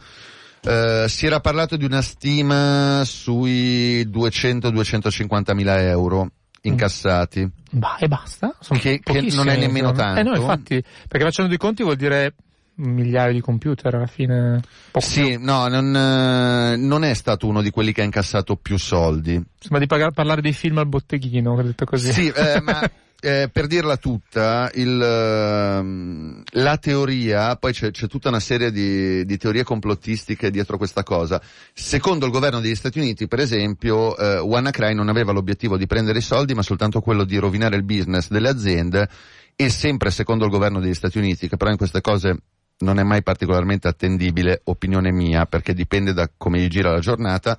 Uh, 0.64 1.08
si 1.08 1.26
era 1.26 1.40
parlato 1.40 1.76
di 1.76 1.84
una 1.84 2.02
stima 2.02 3.02
sui 3.04 4.04
200-250 4.06 5.54
mila 5.54 5.80
euro 5.80 6.30
incassati. 6.62 7.50
Bah, 7.70 7.96
e 7.98 8.08
basta? 8.08 8.56
Sono 8.60 8.78
che, 8.78 9.00
che 9.02 9.20
non 9.32 9.48
è 9.48 9.56
nemmeno 9.56 9.92
tanto. 9.92 10.20
Eh 10.20 10.22
no, 10.22 10.36
infatti, 10.36 10.82
perché 11.08 11.24
facendo 11.26 11.50
dei 11.50 11.58
conti 11.58 11.82
vuol 11.82 11.96
dire 11.96 12.34
migliaia 12.76 13.32
di 13.32 13.40
computer 13.40 13.94
alla 13.94 14.06
fine. 14.06 14.60
Sì, 14.98 15.36
più. 15.36 15.44
no, 15.44 15.68
non, 15.68 15.94
eh, 15.94 16.76
non, 16.76 17.04
è 17.04 17.14
stato 17.14 17.46
uno 17.46 17.60
di 17.60 17.70
quelli 17.70 17.92
che 17.92 18.02
ha 18.02 18.04
incassato 18.04 18.56
più 18.56 18.78
soldi. 18.78 19.42
Sembra 19.58 19.78
di 19.78 19.86
pagare, 19.86 20.12
parlare 20.12 20.40
dei 20.40 20.52
film 20.52 20.78
al 20.78 20.86
botteghino, 20.86 21.60
detto 21.62 21.84
così. 21.84 22.12
Sì, 22.12 22.28
eh, 22.28 22.60
ma 22.60 22.80
eh, 23.24 23.48
per 23.52 23.68
dirla 23.68 23.96
tutta, 23.98 24.68
il, 24.74 24.98
uh, 24.98 26.42
la 26.58 26.76
teoria, 26.76 27.54
poi 27.54 27.72
c'è, 27.72 27.92
c'è, 27.92 28.08
tutta 28.08 28.30
una 28.30 28.40
serie 28.40 28.72
di, 28.72 29.24
di, 29.24 29.36
teorie 29.38 29.62
complottistiche 29.62 30.50
dietro 30.50 30.76
questa 30.76 31.04
cosa. 31.04 31.40
Secondo 31.72 32.26
il 32.26 32.32
governo 32.32 32.58
degli 32.58 32.74
Stati 32.74 32.98
Uniti, 32.98 33.28
per 33.28 33.38
esempio, 33.38 34.12
uh, 34.12 34.40
WannaCry 34.40 34.92
non 34.94 35.08
aveva 35.08 35.30
l'obiettivo 35.30 35.76
di 35.76 35.86
prendere 35.86 36.18
i 36.18 36.22
soldi, 36.22 36.52
ma 36.54 36.62
soltanto 36.62 37.00
quello 37.00 37.22
di 37.22 37.36
rovinare 37.36 37.76
il 37.76 37.84
business 37.84 38.28
delle 38.28 38.48
aziende 38.48 39.08
e 39.54 39.68
sempre 39.68 40.10
secondo 40.10 40.44
il 40.44 40.50
governo 40.50 40.80
degli 40.80 40.92
Stati 40.92 41.18
Uniti, 41.18 41.48
che 41.48 41.56
però 41.56 41.70
in 41.70 41.76
queste 41.76 42.00
cose 42.00 42.36
non 42.78 42.98
è 42.98 43.04
mai 43.04 43.22
particolarmente 43.22 43.86
attendibile, 43.86 44.62
opinione 44.64 45.12
mia, 45.12 45.46
perché 45.46 45.74
dipende 45.74 46.12
da 46.12 46.28
come 46.36 46.58
gli 46.58 46.66
gira 46.66 46.90
la 46.90 46.98
giornata, 46.98 47.56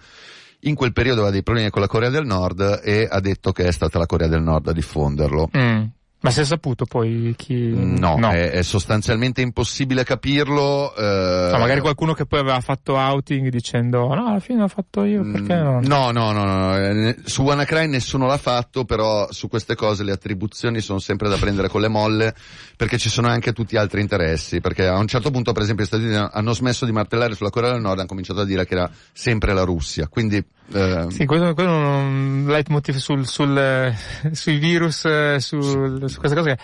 in 0.63 0.75
quel 0.75 0.93
periodo 0.93 1.19
aveva 1.19 1.31
dei 1.31 1.43
problemi 1.43 1.69
con 1.69 1.81
la 1.81 1.87
Corea 1.87 2.09
del 2.09 2.25
Nord 2.25 2.81
e 2.83 3.07
ha 3.09 3.19
detto 3.19 3.51
che 3.51 3.65
è 3.65 3.71
stata 3.71 3.97
la 3.97 4.05
Corea 4.05 4.27
del 4.27 4.41
Nord 4.41 4.67
a 4.67 4.73
diffonderlo. 4.73 5.49
Mm. 5.57 5.83
Ma 6.23 6.31
si 6.31 6.39
è 6.39 6.45
saputo 6.45 6.85
poi 6.85 7.33
chi... 7.35 7.73
No, 7.75 8.15
no. 8.17 8.29
È, 8.29 8.51
è, 8.51 8.63
sostanzialmente 8.63 9.41
impossibile 9.41 10.05
capirlo. 10.05 10.95
Eh... 10.95 11.49
No, 11.51 11.57
magari 11.57 11.81
qualcuno 11.81 12.13
che 12.13 12.25
poi 12.25 12.39
aveva 12.39 12.61
fatto 12.61 12.95
outing 12.95 13.49
dicendo 13.49 14.07
no, 14.13 14.27
alla 14.27 14.39
fine 14.39 14.61
l'ho 14.61 14.69
fatto 14.69 15.03
io, 15.03 15.29
perché 15.29 15.53
no? 15.53 15.81
No, 15.81 16.11
no, 16.11 16.31
no, 16.31 16.45
no. 16.45 16.77
Eh, 16.77 17.17
su 17.25 17.41
WannaCry 17.41 17.87
nessuno 17.87 18.25
l'ha 18.25 18.37
fatto, 18.37 18.85
però 18.85 19.29
su 19.33 19.49
queste 19.49 19.75
cose 19.75 20.05
le 20.05 20.13
attribuzioni 20.13 20.79
sono 20.79 20.99
sempre 20.99 21.27
da 21.27 21.35
prendere 21.35 21.67
con 21.67 21.81
le 21.81 21.89
molle, 21.89 22.33
perché 22.77 22.97
ci 22.97 23.09
sono 23.09 23.27
anche 23.27 23.51
tutti 23.51 23.75
altri 23.75 23.99
interessi, 23.99 24.61
perché 24.61 24.87
a 24.87 24.97
un 24.97 25.07
certo 25.07 25.29
punto, 25.29 25.51
per 25.51 25.63
esempio, 25.63 25.83
gli 25.83 25.87
Stati 25.87 26.03
Uniti 26.03 26.25
hanno 26.31 26.53
smesso 26.53 26.85
di 26.85 26.93
martellare 26.93 27.35
sulla 27.35 27.49
Corea 27.49 27.73
del 27.73 27.81
Nord 27.81 27.99
hanno 27.99 28.07
cominciato 28.07 28.39
a 28.39 28.45
dire 28.45 28.65
che 28.65 28.75
era 28.75 28.89
sempre 29.11 29.51
la 29.51 29.63
Russia, 29.63 30.07
quindi 30.07 30.41
eh... 30.71 31.07
Sì, 31.09 31.25
quello, 31.25 31.53
quello 31.53 31.71
è 31.71 32.03
un 32.03 32.45
leitmotiv 32.47 32.95
sul, 32.95 33.27
sul, 33.27 33.57
eh, 33.57 33.95
sui 34.31 34.57
virus, 34.57 35.05
eh, 35.05 35.37
sul, 35.39 36.09
su 36.09 36.19
queste 36.19 36.37
cose. 36.37 36.57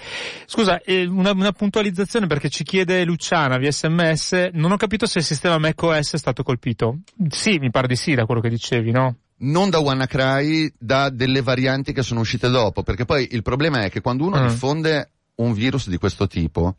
Scusa, 0.45 0.82
una, 1.08 1.32
una, 1.32 1.52
puntualizzazione 1.52 2.28
perché 2.28 2.50
ci 2.50 2.64
chiede 2.64 3.04
Luciana 3.04 3.58
via 3.58 3.72
sms, 3.72 4.50
non 4.54 4.72
ho 4.72 4.78
capito 4.78 5.06
se 5.06 5.20
il 5.20 5.26
sistema 5.26 5.58
macOS 5.58 6.14
è 6.14 6.18
stato 6.18 6.43
colpito. 6.43 7.00
Sì, 7.30 7.58
mi 7.60 7.72
pare 7.72 7.88
di 7.88 7.95
sì 7.95 8.16
da 8.16 8.26
quello 8.26 8.41
che 8.41 8.50
dicevi, 8.50 8.91
no? 8.91 9.16
non 9.41 9.70
da 9.70 9.80
WannaCry, 9.80 10.74
da 10.78 11.10
delle 11.10 11.41
varianti 11.41 11.93
che 11.93 12.04
sono 12.04 12.22
uscite 12.22 12.50
dopo, 12.50 12.84
perché 12.84 13.06
poi 13.06 13.30
il 13.32 13.41
problema 13.41 13.84
è 13.84 13.89
che 13.89 14.02
quando 14.02 14.26
uno 14.26 14.41
mm. 14.41 14.47
diffonde 14.47 15.12
un 15.36 15.54
virus 15.54 15.88
di 15.88 15.97
questo 15.97 16.28
tipo, 16.28 16.76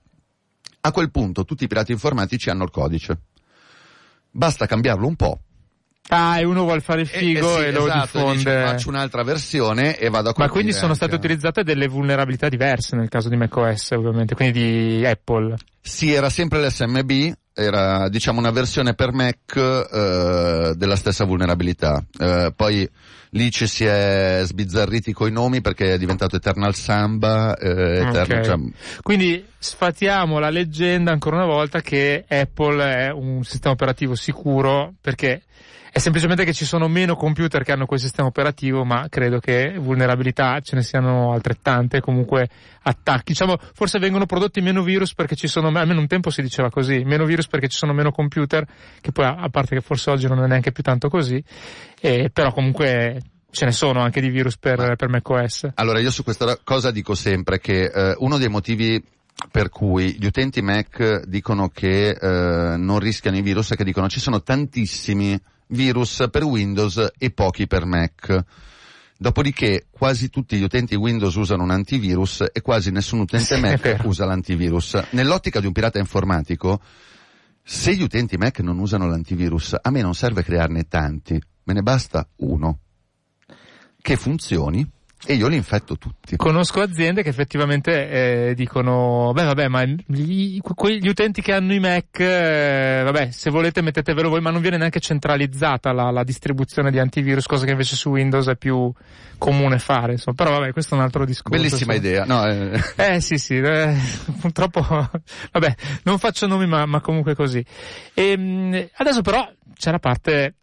a 0.81 0.93
quel 0.93 1.11
punto 1.11 1.45
tutti 1.45 1.65
i 1.65 1.69
pirati 1.69 1.93
informatici 1.93 2.51
hanno 2.51 2.65
il 2.65 2.71
codice. 2.71 3.21
Basta 4.31 4.67
cambiarlo 4.67 5.07
un 5.07 5.17
po', 5.17 5.41
Ah, 6.09 6.41
e 6.41 6.45
uno 6.45 6.63
vuole 6.63 6.81
fare 6.81 7.03
il 7.03 7.07
figo 7.07 7.59
eh, 7.59 7.61
eh 7.61 7.63
sì, 7.63 7.69
e 7.69 7.73
lo 7.73 7.87
esatto, 7.87 8.19
diffonde. 8.19 8.37
Dice, 8.37 8.63
faccio 8.65 8.89
un'altra 8.89 9.23
versione 9.23 9.97
e 9.97 10.09
vado 10.09 10.31
a 10.31 10.35
Ma 10.37 10.49
quindi 10.49 10.73
sono 10.73 10.95
state 10.95 11.15
utilizzate 11.15 11.63
delle 11.63 11.87
vulnerabilità 11.87 12.49
diverse 12.49 12.97
nel 12.97 13.09
caso 13.09 13.29
di 13.29 13.37
macOS, 13.37 13.93
ovviamente, 13.93 14.35
quindi 14.35 14.99
di 14.99 15.07
Apple. 15.07 15.55
Sì, 15.81 16.13
era 16.13 16.29
sempre 16.29 16.67
l'SMB, 16.67 17.33
era 17.55 18.09
diciamo 18.09 18.41
una 18.41 18.51
versione 18.51 18.95
per 18.95 19.13
Mac 19.13 19.57
eh, 19.57 20.73
della 20.77 20.97
stessa 20.97 21.25
vulnerabilità. 21.25 22.05
Eh, 22.19 22.53
poi 22.57 22.89
lì 23.31 23.51
ci 23.51 23.67
si 23.67 23.85
è 23.85 24.41
sbizzarriti 24.45 25.13
coi 25.13 25.31
nomi 25.31 25.61
perché 25.61 25.95
è 25.95 25.99
diventato 25.99 26.37
Eternal 26.37 26.75
Samba, 26.75 27.57
eh, 27.57 27.69
Eternal, 27.69 28.23
okay. 28.23 28.45
cioè... 28.45 28.57
Quindi 29.03 29.45
sfatiamo 29.59 30.39
la 30.39 30.51
leggenda 30.51 31.13
ancora 31.13 31.37
una 31.37 31.47
volta 31.47 31.81
che 31.81 32.25
Apple 32.27 32.83
è 32.83 33.11
un 33.11 33.45
sistema 33.45 33.75
operativo 33.75 34.15
sicuro 34.15 34.95
perché 35.01 35.43
è 35.93 35.99
semplicemente 35.99 36.45
che 36.45 36.53
ci 36.53 36.65
sono 36.65 36.87
meno 36.87 37.17
computer 37.17 37.65
che 37.65 37.73
hanno 37.73 37.87
quel 37.87 37.99
sistema 37.99 38.29
operativo, 38.29 38.85
ma 38.85 39.07
credo 39.09 39.41
che 39.41 39.75
vulnerabilità 39.77 40.61
ce 40.61 40.77
ne 40.77 40.83
siano 40.83 41.33
altrettante, 41.33 42.01
comunque 42.01 42.49
attacchi. 42.83 43.33
Diciamo, 43.33 43.59
forse 43.75 43.99
vengono 43.99 44.27
prodotti 44.27 44.61
meno 44.61 44.83
virus 44.83 45.15
perché 45.15 45.35
ci 45.35 45.49
sono, 45.49 45.69
almeno 45.69 46.01
un 46.01 46.07
tempo 46.07 46.31
si 46.31 46.43
diceva 46.43 46.71
così, 46.71 47.03
meno 47.05 47.25
virus 47.25 47.49
perché 47.49 47.69
ci 47.69 47.77
sono 47.77 47.93
meno 47.93 48.13
computer, 48.13 48.65
che 49.01 49.11
poi 49.11 49.25
a 49.27 49.49
parte 49.51 49.75
che 49.75 49.81
forse 49.81 50.11
oggi 50.11 50.29
non 50.29 50.43
è 50.43 50.47
neanche 50.47 50.71
più 50.71 50.83
tanto 50.83 51.09
così, 51.09 51.43
eh, 52.01 52.31
però 52.33 52.53
comunque 52.53 53.21
ce 53.51 53.65
ne 53.65 53.73
sono 53.73 54.01
anche 54.01 54.21
di 54.21 54.31
virus 54.31 54.57
per, 54.59 54.95
per 54.95 55.09
macOS. 55.09 55.71
Allora 55.75 55.99
io 55.99 56.13
su 56.13 56.23
questa 56.23 56.57
cosa 56.63 56.93
dico 56.93 57.15
sempre 57.15 57.59
che 57.59 57.87
eh, 57.87 58.15
uno 58.19 58.39
dei 58.39 58.49
motivi 58.49 59.03
per 59.51 59.71
cui 59.71 60.17
gli 60.19 60.27
utenti 60.27 60.61
Mac 60.61 61.25
dicono 61.25 61.69
che 61.69 62.11
eh, 62.11 62.77
non 62.77 62.99
rischiano 62.99 63.39
i 63.39 63.43
virus 63.43 63.73
è 63.73 63.77
che 63.77 63.85
dicono 63.85 64.09
ci 64.09 64.21
sono 64.21 64.43
tantissimi 64.43 65.41
virus 65.71 66.27
per 66.31 66.45
Windows 66.45 67.13
e 67.19 67.31
pochi 67.31 67.67
per 67.67 67.85
Mac. 67.85 68.45
Dopodiché 69.19 69.87
quasi 69.91 70.31
tutti 70.31 70.57
gli 70.57 70.63
utenti 70.63 70.95
Windows 70.95 71.35
usano 71.35 71.63
un 71.63 71.71
antivirus 71.71 72.47
e 72.53 72.63
quasi 72.63 72.91
nessun 72.91 73.21
utente 73.21 73.55
sì, 73.55 73.61
Mac 73.61 74.01
usa 74.05 74.25
l'antivirus. 74.25 75.09
Nell'ottica 75.11 75.61
di 75.61 75.67
un 75.67 75.73
pirata 75.73 75.99
informatico, 75.99 76.81
se 77.63 77.95
gli 77.95 78.03
utenti 78.03 78.37
Mac 78.37 78.61
non 78.61 78.79
usano 78.79 79.07
l'antivirus, 79.07 79.77
a 79.81 79.91
me 79.91 80.01
non 80.01 80.15
serve 80.15 80.43
crearne 80.43 80.89
tanti, 80.89 81.41
me 81.65 81.73
ne 81.73 81.83
basta 81.83 82.27
uno 82.37 82.79
che 84.01 84.17
funzioni 84.17 84.89
e 85.27 85.35
io 85.35 85.49
li 85.49 85.57
infetto 85.57 85.99
tutti. 85.99 86.37
Conosco 86.37 86.81
aziende 86.81 87.23
che 87.23 87.29
effettivamente 87.29 88.49
eh, 88.49 88.55
dicono, 88.55 89.33
beh 89.35 89.45
vabbè, 89.45 89.69
ma 89.69 89.85
gli, 89.85 90.59
gli, 90.59 91.09
utenti 91.09 91.43
che 91.43 91.53
hanno 91.53 91.75
i 91.75 91.79
Mac, 91.79 92.19
eh, 92.19 93.03
vabbè, 93.05 93.31
se 93.31 93.51
volete 93.51 93.83
mettetevelo 93.83 94.31
voi, 94.31 94.41
ma 94.41 94.51
non 94.51 94.63
viene 94.63 94.79
neanche 94.79 94.99
centralizzata 94.99 95.93
la, 95.93 96.11
la, 96.11 96.25
distribuzione 96.25 96.91
di 96.91 96.99
antivirus, 96.99 97.45
cosa 97.47 97.67
che 97.67 97.73
invece 97.73 97.97
su 97.97 98.09
Windows 98.09 98.49
è 98.49 98.57
più 98.57 98.91
comune 99.37 99.79
fare, 99.79 100.13
insomma. 100.13 100.37
Però 100.37 100.59
vabbè, 100.59 100.73
questo 100.73 100.95
è 100.95 100.99
un 100.99 101.05
altro 101.05 101.27
discorso. 101.27 101.59
Bellissima 101.59 101.95
insomma. 101.95 102.09
idea, 102.09 102.25
no? 102.25 102.47
Eh, 102.47 102.81
eh 103.17 103.21
sì 103.21 103.37
sì, 103.37 103.59
eh, 103.59 103.95
purtroppo, 104.41 104.81
vabbè, 105.53 105.75
non 106.05 106.19
faccio 106.19 106.47
nomi 106.47 106.67
ma, 106.67 106.87
ma 106.87 107.01
comunque 107.01 107.35
così. 107.35 107.63
E, 108.15 108.31
ehm, 108.31 108.89
adesso 108.97 109.21
però 109.21 109.47
c'è 109.75 109.91
la 109.91 109.99
parte 109.99 110.55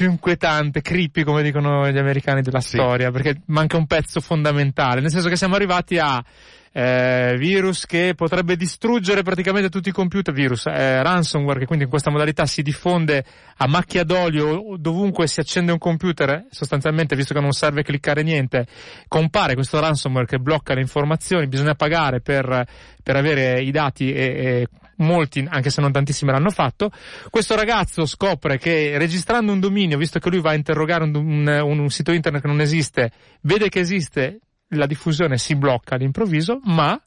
più 0.00 0.10
inquietante, 0.10 0.80
creepy 0.80 1.24
come 1.24 1.42
dicono 1.42 1.90
gli 1.90 1.98
americani 1.98 2.40
della 2.40 2.62
sì. 2.62 2.78
storia, 2.78 3.10
perché 3.10 3.42
manca 3.48 3.76
un 3.76 3.86
pezzo 3.86 4.22
fondamentale, 4.22 5.02
nel 5.02 5.10
senso 5.10 5.28
che 5.28 5.36
siamo 5.36 5.56
arrivati 5.56 5.98
a 5.98 6.24
eh, 6.72 7.34
virus 7.36 7.84
che 7.84 8.14
potrebbe 8.16 8.56
distruggere 8.56 9.22
praticamente 9.22 9.68
tutti 9.68 9.90
i 9.90 9.92
computer, 9.92 10.32
virus, 10.32 10.64
eh, 10.68 11.02
ransomware 11.02 11.58
che 11.58 11.66
quindi 11.66 11.84
in 11.84 11.90
questa 11.90 12.10
modalità 12.10 12.46
si 12.46 12.62
diffonde 12.62 13.22
a 13.58 13.68
macchia 13.68 14.02
d'olio 14.02 14.76
dovunque 14.78 15.26
si 15.26 15.40
accende 15.40 15.70
un 15.70 15.78
computer, 15.78 16.46
sostanzialmente 16.48 17.14
visto 17.14 17.34
che 17.34 17.40
non 17.40 17.52
serve 17.52 17.82
cliccare 17.82 18.22
niente, 18.22 18.66
compare 19.06 19.52
questo 19.52 19.80
ransomware 19.80 20.24
che 20.24 20.38
blocca 20.38 20.72
le 20.72 20.80
informazioni, 20.80 21.46
bisogna 21.46 21.74
pagare 21.74 22.22
per, 22.22 22.66
per 23.02 23.16
avere 23.16 23.60
i 23.60 23.70
dati 23.70 24.14
e, 24.14 24.22
e 24.22 24.68
molti, 25.00 25.46
anche 25.48 25.70
se 25.70 25.80
non 25.80 25.92
tantissimi 25.92 26.30
l'hanno 26.30 26.50
fatto. 26.50 26.90
Questo 27.28 27.54
ragazzo 27.56 28.06
scopre 28.06 28.58
che 28.58 28.96
registrando 28.98 29.52
un 29.52 29.60
dominio, 29.60 29.98
visto 29.98 30.18
che 30.18 30.30
lui 30.30 30.40
va 30.40 30.50
a 30.50 30.54
interrogare 30.54 31.04
un, 31.04 31.14
un, 31.14 31.78
un 31.78 31.90
sito 31.90 32.12
internet 32.12 32.42
che 32.42 32.48
non 32.48 32.60
esiste, 32.60 33.10
vede 33.42 33.68
che 33.68 33.80
esiste, 33.80 34.40
la 34.68 34.86
diffusione 34.86 35.38
si 35.38 35.56
blocca 35.56 35.96
all'improvviso, 35.96 36.60
ma... 36.64 37.00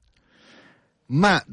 Ma 1.05 1.43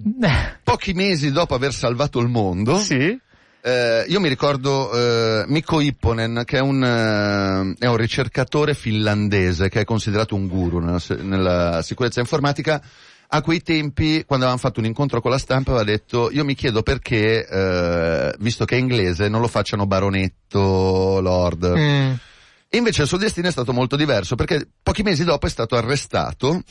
pochi 0.63 0.93
mesi 0.93 1.31
dopo 1.33 1.55
aver 1.55 1.73
salvato 1.73 2.19
il 2.21 2.29
mondo... 2.29 2.79
Sì. 2.79 3.19
Eh, 3.63 4.07
io 4.09 4.21
mi 4.21 4.29
ricordo 4.29 4.91
eh, 4.91 5.45
Mikko 5.47 5.83
Ipponen, 5.83 6.45
che 6.47 6.57
è 6.57 6.61
un, 6.61 6.83
eh, 6.83 7.75
è 7.79 7.87
un, 7.87 7.97
ricercatore 7.97 8.73
finlandese, 8.73 9.69
che 9.69 9.81
è 9.81 9.85
considerato 9.85 10.35
un 10.35 10.47
guru 10.47 10.79
nella, 10.79 11.01
nella 11.21 11.83
sicurezza 11.83 12.21
informatica, 12.21 12.83
a 13.33 13.43
quei 13.43 13.63
tempi, 13.63 14.25
quando 14.27 14.45
avevamo 14.45 14.59
fatto 14.59 14.81
un 14.81 14.87
incontro 14.87 15.21
con 15.21 15.31
la 15.31 15.39
stampa, 15.39 15.71
aveva 15.71 15.85
detto, 15.85 16.31
io 16.33 16.45
mi 16.45 16.55
chiedo 16.55 16.83
perché, 16.83 17.47
eh, 17.47 18.35
visto 18.41 18.65
che 18.65 18.77
è 18.77 18.79
inglese, 18.79 19.29
non 19.29 19.41
lo 19.41 19.47
facciano 19.47 19.87
baronetto, 19.87 21.21
lord. 21.21 21.75
Mm. 21.77 22.13
Invece 22.73 23.03
il 23.03 23.09
suo 23.09 23.19
destino 23.19 23.49
è 23.49 23.51
stato 23.53 23.73
molto 23.73 23.97
diverso 23.97 24.37
perché 24.37 24.67
pochi 24.83 25.03
mesi 25.03 25.25
dopo 25.25 25.47
è 25.47 25.49
stato 25.51 25.77
arrestato. 25.77 26.63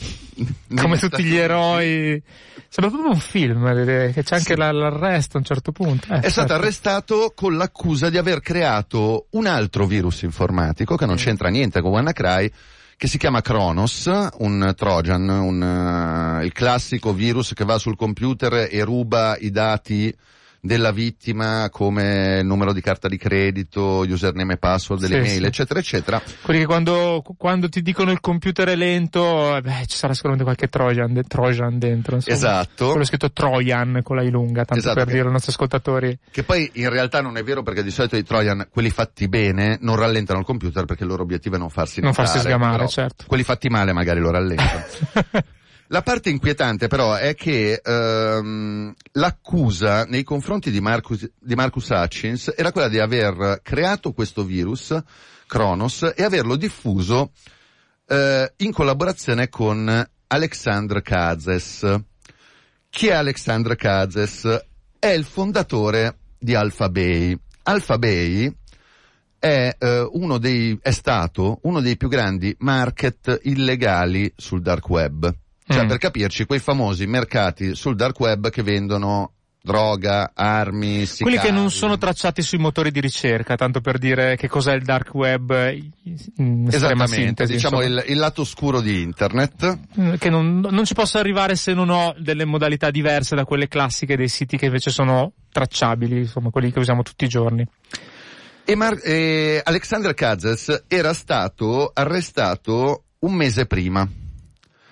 Come 0.75 0.97
tutti 0.99 1.23
gli 1.23 1.35
eroi. 1.35 2.21
Sembra 2.67 2.93
proprio 2.93 3.11
un 3.11 3.19
film, 3.19 4.13
che 4.13 4.23
c'è 4.23 4.35
anche 4.35 4.53
sì. 4.53 4.55
l'arresto 4.55 5.37
a 5.37 5.39
un 5.39 5.45
certo 5.45 5.71
punto. 5.71 6.07
Eh, 6.07 6.17
è 6.17 6.21
certo. 6.21 6.29
stato 6.29 6.53
arrestato 6.53 7.31
con 7.35 7.55
l'accusa 7.55 8.09
di 8.09 8.17
aver 8.17 8.41
creato 8.41 9.27
un 9.31 9.45
altro 9.45 9.85
virus 9.85 10.21
informatico 10.21 10.95
che 10.95 11.05
non 11.05 11.15
mm. 11.15 11.19
c'entra 11.19 11.49
niente 11.49 11.81
con 11.81 11.91
WannaCry 11.91 12.51
che 12.99 13.07
si 13.07 13.17
chiama 13.17 13.41
Kronos, 13.41 14.11
un 14.39 14.73
Trojan, 14.75 15.29
un, 15.29 15.61
uh, 15.61 16.43
il 16.43 16.51
classico 16.51 17.13
virus 17.13 17.53
che 17.53 17.63
va 17.63 17.77
sul 17.77 17.95
computer 17.95 18.67
e 18.69 18.83
ruba 18.83 19.37
i 19.37 19.51
dati 19.51 20.13
della 20.61 20.91
vittima 20.91 21.69
come 21.71 22.43
numero 22.43 22.73
di 22.73 22.81
carta 22.81 23.07
di 23.07 23.17
credito, 23.17 23.99
username 23.99 24.53
e 24.53 24.57
password 24.57 25.01
delle 25.01 25.23
sì, 25.23 25.29
mail, 25.29 25.41
sì. 25.41 25.47
eccetera, 25.47 25.79
eccetera. 25.79 26.21
Quelli 26.41 26.59
che 26.59 26.65
quando, 26.65 27.23
quando, 27.37 27.69
ti 27.69 27.81
dicono 27.81 28.11
il 28.11 28.19
computer 28.19 28.67
è 28.67 28.75
lento, 28.75 29.55
eh, 29.55 29.61
beh, 29.61 29.85
ci 29.87 29.97
sarà 29.97 30.13
sicuramente 30.13 30.43
qualche 30.43 30.67
Trojan, 30.67 31.13
de, 31.13 31.23
Trojan 31.23 31.79
dentro. 31.79 32.15
Insomma. 32.15 32.35
Esatto. 32.35 32.89
Quello 32.89 33.05
scritto 33.05 33.31
Trojan 33.31 34.01
con 34.03 34.15
la 34.15 34.23
I 34.23 34.29
lunga, 34.29 34.65
tanto 34.65 34.75
esatto, 34.75 34.95
per 34.95 35.05
che, 35.05 35.11
dire 35.13 35.25
ai 35.25 35.31
nostri 35.31 35.51
ascoltatori. 35.51 36.19
Che 36.29 36.43
poi 36.43 36.69
in 36.73 36.89
realtà 36.89 37.21
non 37.21 37.37
è 37.37 37.43
vero 37.43 37.63
perché 37.63 37.83
di 37.83 37.91
solito 37.91 38.17
i 38.17 38.23
Trojan, 38.23 38.67
quelli 38.71 38.89
fatti 38.89 39.27
bene, 39.27 39.77
non 39.81 39.95
rallentano 39.95 40.39
il 40.39 40.45
computer 40.45 40.85
perché 40.85 41.03
il 41.03 41.09
loro 41.09 41.23
obiettivo 41.23 41.55
è 41.55 41.59
non 41.59 41.69
farsi 41.69 42.01
Non 42.01 42.13
farsi 42.13 42.39
sgamare, 42.39 42.87
certo. 42.87 43.25
Quelli 43.27 43.43
fatti 43.43 43.69
male 43.69 43.93
magari 43.93 44.19
lo 44.19 44.31
rallentano. 44.31 44.83
La 45.91 46.03
parte 46.03 46.29
inquietante 46.29 46.87
però 46.87 47.15
è 47.15 47.33
che 47.33 47.81
ehm, 47.83 48.93
l'accusa 49.13 50.03
nei 50.03 50.21
confronti 50.21 50.69
di 50.69 50.79
Marcus, 50.81 51.27
di 51.39 51.55
Marcus 51.55 51.89
Hutchins 51.89 52.53
era 52.55 52.71
quella 52.71 52.89
di 52.89 52.99
aver 52.99 53.59
creato 53.63 54.13
questo 54.13 54.43
virus, 54.43 54.95
Kronos, 55.47 56.13
e 56.15 56.23
averlo 56.23 56.57
diffuso 56.57 57.31
eh, 58.05 58.53
in 58.57 58.71
collaborazione 58.71 59.49
con 59.49 60.07
Alexandre 60.27 61.01
Kazes. 61.01 61.99
Chi 62.91 63.07
è 63.07 63.13
Alexandre 63.13 63.75
Kazes? 63.75 64.65
È 64.99 65.07
il 65.07 65.23
fondatore 65.23 66.19
di 66.37 66.53
Alphabay. 66.53 67.35
Alphabay 67.63 68.55
è, 69.39 69.75
eh, 69.75 70.07
uno 70.11 70.37
dei, 70.37 70.77
è 70.79 70.91
stato 70.91 71.61
uno 71.63 71.81
dei 71.81 71.97
più 71.97 72.09
grandi 72.09 72.55
market 72.59 73.39
illegali 73.41 74.31
sul 74.35 74.61
dark 74.61 74.87
web. 74.87 75.35
Cioè, 75.71 75.83
Mm. 75.83 75.87
per 75.87 75.97
capirci, 75.99 76.45
quei 76.45 76.59
famosi 76.59 77.05
mercati 77.05 77.75
sul 77.75 77.95
dark 77.95 78.19
web 78.19 78.49
che 78.49 78.63
vendono 78.63 79.33
droga, 79.61 80.31
armi, 80.33 81.05
Quelli 81.19 81.37
che 81.37 81.51
non 81.51 81.65
sicari. 81.65 81.69
sono 81.69 81.97
tracciati 81.99 82.41
sui 82.41 82.57
motori 82.57 82.89
di 82.91 82.99
ricerca, 83.01 83.55
tanto 83.55 83.81
per 83.81 83.99
dire 83.99 84.35
che 84.35 84.47
cos'è 84.47 84.73
il 84.73 84.83
dark 84.83 85.13
web 85.13 85.51
in 85.73 86.65
estrema 86.67 86.69
Esattamente, 86.69 87.15
sintesi. 87.45 87.51
diciamo 87.53 87.81
il, 87.83 88.03
il 88.07 88.17
lato 88.17 88.41
oscuro 88.41 88.81
di 88.81 89.01
internet. 89.01 89.77
Mm, 89.99 90.13
che 90.15 90.29
non, 90.31 90.59
non 90.61 90.85
ci 90.85 90.93
posso 90.95 91.19
arrivare 91.19 91.55
se 91.55 91.73
non 91.73 91.89
ho 91.89 92.15
delle 92.17 92.45
modalità 92.45 92.89
diverse 92.89 93.35
da 93.35 93.43
quelle 93.45 93.67
classiche 93.67 94.15
dei 94.15 94.29
siti 94.29 94.57
che 94.57 94.65
invece 94.67 94.89
sono 94.89 95.33
tracciabili, 95.51 96.19
insomma 96.19 96.49
quelli 96.49 96.71
che 96.71 96.79
usiamo 96.79 97.03
tutti 97.03 97.25
i 97.25 97.27
giorni. 97.27 97.63
E, 98.65 98.75
Mar- 98.75 99.01
e 99.03 99.61
Alexander 99.63 100.13
Kazes 100.15 100.85
era 100.87 101.13
stato 101.13 101.91
arrestato 101.93 103.03
un 103.19 103.33
mese 103.35 103.65
prima 103.67 104.07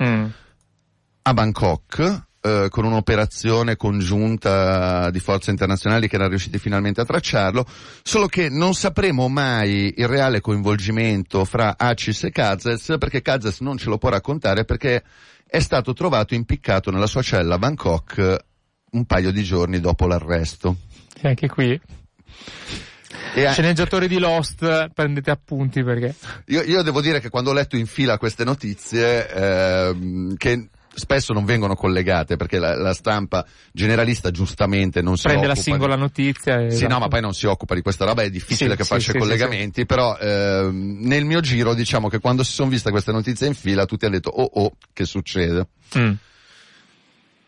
Mm. 0.04 0.26
A 1.28 1.34
Bangkok 1.34 2.24
eh, 2.40 2.68
con 2.70 2.86
un'operazione 2.86 3.76
congiunta 3.76 5.10
di 5.10 5.20
forze 5.20 5.50
internazionali 5.50 6.08
che 6.08 6.16
erano 6.16 6.30
riusciti 6.30 6.58
finalmente 6.58 7.02
a 7.02 7.06
tracciarlo, 7.06 7.66
solo 8.02 8.28
che 8.28 8.48
non 8.50 8.74
sapremo 8.74 9.28
mai 9.28 9.94
il 9.98 10.08
reale 10.08 10.40
coinvolgimento 10.40 11.44
fra 11.44 11.76
Acis 11.78 12.24
e 12.24 12.32
Kazes 12.32 12.96
perché 12.98 13.22
Kazes 13.22 13.60
non 13.60 13.76
ce 13.76 13.90
lo 13.90 13.98
può 13.98 14.08
raccontare 14.08 14.64
perché 14.64 15.04
è 15.46 15.60
stato 15.60 15.92
trovato 15.92 16.34
impiccato 16.34 16.92
nella 16.92 17.08
sua 17.08 17.22
cella 17.22 17.56
a 17.56 17.60
Bangkok 17.60 18.46
un 18.92 19.06
paio 19.06 19.32
di 19.32 19.44
giorni 19.44 19.82
dopo 19.82 20.08
l'arresto. 20.08 20.78
E 21.22 21.28
anche 21.28 21.50
qui, 21.50 21.78
E, 23.34 23.52
sceneggiatori 23.52 24.08
di 24.08 24.18
Lost, 24.18 24.92
prendete 24.94 25.30
appunti 25.30 25.84
perché... 25.84 26.16
Io, 26.46 26.62
io 26.62 26.82
devo 26.84 27.02
dire 27.02 27.20
che 27.20 27.30
quando 27.30 27.50
ho 27.50 27.54
letto 27.54 27.76
in 27.76 27.86
fila 27.86 28.18
queste 28.18 28.46
notizie, 28.46 29.28
ehm, 29.30 30.36
che 30.38 30.70
spesso 30.98 31.32
non 31.32 31.46
vengono 31.46 31.76
collegate 31.76 32.38
perché 32.38 32.58
la, 32.58 32.76
la 32.76 32.94
stampa 32.94 33.46
generalista 33.72 34.32
giustamente 34.32 35.02
non 35.02 35.16
si 35.16 35.28
Prende 35.28 35.46
la 35.46 35.54
occupa 35.54 35.64
singola 35.64 35.96
di... 35.96 36.02
notizia 36.02 36.60
e... 36.62 36.72
Sì, 36.72 36.82
no, 36.82 36.88
esatto. 36.88 37.00
ma 37.00 37.08
poi 37.08 37.22
non 37.22 37.34
si 37.34 37.46
occupa 37.46 37.76
di 37.76 37.82
questa 37.82 38.06
roba, 38.06 38.24
è 38.24 38.30
difficile 38.30 38.72
Sì, 38.72 38.78
che 38.78 38.84
sì, 38.84 38.90
faccia 38.90 39.12
sì, 39.12 39.18
collegamenti, 39.18 39.86
però 39.86 40.18
ehm, 40.18 41.00
nel 41.02 41.26
mio 41.26 41.40
giro 41.40 41.74
diciamo 41.74 42.10
che 42.10 42.20
quando 42.20 42.44
si 42.44 42.54
sono 42.54 42.70
viste 42.70 42.90
queste 42.90 43.12
notizie 43.12 43.48
in 43.48 43.54
fila 43.54 43.86
tutti 43.86 44.06
hanno 44.06 44.16
detto 44.16 44.30
oh 44.30 44.50
oh, 44.52 44.72
che 44.92 45.06
succede? 45.06 45.68
Mm. 45.98 46.14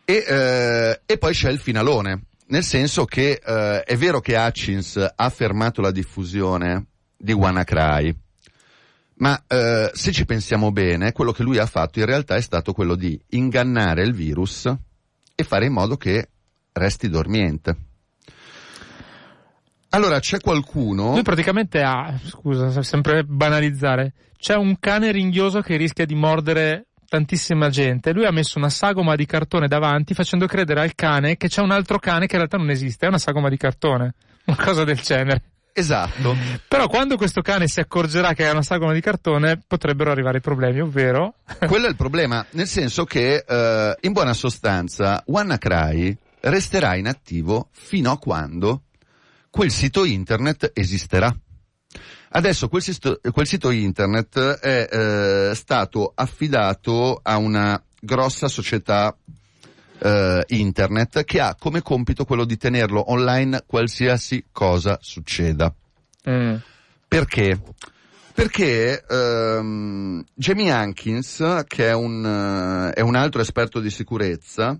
E, 0.04 0.24
eh, 0.26 1.00
e 1.06 1.18
poi 1.18 1.32
c'è 1.32 1.50
il 1.50 1.58
finalone, 1.58 2.22
nel 2.46 2.64
senso 2.64 3.04
che 3.04 3.40
eh, 3.44 3.82
è 3.82 3.96
vero 3.96 4.20
che 4.20 4.36
Hutchins 4.36 5.12
ha 5.14 5.30
fermato 5.30 5.80
la 5.80 5.90
diffusione 5.90 6.86
di 7.16 7.32
WannaCry, 7.32 8.16
ma 9.20 9.42
eh, 9.46 9.90
se 9.92 10.12
ci 10.12 10.24
pensiamo 10.24 10.72
bene, 10.72 11.12
quello 11.12 11.32
che 11.32 11.42
lui 11.42 11.58
ha 11.58 11.66
fatto 11.66 11.98
in 11.98 12.06
realtà 12.06 12.36
è 12.36 12.40
stato 12.40 12.72
quello 12.72 12.94
di 12.94 13.20
ingannare 13.30 14.02
il 14.02 14.14
virus 14.14 14.72
e 15.34 15.44
fare 15.44 15.66
in 15.66 15.72
modo 15.72 15.96
che 15.96 16.28
resti 16.72 17.08
dormiente. 17.08 17.76
Allora 19.90 20.20
c'è 20.20 20.40
qualcuno... 20.40 21.12
Lui 21.12 21.22
praticamente 21.22 21.82
ha, 21.82 22.18
scusa, 22.24 22.82
sempre 22.82 23.24
banalizzare, 23.24 24.14
c'è 24.38 24.54
un 24.54 24.78
cane 24.78 25.10
ringhioso 25.12 25.60
che 25.60 25.76
rischia 25.76 26.06
di 26.06 26.14
mordere 26.14 26.86
tantissima 27.06 27.68
gente. 27.68 28.12
Lui 28.12 28.24
ha 28.24 28.30
messo 28.30 28.56
una 28.56 28.70
sagoma 28.70 29.16
di 29.16 29.26
cartone 29.26 29.68
davanti 29.68 30.14
facendo 30.14 30.46
credere 30.46 30.80
al 30.80 30.94
cane 30.94 31.36
che 31.36 31.48
c'è 31.48 31.60
un 31.60 31.72
altro 31.72 31.98
cane 31.98 32.26
che 32.26 32.34
in 32.36 32.38
realtà 32.38 32.56
non 32.56 32.70
esiste, 32.70 33.04
è 33.04 33.08
una 33.08 33.18
sagoma 33.18 33.50
di 33.50 33.56
cartone. 33.58 34.14
Una 34.46 34.56
cosa 34.56 34.84
del 34.84 34.98
genere. 34.98 35.42
Esatto. 35.72 36.36
Però 36.68 36.86
quando 36.88 37.16
questo 37.16 37.42
cane 37.42 37.68
si 37.68 37.80
accorgerà 37.80 38.32
che 38.32 38.46
è 38.46 38.50
una 38.50 38.62
sagoma 38.62 38.92
di 38.92 39.00
cartone 39.00 39.62
potrebbero 39.66 40.10
arrivare 40.10 40.38
i 40.38 40.40
problemi, 40.40 40.80
ovvero... 40.80 41.34
Quello 41.66 41.86
è 41.86 41.88
il 41.88 41.96
problema, 41.96 42.44
nel 42.50 42.66
senso 42.66 43.04
che 43.04 43.44
eh, 43.46 43.96
in 44.00 44.12
buona 44.12 44.34
sostanza 44.34 45.22
WannaCry 45.26 46.16
resterà 46.40 46.96
inattivo 46.96 47.68
fino 47.72 48.10
a 48.10 48.18
quando 48.18 48.82
quel 49.50 49.70
sito 49.70 50.04
internet 50.04 50.70
esisterà. 50.74 51.34
Adesso 52.32 52.68
quel 52.68 52.82
sito, 52.82 53.20
quel 53.32 53.46
sito 53.46 53.70
internet 53.70 54.38
è 54.38 54.88
eh, 54.90 55.54
stato 55.54 56.12
affidato 56.14 57.18
a 57.20 57.36
una 57.36 57.82
grossa 58.00 58.46
società 58.46 59.16
eh, 60.02 60.44
internet 60.48 61.24
che 61.24 61.40
ha 61.40 61.54
come 61.58 61.82
compito 61.82 62.24
quello 62.24 62.44
di 62.44 62.56
tenerlo 62.56 63.10
online 63.10 63.64
qualsiasi 63.66 64.46
cosa 64.52 64.98
succeda. 65.00 65.74
Mm. 66.28 66.56
Perché? 67.06 67.60
Perché 68.32 69.04
ehm, 69.06 70.24
Jamie 70.34 70.70
Hankins, 70.70 71.64
che 71.66 71.88
è 71.88 71.92
un, 71.92 72.24
eh, 72.24 72.92
è 72.92 73.00
un 73.00 73.14
altro 73.14 73.40
esperto 73.40 73.80
di 73.80 73.90
sicurezza, 73.90 74.78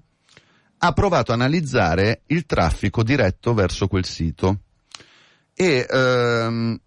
ha 0.82 0.92
provato 0.92 1.32
a 1.32 1.34
analizzare 1.34 2.22
il 2.26 2.46
traffico 2.46 3.02
diretto 3.02 3.52
verso 3.52 3.86
quel 3.86 4.04
sito 4.04 4.60
e 5.54 5.86
ehm, 5.88 6.80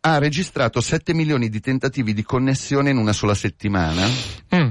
ha 0.00 0.18
registrato 0.18 0.80
7 0.80 1.12
milioni 1.12 1.48
di 1.48 1.60
tentativi 1.60 2.14
di 2.14 2.22
connessione 2.22 2.90
in 2.90 2.98
una 2.98 3.12
sola 3.12 3.34
settimana 3.34 4.06
Mm. 4.54 4.70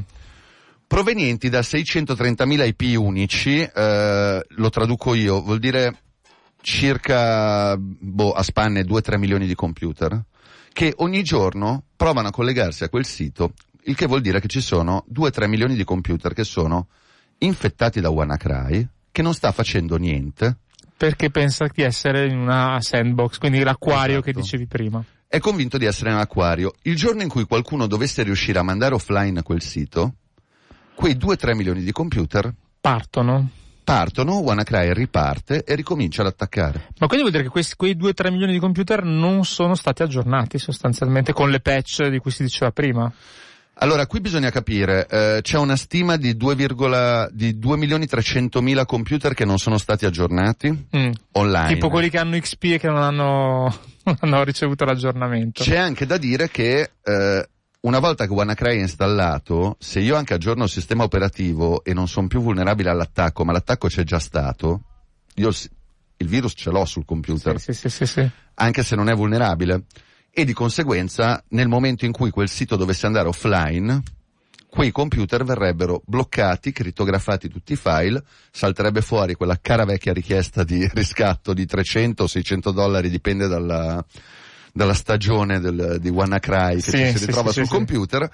Provenienti 0.87 1.49
da 1.49 1.59
630.000 1.59 2.65
IP 2.67 2.97
unici, 2.97 3.59
eh, 3.61 4.45
lo 4.47 4.69
traduco 4.69 5.13
io, 5.13 5.41
vuol 5.41 5.59
dire 5.59 6.01
circa, 6.61 7.75
boh, 7.77 8.31
a 8.31 8.43
spanne 8.43 8.81
2-3 8.83 9.17
milioni 9.17 9.45
di 9.47 9.55
computer, 9.55 10.23
che 10.73 10.93
ogni 10.97 11.23
giorno 11.23 11.83
provano 11.95 12.27
a 12.29 12.31
collegarsi 12.31 12.83
a 12.83 12.89
quel 12.89 13.05
sito, 13.05 13.53
il 13.83 13.95
che 13.95 14.05
vuol 14.05 14.21
dire 14.21 14.39
che 14.39 14.47
ci 14.47 14.61
sono 14.61 15.05
2-3 15.13 15.47
milioni 15.47 15.75
di 15.75 15.83
computer 15.83 16.33
che 16.33 16.43
sono 16.43 16.87
infettati 17.39 17.99
da 18.01 18.09
WannaCry, 18.09 18.87
che 19.11 19.21
non 19.21 19.33
sta 19.33 19.51
facendo 19.51 19.97
niente, 19.97 20.57
Perché 20.97 21.29
pensa 21.29 21.67
di 21.71 21.83
essere 21.83 22.25
in 22.27 22.37
una 22.39 22.81
sandbox, 22.81 23.37
quindi 23.37 23.61
l'acquario 23.61 24.19
che 24.19 24.31
Esatto. 24.31 24.43
dicevi 24.43 24.65
prima. 24.65 25.03
è 25.27 25.37
convinto 25.37 25.77
di 25.77 25.85
essere 25.85 26.09
nell'acquario. 26.09 26.73
Il 26.83 26.95
giorno 26.95 27.21
in 27.21 27.29
cui 27.29 27.43
qualcuno 27.45 27.85
dovesse 27.85 28.23
riuscire 28.23 28.57
a 28.57 28.63
mandare 28.63 28.95
offline 28.95 29.43
quel 29.43 29.61
sito, 29.61 30.15
quei 30.97 31.15
2-3 31.15 31.53
milioni 31.55 31.83
di 31.83 31.91
computer 31.91 32.51
Partono. 32.81 33.49
partono, 33.83 34.37
WannaCry 34.39 34.93
riparte 34.93 35.63
e 35.63 35.75
ricomincia 35.75 36.21
ad 36.21 36.27
attaccare. 36.29 36.87
Ma 36.97 37.05
quindi 37.05 37.19
vuol 37.19 37.31
dire 37.31 37.43
che 37.43 37.49
questi, 37.49 37.75
quei 37.75 37.95
2-3 37.95 38.31
milioni 38.31 38.51
di 38.53 38.59
computer 38.59 39.03
non 39.03 39.45
sono 39.45 39.75
stati 39.75 40.01
aggiornati 40.01 40.57
sostanzialmente 40.57 41.33
con 41.33 41.51
le 41.51 41.59
patch 41.59 42.07
di 42.07 42.17
cui 42.17 42.31
si 42.31 42.41
diceva 42.41 42.71
prima? 42.71 43.11
Allora, 43.79 44.07
qui 44.07 44.21
bisogna 44.21 44.49
capire, 44.49 45.05
eh, 45.07 45.39
c'è 45.43 45.59
una 45.59 45.75
stima 45.75 46.17
di 46.17 46.35
2, 46.35 46.55
di 47.31 47.59
2 47.59 47.77
milioni 47.77 48.07
300 48.07 48.59
mila 48.63 48.85
computer 48.85 49.35
che 49.35 49.45
non 49.45 49.59
sono 49.59 49.77
stati 49.77 50.07
aggiornati 50.07 50.87
Mm. 50.97 51.11
online. 51.33 51.73
Tipo 51.75 51.89
quelli 51.89 52.09
che 52.09 52.17
hanno 52.17 52.39
XP 52.39 52.63
e 52.63 52.79
che 52.79 52.87
non 52.87 53.03
hanno, 53.03 53.71
non 54.03 54.17
hanno 54.19 54.43
ricevuto 54.43 54.83
l'aggiornamento. 54.83 55.61
C'è 55.61 55.77
anche 55.77 56.07
da 56.07 56.17
dire 56.17 56.49
che 56.49 56.89
eh, 57.03 57.47
una 57.81 57.99
volta 57.99 58.25
che 58.25 58.33
WannaCry 58.33 58.77
è 58.77 58.81
installato, 58.81 59.75
se 59.79 59.99
io 59.99 60.15
anche 60.15 60.33
aggiorno 60.33 60.63
il 60.63 60.69
sistema 60.69 61.03
operativo 61.03 61.83
e 61.83 61.93
non 61.93 62.07
sono 62.07 62.27
più 62.27 62.41
vulnerabile 62.41 62.89
all'attacco, 62.89 63.45
ma 63.45 63.51
l'attacco 63.51 63.87
c'è 63.87 64.03
già 64.03 64.19
stato, 64.19 64.81
io 65.35 65.49
il, 65.49 65.57
il 66.17 66.27
virus 66.27 66.53
ce 66.55 66.71
l'ho 66.71 66.85
sul 66.85 67.05
computer, 67.05 67.59
Sì, 67.59 67.73
sì, 67.73 67.89
sì, 67.89 68.05
sì. 68.05 68.29
anche 68.55 68.83
se 68.83 68.95
non 68.95 69.09
è 69.09 69.13
vulnerabile. 69.13 69.83
E 70.31 70.45
di 70.45 70.53
conseguenza, 70.53 71.43
nel 71.49 71.67
momento 71.67 72.05
in 72.05 72.11
cui 72.11 72.29
quel 72.29 72.49
sito 72.49 72.75
dovesse 72.75 73.05
andare 73.05 73.27
offline, 73.27 74.03
quei 74.69 74.91
computer 74.91 75.43
verrebbero 75.43 76.01
bloccati, 76.05 76.71
crittografati 76.71 77.47
tutti 77.47 77.73
i 77.73 77.77
file, 77.77 78.23
salterebbe 78.51 79.01
fuori 79.01 79.33
quella 79.33 79.57
cara 79.59 79.85
vecchia 79.85 80.13
richiesta 80.13 80.63
di 80.63 80.87
riscatto 80.93 81.53
di 81.53 81.65
300 81.65 82.23
o 82.23 82.27
600 82.27 82.71
dollari, 82.71 83.09
dipende 83.09 83.47
dalla, 83.47 84.03
dalla 84.77 84.93
stagione 84.93 85.59
del, 85.59 85.97
di 85.99 86.09
WannaCry 86.09 86.75
che 86.75 86.81
Sì, 86.81 86.97
ci 86.97 87.17
si 87.17 87.25
ritrova 87.25 87.49
sì, 87.49 87.55
sul 87.55 87.65
sì, 87.67 87.73
computer. 87.73 88.29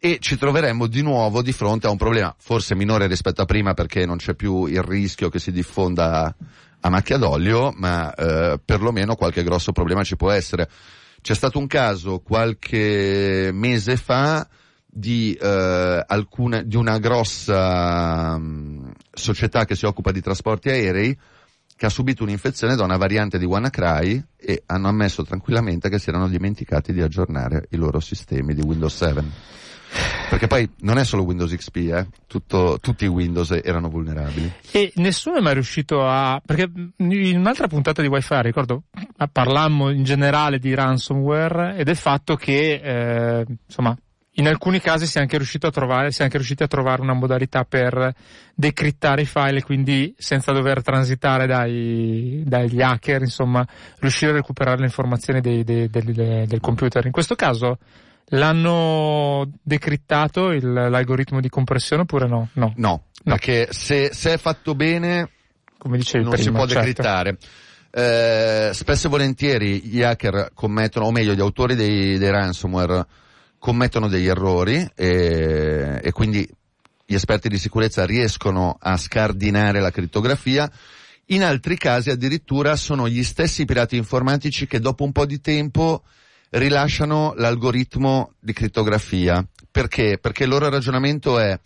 E 0.00 0.18
ci 0.20 0.36
troveremmo 0.36 0.86
di 0.86 1.00
nuovo 1.02 1.40
di 1.40 1.52
fronte 1.52 1.86
a 1.86 1.90
un 1.90 1.96
problema 1.96 2.34
forse 2.36 2.74
minore 2.74 3.06
rispetto 3.06 3.40
a 3.40 3.46
prima 3.46 3.72
perché 3.72 4.04
non 4.04 4.16
c'è 4.16 4.34
più 4.34 4.66
il 4.66 4.82
rischio 4.82 5.28
che 5.30 5.38
si 5.38 5.52
diffonda 5.52 6.34
a 6.80 6.90
macchia 6.90 7.16
d'olio, 7.16 7.72
ma 7.74 8.12
eh, 8.12 8.60
perlomeno 8.62 9.14
qualche 9.14 9.42
grosso 9.42 9.72
problema 9.72 10.02
ci 10.02 10.16
può 10.16 10.30
essere. 10.30 10.68
C'è 11.22 11.34
stato 11.34 11.58
un 11.58 11.66
caso 11.66 12.18
qualche 12.18 13.48
mese 13.52 13.96
fa 13.96 14.46
di, 14.84 15.32
eh, 15.40 16.04
alcune, 16.06 16.66
di 16.66 16.76
una 16.76 16.98
grossa 16.98 18.36
mh, 18.36 18.92
società 19.10 19.64
che 19.64 19.74
si 19.74 19.86
occupa 19.86 20.12
di 20.12 20.20
trasporti 20.20 20.68
aerei 20.68 21.16
che 21.76 21.86
ha 21.86 21.90
subito 21.90 22.22
un'infezione 22.22 22.76
da 22.76 22.84
una 22.84 22.96
variante 22.96 23.38
di 23.38 23.44
WannaCry 23.44 24.24
e 24.36 24.62
hanno 24.66 24.88
ammesso 24.88 25.24
tranquillamente 25.24 25.88
che 25.88 25.98
si 25.98 26.08
erano 26.08 26.28
dimenticati 26.28 26.92
di 26.92 27.02
aggiornare 27.02 27.66
i 27.70 27.76
loro 27.76 28.00
sistemi 28.00 28.54
di 28.54 28.60
Windows 28.60 28.96
7. 28.96 29.24
Perché 30.28 30.46
poi 30.48 30.68
non 30.80 30.98
è 30.98 31.04
solo 31.04 31.22
Windows 31.22 31.54
XP, 31.54 31.76
eh? 31.76 32.08
Tutto, 32.26 32.78
tutti 32.80 33.04
i 33.04 33.08
Windows 33.08 33.50
erano 33.62 33.88
vulnerabili. 33.88 34.52
E 34.72 34.92
nessuno 34.96 35.36
è 35.36 35.40
mai 35.40 35.54
riuscito 35.54 36.04
a... 36.04 36.40
perché 36.44 36.70
in 36.96 37.38
un'altra 37.38 37.68
puntata 37.68 38.02
di 38.02 38.08
Wi-Fi, 38.08 38.42
ricordo, 38.42 38.84
parlammo 39.30 39.90
in 39.90 40.02
generale 40.02 40.58
di 40.58 40.74
ransomware 40.74 41.76
e 41.76 41.84
del 41.84 41.96
fatto 41.96 42.34
che, 42.34 42.80
eh, 42.82 43.46
insomma, 43.66 43.96
in 44.36 44.48
alcuni 44.48 44.80
casi 44.80 45.06
si 45.06 45.18
è 45.18 45.20
anche 45.20 45.36
riuscito 45.36 45.66
a 45.66 45.70
trovare, 45.70 46.10
si 46.10 46.20
è 46.20 46.24
anche 46.24 46.36
riusciti 46.38 46.62
a 46.62 46.66
trovare 46.66 47.02
una 47.02 47.12
modalità 47.12 47.64
per 47.64 48.12
decrittare 48.54 49.22
i 49.22 49.26
file 49.26 49.58
e 49.58 49.62
quindi 49.62 50.14
senza 50.18 50.52
dover 50.52 50.82
transitare 50.82 51.46
dai, 51.46 52.42
dagli 52.44 52.80
hacker, 52.80 53.20
insomma, 53.22 53.66
riuscire 54.00 54.32
a 54.32 54.34
recuperare 54.34 54.78
le 54.78 54.86
informazioni 54.86 55.40
dei, 55.40 55.62
dei, 55.62 55.88
del, 55.88 56.46
del 56.46 56.60
computer. 56.60 57.04
In 57.06 57.12
questo 57.12 57.36
caso 57.36 57.78
l'hanno 58.28 59.48
decrittato 59.62 60.50
il, 60.50 60.72
l'algoritmo 60.72 61.40
di 61.40 61.48
compressione 61.48 62.02
oppure 62.02 62.26
no? 62.26 62.48
No, 62.54 62.72
no, 62.76 62.88
no. 62.88 63.02
perché 63.22 63.68
se, 63.70 64.10
se, 64.12 64.32
è 64.32 64.38
fatto 64.38 64.74
bene, 64.74 65.30
come 65.78 65.96
dicevi 65.96 66.24
non 66.24 66.32
prima, 66.32 66.44
si 66.44 66.50
può 66.50 66.66
certo. 66.66 66.80
decrittare. 66.80 67.38
Eh, 67.96 68.70
spesso 68.72 69.06
e 69.06 69.10
volentieri 69.10 69.80
gli 69.82 70.02
hacker 70.02 70.50
commettono, 70.54 71.06
o 71.06 71.12
meglio 71.12 71.34
gli 71.34 71.40
autori 71.40 71.76
dei, 71.76 72.18
dei 72.18 72.30
ransomware 72.30 73.06
commettono 73.64 74.08
degli 74.08 74.26
errori 74.26 74.86
e, 74.94 75.98
e 76.02 76.12
quindi 76.12 76.46
gli 77.06 77.14
esperti 77.14 77.48
di 77.48 77.56
sicurezza 77.56 78.04
riescono 78.04 78.76
a 78.78 78.98
scardinare 78.98 79.80
la 79.80 79.90
crittografia. 79.90 80.70
In 81.28 81.42
altri 81.42 81.78
casi 81.78 82.10
addirittura 82.10 82.76
sono 82.76 83.08
gli 83.08 83.24
stessi 83.24 83.64
pirati 83.64 83.96
informatici 83.96 84.66
che 84.66 84.80
dopo 84.80 85.02
un 85.04 85.12
po' 85.12 85.24
di 85.24 85.40
tempo 85.40 86.02
rilasciano 86.50 87.32
l'algoritmo 87.38 88.34
di 88.38 88.52
crittografia. 88.52 89.42
Perché? 89.70 90.18
Perché 90.20 90.42
il 90.42 90.50
loro 90.50 90.68
ragionamento 90.68 91.38
è 91.38 91.58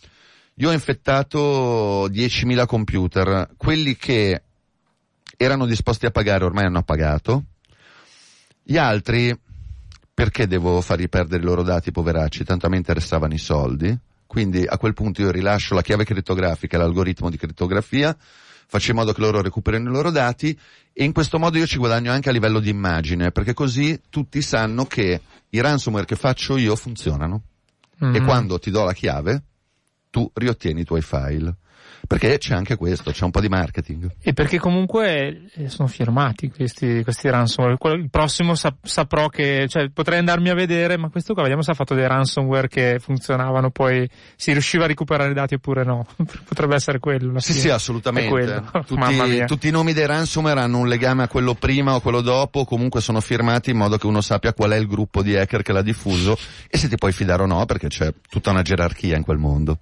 io 0.55 0.69
ho 0.69 0.73
infettato 0.73 2.09
10.000 2.09 2.65
computer, 2.67 3.51
quelli 3.57 3.97
che 3.97 4.43
erano 5.37 5.67
disposti 5.67 6.07
a 6.07 6.13
pagare 6.13 6.45
ormai 6.45 6.67
hanno 6.67 6.85
pagato, 6.85 7.43
gli 8.63 8.77
altri 8.77 9.37
perché 10.19 10.49
devo 10.49 10.81
fargli 10.81 11.09
perdere 11.09 11.45
i 11.45 11.47
loro 11.47 11.63
dati, 11.63 11.93
poveracci? 11.93 12.43
Tanto 12.43 12.67
a 12.67 12.69
me 12.69 12.77
interessavano 12.77 13.35
i 13.35 13.39
soldi. 13.39 13.97
Quindi 14.27 14.65
a 14.67 14.77
quel 14.77 14.93
punto 14.93 15.23
io 15.23 15.31
rilascio 15.31 15.77
la 15.77 15.81
chiave 15.81 16.03
crittografica, 16.03 16.77
l'algoritmo 16.77 17.31
di 17.31 17.37
crittografia, 17.37 18.17
faccio 18.19 18.91
in 18.91 18.97
modo 18.97 19.13
che 19.13 19.21
loro 19.21 19.41
recuperino 19.41 19.89
i 19.89 19.93
loro 19.93 20.11
dati 20.11 20.59
e 20.93 21.05
in 21.05 21.13
questo 21.13 21.39
modo 21.39 21.57
io 21.57 21.69
ci 21.69 21.79
guadagno 21.79 22.11
anche 22.11 22.31
a 22.31 22.33
livello 22.33 22.59
di 22.59 22.69
immagine, 22.69 23.31
perché 23.31 23.55
così 23.55 24.01
tutti 24.11 24.43
sanno 24.43 24.87
che 24.87 25.21
i 25.51 25.61
ransomware 25.61 26.05
che 26.05 26.17
faccio 26.17 26.57
io 26.57 26.75
funzionano. 26.75 27.43
Mm-hmm. 28.03 28.15
E 28.17 28.21
quando 28.23 28.59
ti 28.59 28.73
do 28.73 28.83
la 28.83 28.95
chiave, 28.95 29.41
tu 30.11 30.29
riottieni 30.35 30.81
i 30.81 30.85
tuoi 30.85 31.01
file. 31.01 31.55
Perché 32.07 32.39
c'è 32.39 32.55
anche 32.55 32.77
questo, 32.77 33.11
c'è 33.11 33.25
un 33.25 33.31
po' 33.31 33.41
di 33.41 33.49
marketing. 33.49 34.11
E 34.23 34.33
perché 34.33 34.59
comunque 34.59 35.51
eh, 35.55 35.69
sono 35.69 35.89
firmati 35.89 36.51
questi, 36.51 37.03
questi 37.03 37.29
ransomware. 37.29 37.77
Il 37.97 38.11
prossimo 38.11 38.55
sap- 38.55 38.85
saprò 38.87 39.29
che, 39.29 39.67
cioè 39.69 39.91
potrei 39.91 40.19
andarmi 40.19 40.49
a 40.49 40.55
vedere, 40.55 40.97
ma 40.97 41.09
questo 41.11 41.33
qua 41.35 41.43
vediamo 41.43 41.63
se 41.63 41.73
ha 41.73 41.75
fatto 41.75 41.95
dei 41.95 42.07
ransomware 42.07 42.69
che 42.69 42.99
funzionavano, 42.99 43.71
poi 43.71 44.09
si 44.37 44.53
riusciva 44.53 44.85
a 44.85 44.87
recuperare 44.87 45.31
i 45.31 45.35
dati 45.35 45.55
oppure 45.55 45.85
no. 45.85 46.07
Potrebbe 46.49 46.75
essere 46.75 46.99
quello. 46.99 47.39
Sì, 47.41 47.53
sì, 47.53 47.69
assolutamente. 47.69 48.27
Tutti, 48.87 49.45
tutti, 49.47 49.69
i 49.69 49.71
nomi 49.71 49.93
dei 49.93 50.07
ransomware 50.07 50.61
hanno 50.61 50.79
un 50.79 50.89
legame 50.89 51.25
a 51.25 51.29
quello 51.29 51.55
prima 51.55 51.95
o 51.95 52.01
quello 52.01 52.21
dopo, 52.21 52.65
comunque 52.65 53.01
sono 53.01 53.21
firmati 53.21 53.71
in 53.71 53.77
modo 53.77 53.97
che 53.97 54.07
uno 54.07 54.21
sappia 54.21 54.53
qual 54.53 54.71
è 54.71 54.77
il 54.77 54.87
gruppo 54.87 55.23
di 55.23 55.37
hacker 55.37 55.63
che 55.63 55.73
l'ha 55.73 55.83
diffuso 55.83 56.37
e 56.69 56.79
se 56.79 56.89
ti 56.89 56.97
puoi 56.97 57.13
fidare 57.13 57.43
o 57.43 57.47
no, 57.47 57.65
perché 57.67 57.89
c'è 57.89 58.13
tutta 58.29 58.51
una 58.51 58.63
gerarchia 58.63 59.17
in 59.17 59.23
quel 59.23 59.39
mondo. 59.39 59.79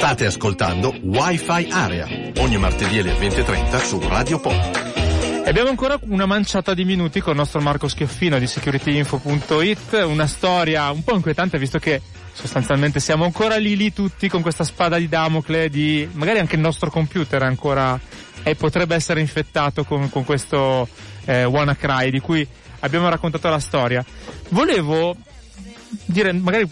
State 0.00 0.24
ascoltando 0.24 0.98
Wi-Fi 1.02 1.68
Area, 1.70 2.08
ogni 2.38 2.56
martedì 2.56 3.00
alle 3.00 3.12
20.30 3.18 3.84
su 3.84 4.00
Radio 4.00 4.40
Pop. 4.40 5.42
Abbiamo 5.44 5.68
ancora 5.68 5.98
una 6.04 6.24
manciata 6.24 6.72
di 6.72 6.86
minuti 6.86 7.20
con 7.20 7.32
il 7.32 7.38
nostro 7.38 7.60
Marco 7.60 7.86
Schioffino 7.86 8.38
di 8.38 8.46
securityinfo.it, 8.46 10.04
una 10.06 10.26
storia 10.26 10.90
un 10.90 11.04
po' 11.04 11.14
inquietante 11.14 11.58
visto 11.58 11.78
che 11.78 12.00
sostanzialmente 12.32 12.98
siamo 12.98 13.24
ancora 13.24 13.56
lì 13.56 13.76
lì 13.76 13.92
tutti 13.92 14.30
con 14.30 14.40
questa 14.40 14.64
spada 14.64 14.96
di 14.96 15.06
Damocle 15.06 15.68
di 15.68 16.08
magari 16.12 16.38
anche 16.38 16.54
il 16.54 16.62
nostro 16.62 16.88
computer 16.88 17.42
ancora 17.42 18.00
e 18.42 18.54
potrebbe 18.54 18.94
essere 18.94 19.20
infettato 19.20 19.84
con, 19.84 20.08
con 20.08 20.24
questo 20.24 20.88
eh, 21.26 21.44
WannaCry 21.44 22.10
di 22.10 22.20
cui 22.20 22.48
abbiamo 22.80 23.06
raccontato 23.10 23.50
la 23.50 23.60
storia. 23.60 24.02
Volevo 24.48 25.14
dire, 26.04 26.32
magari 26.32 26.68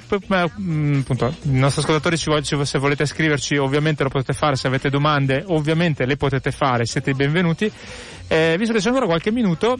mm, 0.61 1.01
appunto, 1.01 1.35
i 1.43 1.59
nostri 1.59 1.83
ascoltatori 1.83 2.16
se 2.16 2.79
volete 2.79 3.07
scriverci 3.07 3.57
ovviamente 3.57 4.03
lo 4.03 4.09
potete 4.09 4.33
fare, 4.33 4.57
se 4.57 4.66
avete 4.66 4.91
domande 4.91 5.45
ovviamente 5.47 6.07
le 6.07 6.16
potete 6.16 6.51
fare, 6.53 6.87
siete 6.87 7.14
benvenuti. 7.14 7.71
Eh, 8.29 8.57
visto 8.59 8.73
che 8.73 8.81
c'è 8.81 8.89
ancora 8.89 9.07
qualche 9.07 9.31
minuto, 9.31 9.79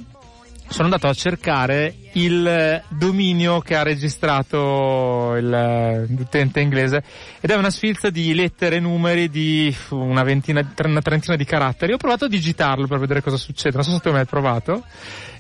sono 0.68 0.84
andato 0.84 1.07
a 1.07 1.14
cercare 1.14 1.95
il 2.12 2.82
dominio 2.89 3.61
che 3.61 3.74
ha 3.74 3.82
registrato 3.82 5.34
l'utente 5.39 6.61
inglese 6.61 7.03
ed 7.41 7.51
è 7.51 7.57
una 7.57 7.70
sfilza 7.70 8.11
di 8.11 8.34
lettere 8.34 8.76
e 8.76 8.80
numeri 8.80 9.30
di 9.30 9.74
una 9.91 10.22
ventina, 10.22 10.66
una 10.84 11.01
trentina 11.01 11.36
di 11.36 11.45
caratteri. 11.45 11.93
Ho 11.93 11.97
provato 11.97 12.26
a 12.26 12.28
digitarlo 12.28 12.86
per 12.86 12.99
vedere 12.99 13.22
cosa 13.22 13.36
succede, 13.36 13.76
non 13.76 13.84
so 13.84 13.93
se 13.93 14.01
tu 14.01 14.11
mai 14.11 14.20
hai 14.20 14.26
provato. 14.26 14.84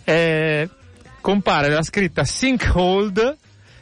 Eh, 0.04 0.68
compare 1.20 1.68
la 1.68 1.82
scritta 1.82 2.24
Synchold 2.24 3.36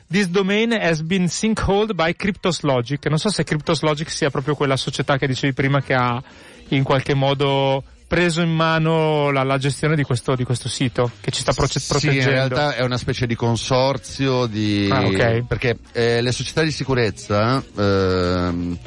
This 0.09 0.29
domain 0.29 0.73
has 0.73 1.03
been 1.03 1.29
sinkholed 1.29 1.95
by 1.95 2.15
Cryptos 2.15 2.63
Logic. 2.63 3.05
Non 3.07 3.19
so 3.19 3.29
se 3.31 3.43
Cryptos 3.43 3.83
Logic 3.83 4.09
sia 4.09 4.31
proprio 4.31 4.55
quella 4.55 4.77
società 4.77 5.19
che 5.19 5.27
dicevi 5.27 5.53
prima 5.53 5.83
che 5.83 5.95
ha 5.95 6.23
in 6.69 6.85
qualche 6.85 7.15
modo 7.15 7.83
preso 8.07 8.41
in 8.41 8.55
mano 8.55 9.31
la, 9.31 9.43
la 9.43 9.59
gestione 9.59 9.97
di 9.97 10.05
questo, 10.05 10.37
di 10.37 10.45
questo, 10.45 10.69
sito 10.69 11.11
che 11.21 11.31
ci 11.33 11.41
sta 11.41 11.53
proce- 11.53 11.81
proteggendo. 11.87 12.23
Sì, 12.23 12.29
in 12.29 12.35
realtà 12.35 12.75
è 12.77 12.83
una 12.83 12.99
specie 12.99 13.27
di 13.27 13.35
consorzio 13.35 14.47
di... 14.47 14.89
Ah, 14.91 15.07
okay. 15.07 15.43
perché 15.43 15.77
eh, 15.93 16.21
le 16.21 16.33
società 16.33 16.63
di 16.63 16.71
sicurezza 16.71 17.63
eh, 17.77 18.79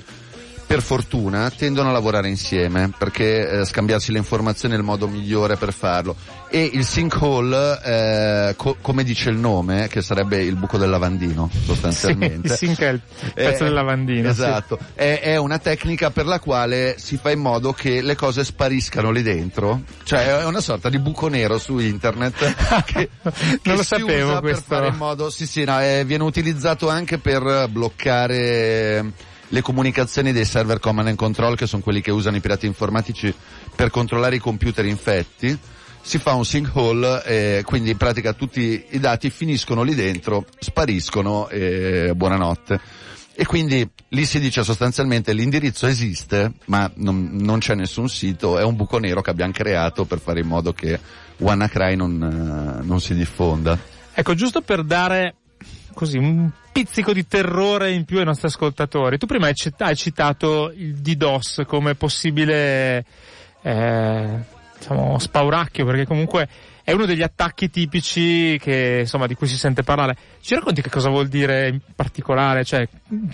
per 0.70 0.84
fortuna 0.84 1.50
tendono 1.50 1.90
a 1.90 1.92
lavorare 1.92 2.30
insieme 2.30 2.92
perché 2.96 3.62
eh, 3.62 3.66
scambiarsi 3.66 4.12
le 4.12 4.20
informazioni 4.20 4.76
è 4.76 4.78
il 4.78 4.84
modo 4.84 5.08
migliore 5.08 5.56
per 5.56 5.74
farlo. 5.74 6.16
E 6.48 6.62
il 6.62 6.86
sinkhole 6.86 7.80
eh, 7.84 8.54
co- 8.56 8.78
come 8.80 9.04
dice 9.04 9.32
il 9.32 9.38
nome 9.38 9.88
che 9.88 10.04
sarebbe 10.04 10.44
il 10.44 10.56
buco 10.56 10.78
del 10.78 10.92
lavandino 10.92 11.50
sostanzialmente. 11.66 12.50
Sì, 12.60 12.66
il 12.66 12.70
sink 12.70 12.82
è 12.82 12.90
il 12.90 13.02
pezzo 13.34 13.64
eh, 13.64 13.66
del 13.66 13.74
lavandino 13.74 14.30
esatto. 14.30 14.78
Sì. 14.80 14.86
è, 14.94 15.20
è, 15.22 15.38
una 15.38 15.58
tecnica 15.58 16.12
per 16.12 16.28
la 16.28 16.40
quale 16.40 16.96
si 17.00 17.18
fa 17.18 17.32
in 17.32 17.40
modo 17.40 17.74
che 17.74 18.02
le 18.02 18.16
cose 18.16 18.44
spariscano 18.44 19.10
lì 19.10 19.24
dentro. 19.24 19.82
Cioè 20.04 20.40
è 20.42 20.46
una 20.46 20.62
sorta 20.62 20.90
di 20.90 21.00
buco 21.00 21.30
nero 21.30 21.58
su 21.58 21.80
internet 21.80 22.38
che, 22.86 23.10
che 23.24 23.60
non 23.64 23.78
lo 23.78 23.84
sapevo 23.84 24.40
questo 24.40 24.66
per 24.68 24.78
fare 24.78 24.88
in 24.90 24.98
modo 24.98 25.32
sì 25.32 25.48
sì 25.48 25.64
no, 25.64 25.82
eh, 25.82 26.04
viene 26.06 26.24
utilizzato 26.24 26.90
anche 26.90 27.18
per 27.18 27.68
bloccare 27.70 29.28
le 29.50 29.62
comunicazioni 29.62 30.32
dei 30.32 30.46
server 30.46 30.80
command 30.80 31.10
and 31.10 31.18
control, 31.18 31.56
che 31.56 31.68
sono 31.68 31.82
quelli 31.82 32.02
che 32.02 32.12
usano 32.12 32.38
i 32.38 32.42
pirati 32.42 32.66
informatici 32.66 33.34
per 33.76 33.90
controllare 33.90 34.36
i 34.36 34.40
computer 34.40 34.86
infetti, 34.86 35.58
si 36.02 36.18
fa 36.18 36.34
un 36.34 36.46
sinkhole 36.46 37.24
e 37.24 37.62
quindi 37.66 37.92
in 37.92 37.98
pratica 37.98 38.34
tutti 38.34 38.86
i 38.90 39.00
dati 39.00 39.30
finiscono 39.30 39.84
lì 39.84 39.96
dentro, 39.96 40.46
spariscono 40.60 41.50
e 41.50 42.14
buonanotte. 42.16 42.80
E 43.36 43.46
quindi 43.46 43.90
lì 44.10 44.26
si 44.26 44.40
dice 44.40 44.64
sostanzialmente 44.64 45.32
l'indirizzo 45.32 45.88
esiste, 45.88 46.52
ma 46.66 46.92
non, 46.96 47.30
non, 47.32 47.60
c'è 47.60 47.74
nessun 47.74 48.10
sito, 48.10 48.60
è 48.60 48.64
un 48.64 48.76
buco 48.76 48.98
nero 48.98 49.22
che 49.22 49.30
abbiamo 49.30 49.54
creato 49.54 50.04
per 50.04 50.20
fare 50.20 50.42
in 50.42 50.48
modo 50.48 50.74
che 50.74 51.00
WannaCry 51.38 51.96
non, 51.96 52.82
non 52.84 53.00
si 53.00 53.14
diffonda. 53.14 53.80
Ecco, 54.14 54.34
giusto 54.34 54.60
per 54.60 54.84
dare 54.84 55.36
così 56.00 56.18
un 56.18 56.50
pizzico 56.72 57.12
di 57.12 57.28
terrore 57.28 57.92
in 57.92 58.06
più 58.06 58.20
ai 58.20 58.24
nostri 58.24 58.48
ascoltatori. 58.48 59.18
Tu 59.18 59.26
prima 59.26 59.48
hai, 59.48 59.96
citato 59.98 60.72
il 60.74 60.96
DDoS 60.96 61.64
come 61.68 61.96
possibile 61.96 63.04
eh, 63.62 64.40
diciamo, 64.78 65.20
spauracchio, 65.20 65.84
perché 65.84 66.06
comunque 66.06 66.48
è 66.86 66.94
uno 66.94 67.06
degli 67.06 67.22
attacchi 67.22 67.70
tipici 67.70 68.58
che, 68.62 69.00
insomma, 69.02 69.28
di 69.28 69.36
cui 69.36 69.48
si 69.48 69.58
sente 69.58 69.84
parlare. 69.84 70.16
Ci 70.40 70.56
racconti 70.56 70.82
che 70.82 70.90
cosa 70.90 71.10
vuol 71.10 71.28
dire 71.28 71.68
in 71.68 71.82
particolare? 71.94 72.64
Cioè, 72.64 72.88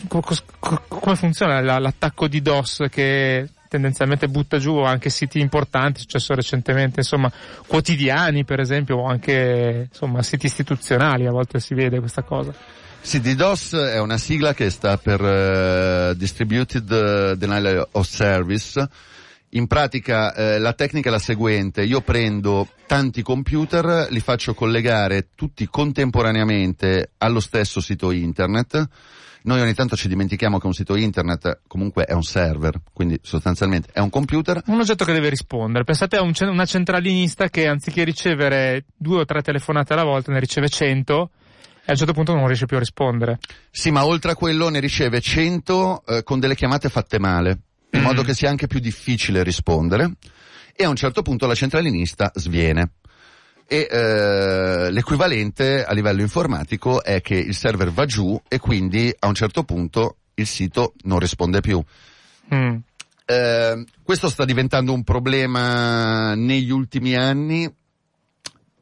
co- 0.07 0.23
co- 0.57 0.81
come 0.87 1.15
funziona 1.15 1.61
l'attacco 1.61 2.27
di 2.27 2.41
DOS 2.41 2.85
che 2.89 3.47
tendenzialmente 3.75 4.29
butta 4.29 4.57
giù 4.57 4.77
anche 4.77 5.09
siti 5.09 5.39
importanti, 5.39 5.97
è 5.97 6.01
successo 6.01 6.33
recentemente, 6.33 7.01
insomma, 7.01 7.29
quotidiani 7.67 8.45
per 8.45 8.61
esempio, 8.61 8.97
o 8.97 9.05
anche, 9.05 9.87
insomma, 9.91 10.23
siti 10.23 10.45
istituzionali, 10.45 11.25
a 11.25 11.31
volte 11.31 11.59
si 11.59 11.73
vede 11.73 11.99
questa 11.99 12.23
cosa. 12.23 12.53
Sì, 13.01 13.19
DDoS 13.19 13.75
è 13.75 13.99
una 13.99 14.17
sigla 14.17 14.53
che 14.53 14.69
sta 14.69 14.97
per 14.97 15.21
uh, 15.21 16.15
Distributed 16.15 17.33
Denial 17.33 17.87
of 17.91 18.07
Service. 18.07 18.89
In 19.49 19.67
pratica 19.67 20.33
eh, 20.33 20.59
la 20.59 20.73
tecnica 20.73 21.09
è 21.09 21.11
la 21.11 21.19
seguente, 21.19 21.83
io 21.83 22.01
prendo 22.01 22.67
tanti 22.87 23.21
computer, 23.21 24.07
li 24.09 24.19
faccio 24.19 24.53
collegare 24.53 25.27
tutti 25.35 25.67
contemporaneamente 25.67 27.11
allo 27.19 27.39
stesso 27.39 27.79
sito 27.79 28.11
internet, 28.11 28.85
Noi 29.45 29.61
ogni 29.61 29.75
tanto 29.75 29.95
ci 29.95 30.07
dimentichiamo 30.07 30.57
che 30.57 30.65
un 30.65 30.73
sito 30.73 30.95
internet 30.95 31.61
comunque 31.67 32.05
è 32.05 32.13
un 32.13 32.23
server, 32.23 32.81
quindi 32.91 33.19
sostanzialmente 33.21 33.89
è 33.93 33.99
un 33.99 34.09
computer. 34.09 34.63
Un 34.65 34.79
oggetto 34.79 35.05
che 35.05 35.13
deve 35.13 35.29
rispondere. 35.29 35.83
Pensate 35.83 36.17
a 36.17 36.23
un, 36.23 36.33
una 36.39 36.65
centralinista 36.65 37.49
che 37.49 37.67
anziché 37.67 38.03
ricevere 38.03 38.85
due 38.97 39.19
o 39.19 39.25
tre 39.25 39.43
telefonate 39.43 39.93
alla 39.93 40.03
volta 40.03 40.31
ne 40.31 40.39
riceve 40.39 40.67
cento 40.67 41.29
e 41.85 41.89
a 41.89 41.91
un 41.91 41.95
certo 41.95 42.13
punto 42.13 42.33
non 42.33 42.47
riesce 42.47 42.65
più 42.65 42.77
a 42.77 42.79
rispondere. 42.79 43.37
Sì, 43.69 43.91
ma 43.91 44.03
oltre 44.03 44.31
a 44.31 44.35
quello 44.35 44.69
ne 44.69 44.79
riceve 44.79 45.21
100 45.21 46.03
eh, 46.07 46.23
con 46.23 46.39
delle 46.39 46.55
chiamate 46.55 46.89
fatte 46.89 47.19
male, 47.19 47.59
in 47.91 48.01
modo 48.01 48.23
che 48.23 48.33
sia 48.33 48.49
anche 48.49 48.65
più 48.65 48.79
difficile 48.79 49.43
rispondere 49.43 50.13
e 50.75 50.83
a 50.83 50.89
un 50.89 50.95
certo 50.95 51.21
punto 51.21 51.45
la 51.45 51.53
centralinista 51.53 52.31
sviene. 52.33 52.93
E 53.67 53.87
eh, 53.89 54.91
l'equivalente 54.91 55.83
a 55.83 55.91
livello 55.93 56.21
informatico 56.21 57.03
è 57.03 57.21
che 57.21 57.35
il 57.35 57.55
server 57.55 57.91
va 57.91 58.05
giù 58.05 58.39
e 58.47 58.59
quindi 58.59 59.13
a 59.17 59.27
un 59.27 59.33
certo 59.33 59.63
punto 59.63 60.17
il 60.35 60.45
sito 60.45 60.93
non 61.03 61.19
risponde 61.19 61.61
più. 61.61 61.83
Mm. 62.53 62.77
Eh, 63.25 63.83
questo 64.03 64.29
sta 64.29 64.45
diventando 64.45 64.93
un 64.93 65.03
problema 65.03 66.35
negli 66.35 66.69
ultimi 66.69 67.15
anni 67.15 67.71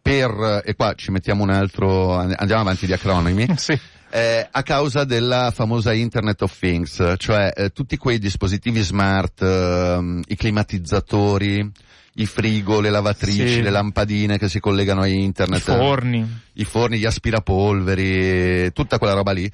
per, 0.01 0.61
e 0.65 0.75
qua 0.75 0.93
ci 0.95 1.11
mettiamo 1.11 1.43
un 1.43 1.49
altro, 1.49 2.13
andiamo 2.15 2.61
avanti 2.61 2.85
di 2.85 2.91
acronimi, 2.91 3.47
sì. 3.55 3.79
eh, 4.09 4.45
a 4.51 4.61
causa 4.63 5.05
della 5.05 5.49
famosa 5.51 5.93
Internet 5.93 6.41
of 6.41 6.59
Things, 6.59 7.13
cioè 7.17 7.53
eh, 7.55 7.69
tutti 7.69 7.95
quei 7.95 8.19
dispositivi 8.19 8.81
smart, 8.81 9.41
eh, 9.41 10.19
i 10.27 10.35
climatizzatori, 10.35 11.71
i 12.15 12.25
frigo, 12.25 12.79
le 12.79 12.89
lavatrici, 12.89 13.47
sì. 13.47 13.61
le 13.61 13.69
lampadine 13.69 14.37
che 14.37 14.49
si 14.49 14.59
collegano 14.59 15.01
a 15.01 15.07
internet, 15.07 15.59
i 15.59 15.61
forni, 15.61 16.41
i 16.53 16.63
forni, 16.65 16.99
gli 16.99 17.05
aspirapolveri, 17.05 18.71
tutta 18.71 18.97
quella 18.97 19.13
roba 19.13 19.31
lì. 19.31 19.51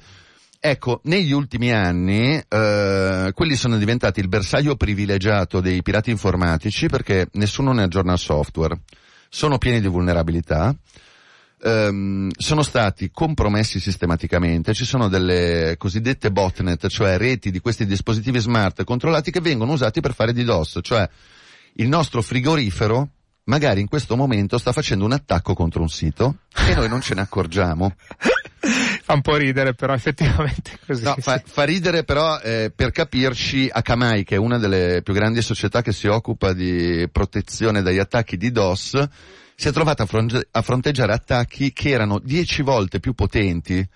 Ecco, 0.62 1.00
negli 1.04 1.32
ultimi 1.32 1.72
anni 1.72 2.38
eh, 2.46 3.30
quelli 3.34 3.54
sono 3.54 3.78
diventati 3.78 4.20
il 4.20 4.28
bersaglio 4.28 4.76
privilegiato 4.76 5.60
dei 5.60 5.80
pirati 5.80 6.10
informatici 6.10 6.86
perché 6.86 7.28
nessuno 7.32 7.72
ne 7.72 7.84
aggiorna 7.84 8.12
il 8.12 8.18
software. 8.18 8.78
Sono 9.30 9.56
pieni 9.56 9.80
di 9.80 9.86
vulnerabilità, 9.86 10.76
ehm, 11.62 12.30
sono 12.36 12.62
stati 12.62 13.10
compromessi 13.10 13.80
sistematicamente, 13.80 14.74
ci 14.74 14.84
sono 14.84 15.08
delle 15.08 15.76
cosiddette 15.78 16.30
botnet, 16.30 16.88
cioè 16.88 17.16
reti 17.16 17.50
di 17.50 17.60
questi 17.60 17.86
dispositivi 17.86 18.38
smart 18.38 18.84
controllati 18.84 19.30
che 19.30 19.40
vengono 19.40 19.72
usati 19.72 20.00
per 20.00 20.12
fare 20.12 20.34
DDoS, 20.34 20.80
cioè 20.82 21.08
il 21.80 21.88
nostro 21.88 22.22
frigorifero 22.22 23.08
magari 23.44 23.80
in 23.80 23.88
questo 23.88 24.16
momento 24.16 24.58
sta 24.58 24.70
facendo 24.70 25.04
un 25.04 25.12
attacco 25.12 25.54
contro 25.54 25.82
un 25.82 25.88
sito 25.88 26.36
e 26.68 26.74
noi 26.74 26.88
non 26.88 27.00
ce 27.00 27.14
ne 27.14 27.22
accorgiamo. 27.22 27.94
fa 29.02 29.14
un 29.14 29.22
po' 29.22 29.36
ridere, 29.36 29.74
però 29.74 29.92
effettivamente 29.92 30.78
così. 30.86 31.02
No, 31.02 31.16
fa, 31.18 31.42
fa 31.44 31.64
ridere 31.64 32.04
però 32.04 32.38
eh, 32.38 32.70
per 32.74 32.92
capirci 32.92 33.68
Akamai, 33.70 34.22
che 34.24 34.36
è 34.36 34.38
una 34.38 34.58
delle 34.58 35.00
più 35.02 35.12
grandi 35.14 35.42
società 35.42 35.82
che 35.82 35.92
si 35.92 36.06
occupa 36.06 36.52
di 36.52 37.08
protezione 37.10 37.82
dagli 37.82 37.98
attacchi 37.98 38.36
di 38.36 38.52
DOS, 38.52 39.08
si 39.56 39.68
è 39.68 39.72
trovata 39.72 40.04
a, 40.04 40.06
fronte- 40.06 40.46
a 40.50 40.62
fronteggiare 40.62 41.12
attacchi 41.12 41.72
che 41.72 41.90
erano 41.90 42.20
dieci 42.22 42.62
volte 42.62 43.00
più 43.00 43.14
potenti 43.14 43.86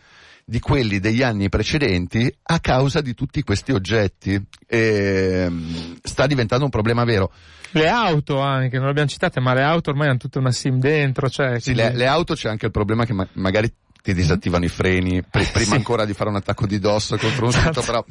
di 0.47 0.61
quelli 0.61 0.99
degli 1.01 1.23
anni 1.23 1.49
precedenti 1.49 2.31
a 2.43 2.61
causa 2.61 3.01
di 3.01 3.15
tutti 3.15 3.43
questi 3.43 3.73
oggetti. 3.73 4.41
E, 4.67 5.47
mm, 5.49 5.95
sta 6.03 6.27
diventando 6.27 6.65
un 6.65 6.71
problema 6.71 7.05
vero. 7.05 7.33
Le 7.75 7.89
auto 7.89 8.41
anche, 8.41 8.77
non 8.77 8.87
le 8.87 8.91
abbiamo 8.91 9.09
citate, 9.09 9.41
ma 9.41 9.53
le 9.55 9.63
auto 9.63 9.91
ormai 9.91 10.09
hanno 10.09 10.19
tutta 10.19 10.39
una 10.39 10.53
SIM 10.53 10.79
dentro. 10.79 11.29
Cioè, 11.29 11.59
sì, 11.59 11.73
quindi... 11.73 11.93
le, 11.93 11.97
le, 11.97 12.07
auto 12.07 12.35
c'è 12.35 12.49
anche 12.49 12.67
il 12.67 12.73
problema 12.73 13.05
che 13.05 13.13
ma- 13.13 13.27
magari 13.33 13.73
ti 14.03 14.15
disattivano 14.15 14.65
i 14.65 14.69
freni 14.69 15.23
pr- 15.23 15.51
prima 15.53 15.71
sì. 15.71 15.75
ancora 15.75 16.05
di 16.05 16.13
fare 16.13 16.31
un 16.31 16.37
attacco 16.37 16.67
di 16.67 16.79
DOS 16.79 17.17
contro 17.19 17.47
un 17.47 17.53
sito, 17.53 17.71
esatto. 17.71 17.81
però 17.83 18.05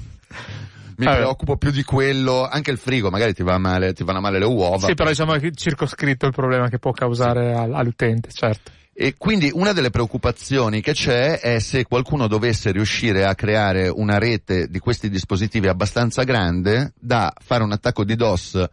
mi 0.97 1.05
Vabbè. 1.05 1.17
preoccupo 1.17 1.57
più 1.57 1.71
di 1.71 1.83
quello, 1.83 2.47
anche 2.47 2.71
il 2.71 2.77
frigo 2.77 3.09
magari 3.09 3.33
ti 3.33 3.43
va 3.43 3.57
male, 3.57 3.93
ti 3.93 4.03
vanno 4.03 4.19
male 4.19 4.39
le 4.39 4.45
uova. 4.45 4.87
Sì, 4.87 4.93
però 4.93 5.09
diciamo 5.09 5.33
che 5.33 5.51
circoscritto 5.53 6.25
il 6.25 6.33
problema 6.33 6.67
che 6.69 6.79
può 6.79 6.91
causare 6.91 7.53
sì. 7.53 7.71
all'utente, 7.73 8.29
certo. 8.31 8.71
E 8.95 9.15
quindi 9.17 9.49
una 9.51 9.73
delle 9.73 9.89
preoccupazioni 9.89 10.79
che 10.79 10.93
c'è 10.93 11.39
è 11.39 11.57
se 11.57 11.83
qualcuno 11.85 12.27
dovesse 12.27 12.71
riuscire 12.71 13.25
a 13.25 13.33
creare 13.33 13.87
una 13.87 14.19
rete 14.19 14.67
di 14.67 14.77
questi 14.77 15.09
dispositivi 15.09 15.67
abbastanza 15.67 16.21
grande 16.23 16.93
da 16.99 17.33
fare 17.39 17.63
un 17.63 17.71
attacco 17.71 18.03
di 18.03 18.15
DOS 18.15 18.63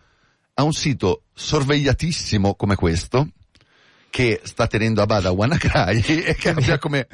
a 0.61 0.65
un 0.65 0.73
sito 0.73 1.23
sorvegliatissimo 1.35 2.55
come 2.55 2.75
questo, 2.75 3.29
che 4.11 4.41
sta 4.43 4.67
tenendo 4.67 5.01
a 5.03 5.07
bada 5.07 5.31
WannaCry 5.31 6.01
e 6.27 6.35
che 6.35 6.51
abbia 6.51 6.79
come 6.79 7.07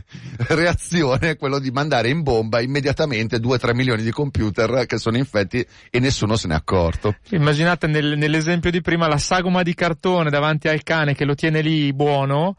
reazione 0.48 1.36
quello 1.36 1.58
di 1.58 1.70
mandare 1.70 2.08
in 2.08 2.22
bomba 2.22 2.60
immediatamente 2.60 3.36
2-3 3.36 3.74
milioni 3.74 4.02
di 4.02 4.10
computer 4.10 4.86
che 4.86 4.98
sono 4.98 5.18
infetti 5.18 5.64
e 5.90 6.00
nessuno 6.00 6.36
se 6.36 6.48
n'è 6.48 6.54
accorto. 6.54 7.14
Immaginate 7.30 7.86
nel, 7.86 8.16
nell'esempio 8.16 8.70
di 8.70 8.80
prima 8.80 9.06
la 9.08 9.18
sagoma 9.18 9.62
di 9.62 9.74
cartone 9.74 10.30
davanti 10.30 10.68
al 10.68 10.82
cane 10.82 11.14
che 11.14 11.24
lo 11.24 11.34
tiene 11.34 11.60
lì 11.60 11.92
buono 11.92 12.56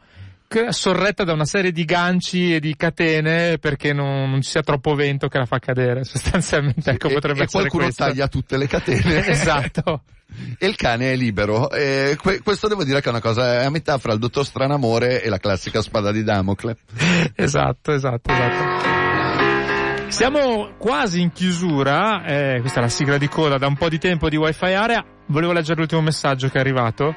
sorretta 0.70 1.24
da 1.24 1.34
una 1.34 1.44
serie 1.44 1.72
di 1.72 1.84
ganci 1.84 2.54
e 2.54 2.60
di 2.60 2.74
catene 2.74 3.58
perché 3.58 3.92
non, 3.92 4.30
non 4.30 4.40
ci 4.40 4.50
sia 4.50 4.62
troppo 4.62 4.94
vento 4.94 5.28
che 5.28 5.36
la 5.36 5.44
fa 5.44 5.58
cadere 5.58 6.04
sostanzialmente 6.04 6.80
sì, 6.80 6.90
ecco 6.90 7.08
e, 7.08 7.12
potrebbe 7.12 7.40
e 7.40 7.42
essere 7.42 7.68
qualcuno 7.68 7.84
questo. 7.84 8.04
taglia 8.04 8.28
tutte 8.28 8.56
le 8.56 8.66
catene 8.66 9.26
esatto 9.28 10.04
e 10.58 10.66
il 10.66 10.76
cane 10.76 11.12
è 11.12 11.16
libero. 11.16 11.70
E 11.70 12.16
que- 12.20 12.40
questo 12.42 12.68
devo 12.68 12.84
dire 12.84 13.00
che 13.00 13.06
è 13.06 13.10
una 13.10 13.20
cosa, 13.20 13.60
è 13.60 13.64
a 13.64 13.70
metà 13.70 13.98
fra 13.98 14.12
il 14.12 14.18
dottor 14.18 14.44
Stranamore 14.44 15.22
e 15.22 15.28
la 15.28 15.38
classica 15.38 15.82
spada 15.82 16.12
di 16.12 16.22
Damocle. 16.22 16.76
esatto, 17.34 17.92
esatto, 17.92 18.32
esatto. 18.32 19.06
Siamo 20.08 20.72
quasi 20.78 21.20
in 21.20 21.32
chiusura, 21.32 22.24
eh, 22.24 22.60
questa 22.60 22.78
è 22.78 22.82
la 22.82 22.88
sigla 22.88 23.18
di 23.18 23.28
coda 23.28 23.58
da 23.58 23.66
un 23.66 23.76
po' 23.76 23.90
di 23.90 23.98
tempo 23.98 24.30
di 24.30 24.36
Wi-Fi 24.36 24.72
Area. 24.72 25.04
Volevo 25.26 25.52
leggere 25.52 25.78
l'ultimo 25.78 26.00
messaggio 26.00 26.48
che 26.48 26.56
è 26.56 26.60
arrivato 26.60 27.14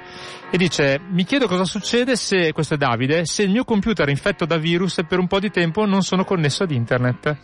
e 0.51 0.57
dice 0.57 0.99
mi 1.11 1.23
chiedo 1.23 1.47
cosa 1.47 1.63
succede 1.63 2.17
se, 2.17 2.51
questo 2.51 2.73
è 2.73 2.77
Davide, 2.77 3.25
se 3.25 3.43
il 3.43 3.49
mio 3.49 3.63
computer 3.63 4.07
è 4.07 4.11
infetto 4.11 4.45
da 4.45 4.57
virus 4.57 4.97
e 4.97 5.05
per 5.05 5.19
un 5.19 5.27
po' 5.27 5.39
di 5.39 5.49
tempo 5.49 5.85
non 5.85 6.03
sono 6.03 6.25
connesso 6.25 6.63
ad 6.63 6.71
internet. 6.71 7.37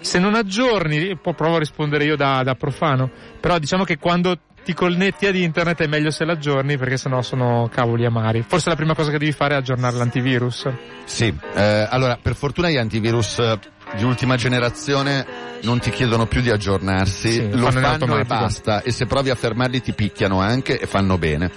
Se 0.00 0.18
non 0.18 0.34
aggiorni, 0.34 1.18
provo 1.18 1.56
a 1.56 1.58
rispondere 1.58 2.04
io 2.04 2.16
da, 2.16 2.42
da 2.42 2.54
profano, 2.54 3.10
però 3.38 3.58
diciamo 3.58 3.84
che 3.84 3.98
quando 3.98 4.38
ti 4.64 4.72
connetti 4.72 5.26
ad 5.26 5.36
internet 5.36 5.82
è 5.82 5.86
meglio 5.86 6.10
se 6.10 6.24
l'aggiorni 6.24 6.76
perché 6.78 6.96
sennò 6.96 7.22
sono 7.22 7.68
cavoli 7.70 8.04
amari. 8.04 8.44
Forse 8.46 8.70
la 8.70 8.76
prima 8.76 8.94
cosa 8.94 9.10
che 9.10 9.18
devi 9.18 9.32
fare 9.32 9.54
è 9.54 9.58
aggiornare 9.58 9.96
l'antivirus. 9.96 10.68
Sì, 11.04 11.32
eh, 11.54 11.86
allora 11.88 12.18
per 12.20 12.34
fortuna 12.34 12.70
gli 12.70 12.76
antivirus 12.76 13.38
eh, 13.38 13.58
di 13.96 14.04
ultima 14.04 14.36
generazione 14.36 15.26
non 15.62 15.78
ti 15.78 15.90
chiedono 15.90 16.26
più 16.26 16.40
di 16.40 16.50
aggiornarsi, 16.50 17.30
sì, 17.30 17.50
lo 17.50 17.70
fanno, 17.70 17.98
fanno 17.98 18.18
e 18.18 18.24
basta 18.24 18.82
e 18.82 18.90
se 18.90 19.06
provi 19.06 19.30
a 19.30 19.34
fermarli 19.34 19.80
ti 19.80 19.92
picchiano 19.92 20.40
anche 20.40 20.80
e 20.80 20.86
fanno 20.86 21.18
bene. 21.18 21.50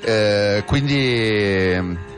Eh, 0.00 0.62
quindi 0.66 2.16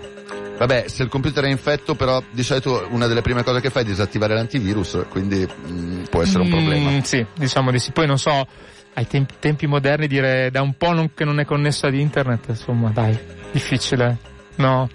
Vabbè, 0.60 0.88
se 0.88 1.04
il 1.04 1.08
computer 1.08 1.44
è 1.44 1.48
infetto, 1.48 1.94
però 1.94 2.22
di 2.30 2.42
solito 2.42 2.86
una 2.90 3.06
delle 3.06 3.22
prime 3.22 3.42
cose 3.42 3.62
che 3.62 3.70
fai 3.70 3.82
è 3.82 3.86
disattivare 3.86 4.34
l'antivirus, 4.34 5.06
quindi 5.08 5.38
mh, 5.38 5.72
mm, 5.72 6.02
può 6.10 6.20
essere 6.20 6.42
un 6.42 6.48
mm, 6.48 6.50
problema. 6.50 6.90
Mm, 6.90 6.98
sì, 6.98 7.24
diciamo 7.34 7.70
di 7.70 7.78
sì. 7.78 7.92
Poi 7.92 8.06
non 8.06 8.18
so, 8.18 8.46
ai 8.94 9.06
tempi, 9.06 9.34
tempi 9.38 9.66
moderni 9.66 10.06
dire 10.06 10.50
da 10.50 10.62
un 10.62 10.74
po' 10.74 10.92
non, 10.92 11.12
che 11.14 11.24
non 11.24 11.40
è 11.40 11.44
connesso 11.44 11.86
ad 11.86 11.94
internet, 11.94 12.46
insomma, 12.48 12.90
dai, 12.90 13.18
difficile, 13.52 14.16
no? 14.56 14.88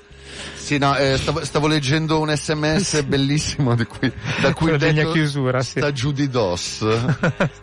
Sì, 0.54 0.78
no, 0.78 0.96
eh, 0.98 1.18
stavo, 1.18 1.46
stavo, 1.46 1.68
leggendo 1.68 2.20
un 2.20 2.36
sms 2.36 3.04
bellissimo 3.04 3.76
di 3.76 3.86
cui, 3.86 4.12
da 4.41 4.54
cui 4.54 4.76
detto 4.78 5.12
chiusura, 5.12 5.62
sì. 5.62 5.80
sta 5.80 5.91
giù 5.91 6.12
di 6.12 6.28
DOS. 6.28 6.86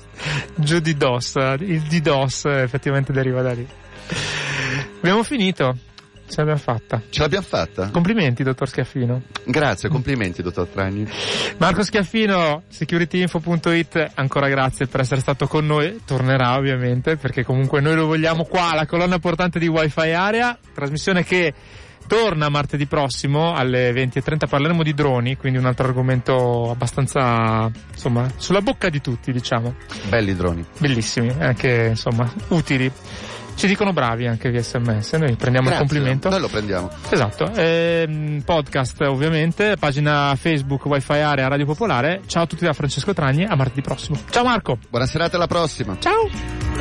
giù 0.55 0.79
di 0.79 0.97
DOS, 0.97 1.35
il 1.59 1.83
di 1.83 2.01
DOS 2.01 2.45
effettivamente 2.45 3.13
deriva 3.13 3.43
da 3.43 3.53
lì. 3.53 3.67
Abbiamo 4.99 5.23
finito. 5.23 5.77
Ce 6.33 6.39
l'abbiamo 6.39 6.61
fatta. 6.61 7.03
Ce 7.11 7.21
l'abbiamo 7.21 7.45
fatta? 7.47 7.91
Complimenti, 7.91 8.43
dottor 8.43 8.67
Schiaffino. 8.67 9.21
Grazie, 9.45 9.91
complimenti, 9.91 10.41
dottor 10.41 10.67
Tragni. 10.67 11.07
Marco 11.59 11.83
Schiaffino, 11.83 12.63
securityinfo.it, 12.69 14.13
ancora 14.15 14.49
grazie 14.49 14.87
per 14.87 15.01
essere 15.01 15.21
stato 15.21 15.47
con 15.47 15.67
noi. 15.67 16.01
Tornerà 16.07 16.57
ovviamente, 16.57 17.19
perché 17.19 17.45
comunque 17.45 17.83
noi 17.83 17.97
lo 17.97 18.07
vogliamo 18.07 18.45
qua, 18.45 18.73
la 18.75 18.87
colonna 18.87 19.19
portante 19.19 19.59
di 19.59 19.69
Wi-Fi 19.69 20.11
Area. 20.13 20.59
Trasmissione 20.73 21.23
che 21.23 21.53
torna 22.07 22.49
martedì 22.49 22.87
prossimo 22.87 23.53
alle 23.53 23.93
20.30 23.93 24.49
parleremo 24.49 24.83
di 24.83 24.95
droni, 24.95 25.37
quindi 25.37 25.59
un 25.59 25.67
altro 25.67 25.87
argomento 25.87 26.71
abbastanza, 26.71 27.71
insomma, 27.91 28.27
sulla 28.37 28.63
bocca 28.63 28.89
di 28.89 29.03
tutti, 29.03 29.33
diciamo. 29.33 29.75
Belli 30.09 30.35
droni. 30.35 30.65
Bellissimi, 30.79 31.29
anche, 31.39 31.89
insomma, 31.91 32.33
utili. 32.49 32.91
Ci 33.55 33.67
dicono 33.67 33.93
bravi 33.93 34.27
anche 34.27 34.51
via 34.51 34.63
sms, 34.63 35.13
noi 35.15 35.37
prendiamo 35.37 35.69
Grazie, 35.69 35.85
il 35.85 35.91
complimento. 35.91 36.29
Noi 36.29 36.41
lo 36.41 36.49
prendiamo. 36.49 36.91
Esatto, 37.11 37.53
ehm, 37.55 38.43
podcast 38.45 39.01
ovviamente, 39.03 39.77
pagina 39.79 40.35
Facebook 40.37 40.85
Wi-Fi 40.87 41.13
Area 41.13 41.49
Radio 41.49 41.67
Popolare. 41.67 42.23
Ciao 42.27 42.45
a 42.45 42.47
tutti 42.47 42.65
da 42.65 42.73
Francesco 42.73 43.13
Tragni, 43.13 43.45
a 43.45 43.55
martedì 43.55 43.83
prossimo. 43.83 44.19
Ciao 44.31 44.45
Marco. 44.45 44.79
Buona 44.89 45.07
serata 45.07 45.37
alla 45.37 45.47
prossima. 45.47 45.97
Ciao. 45.99 46.72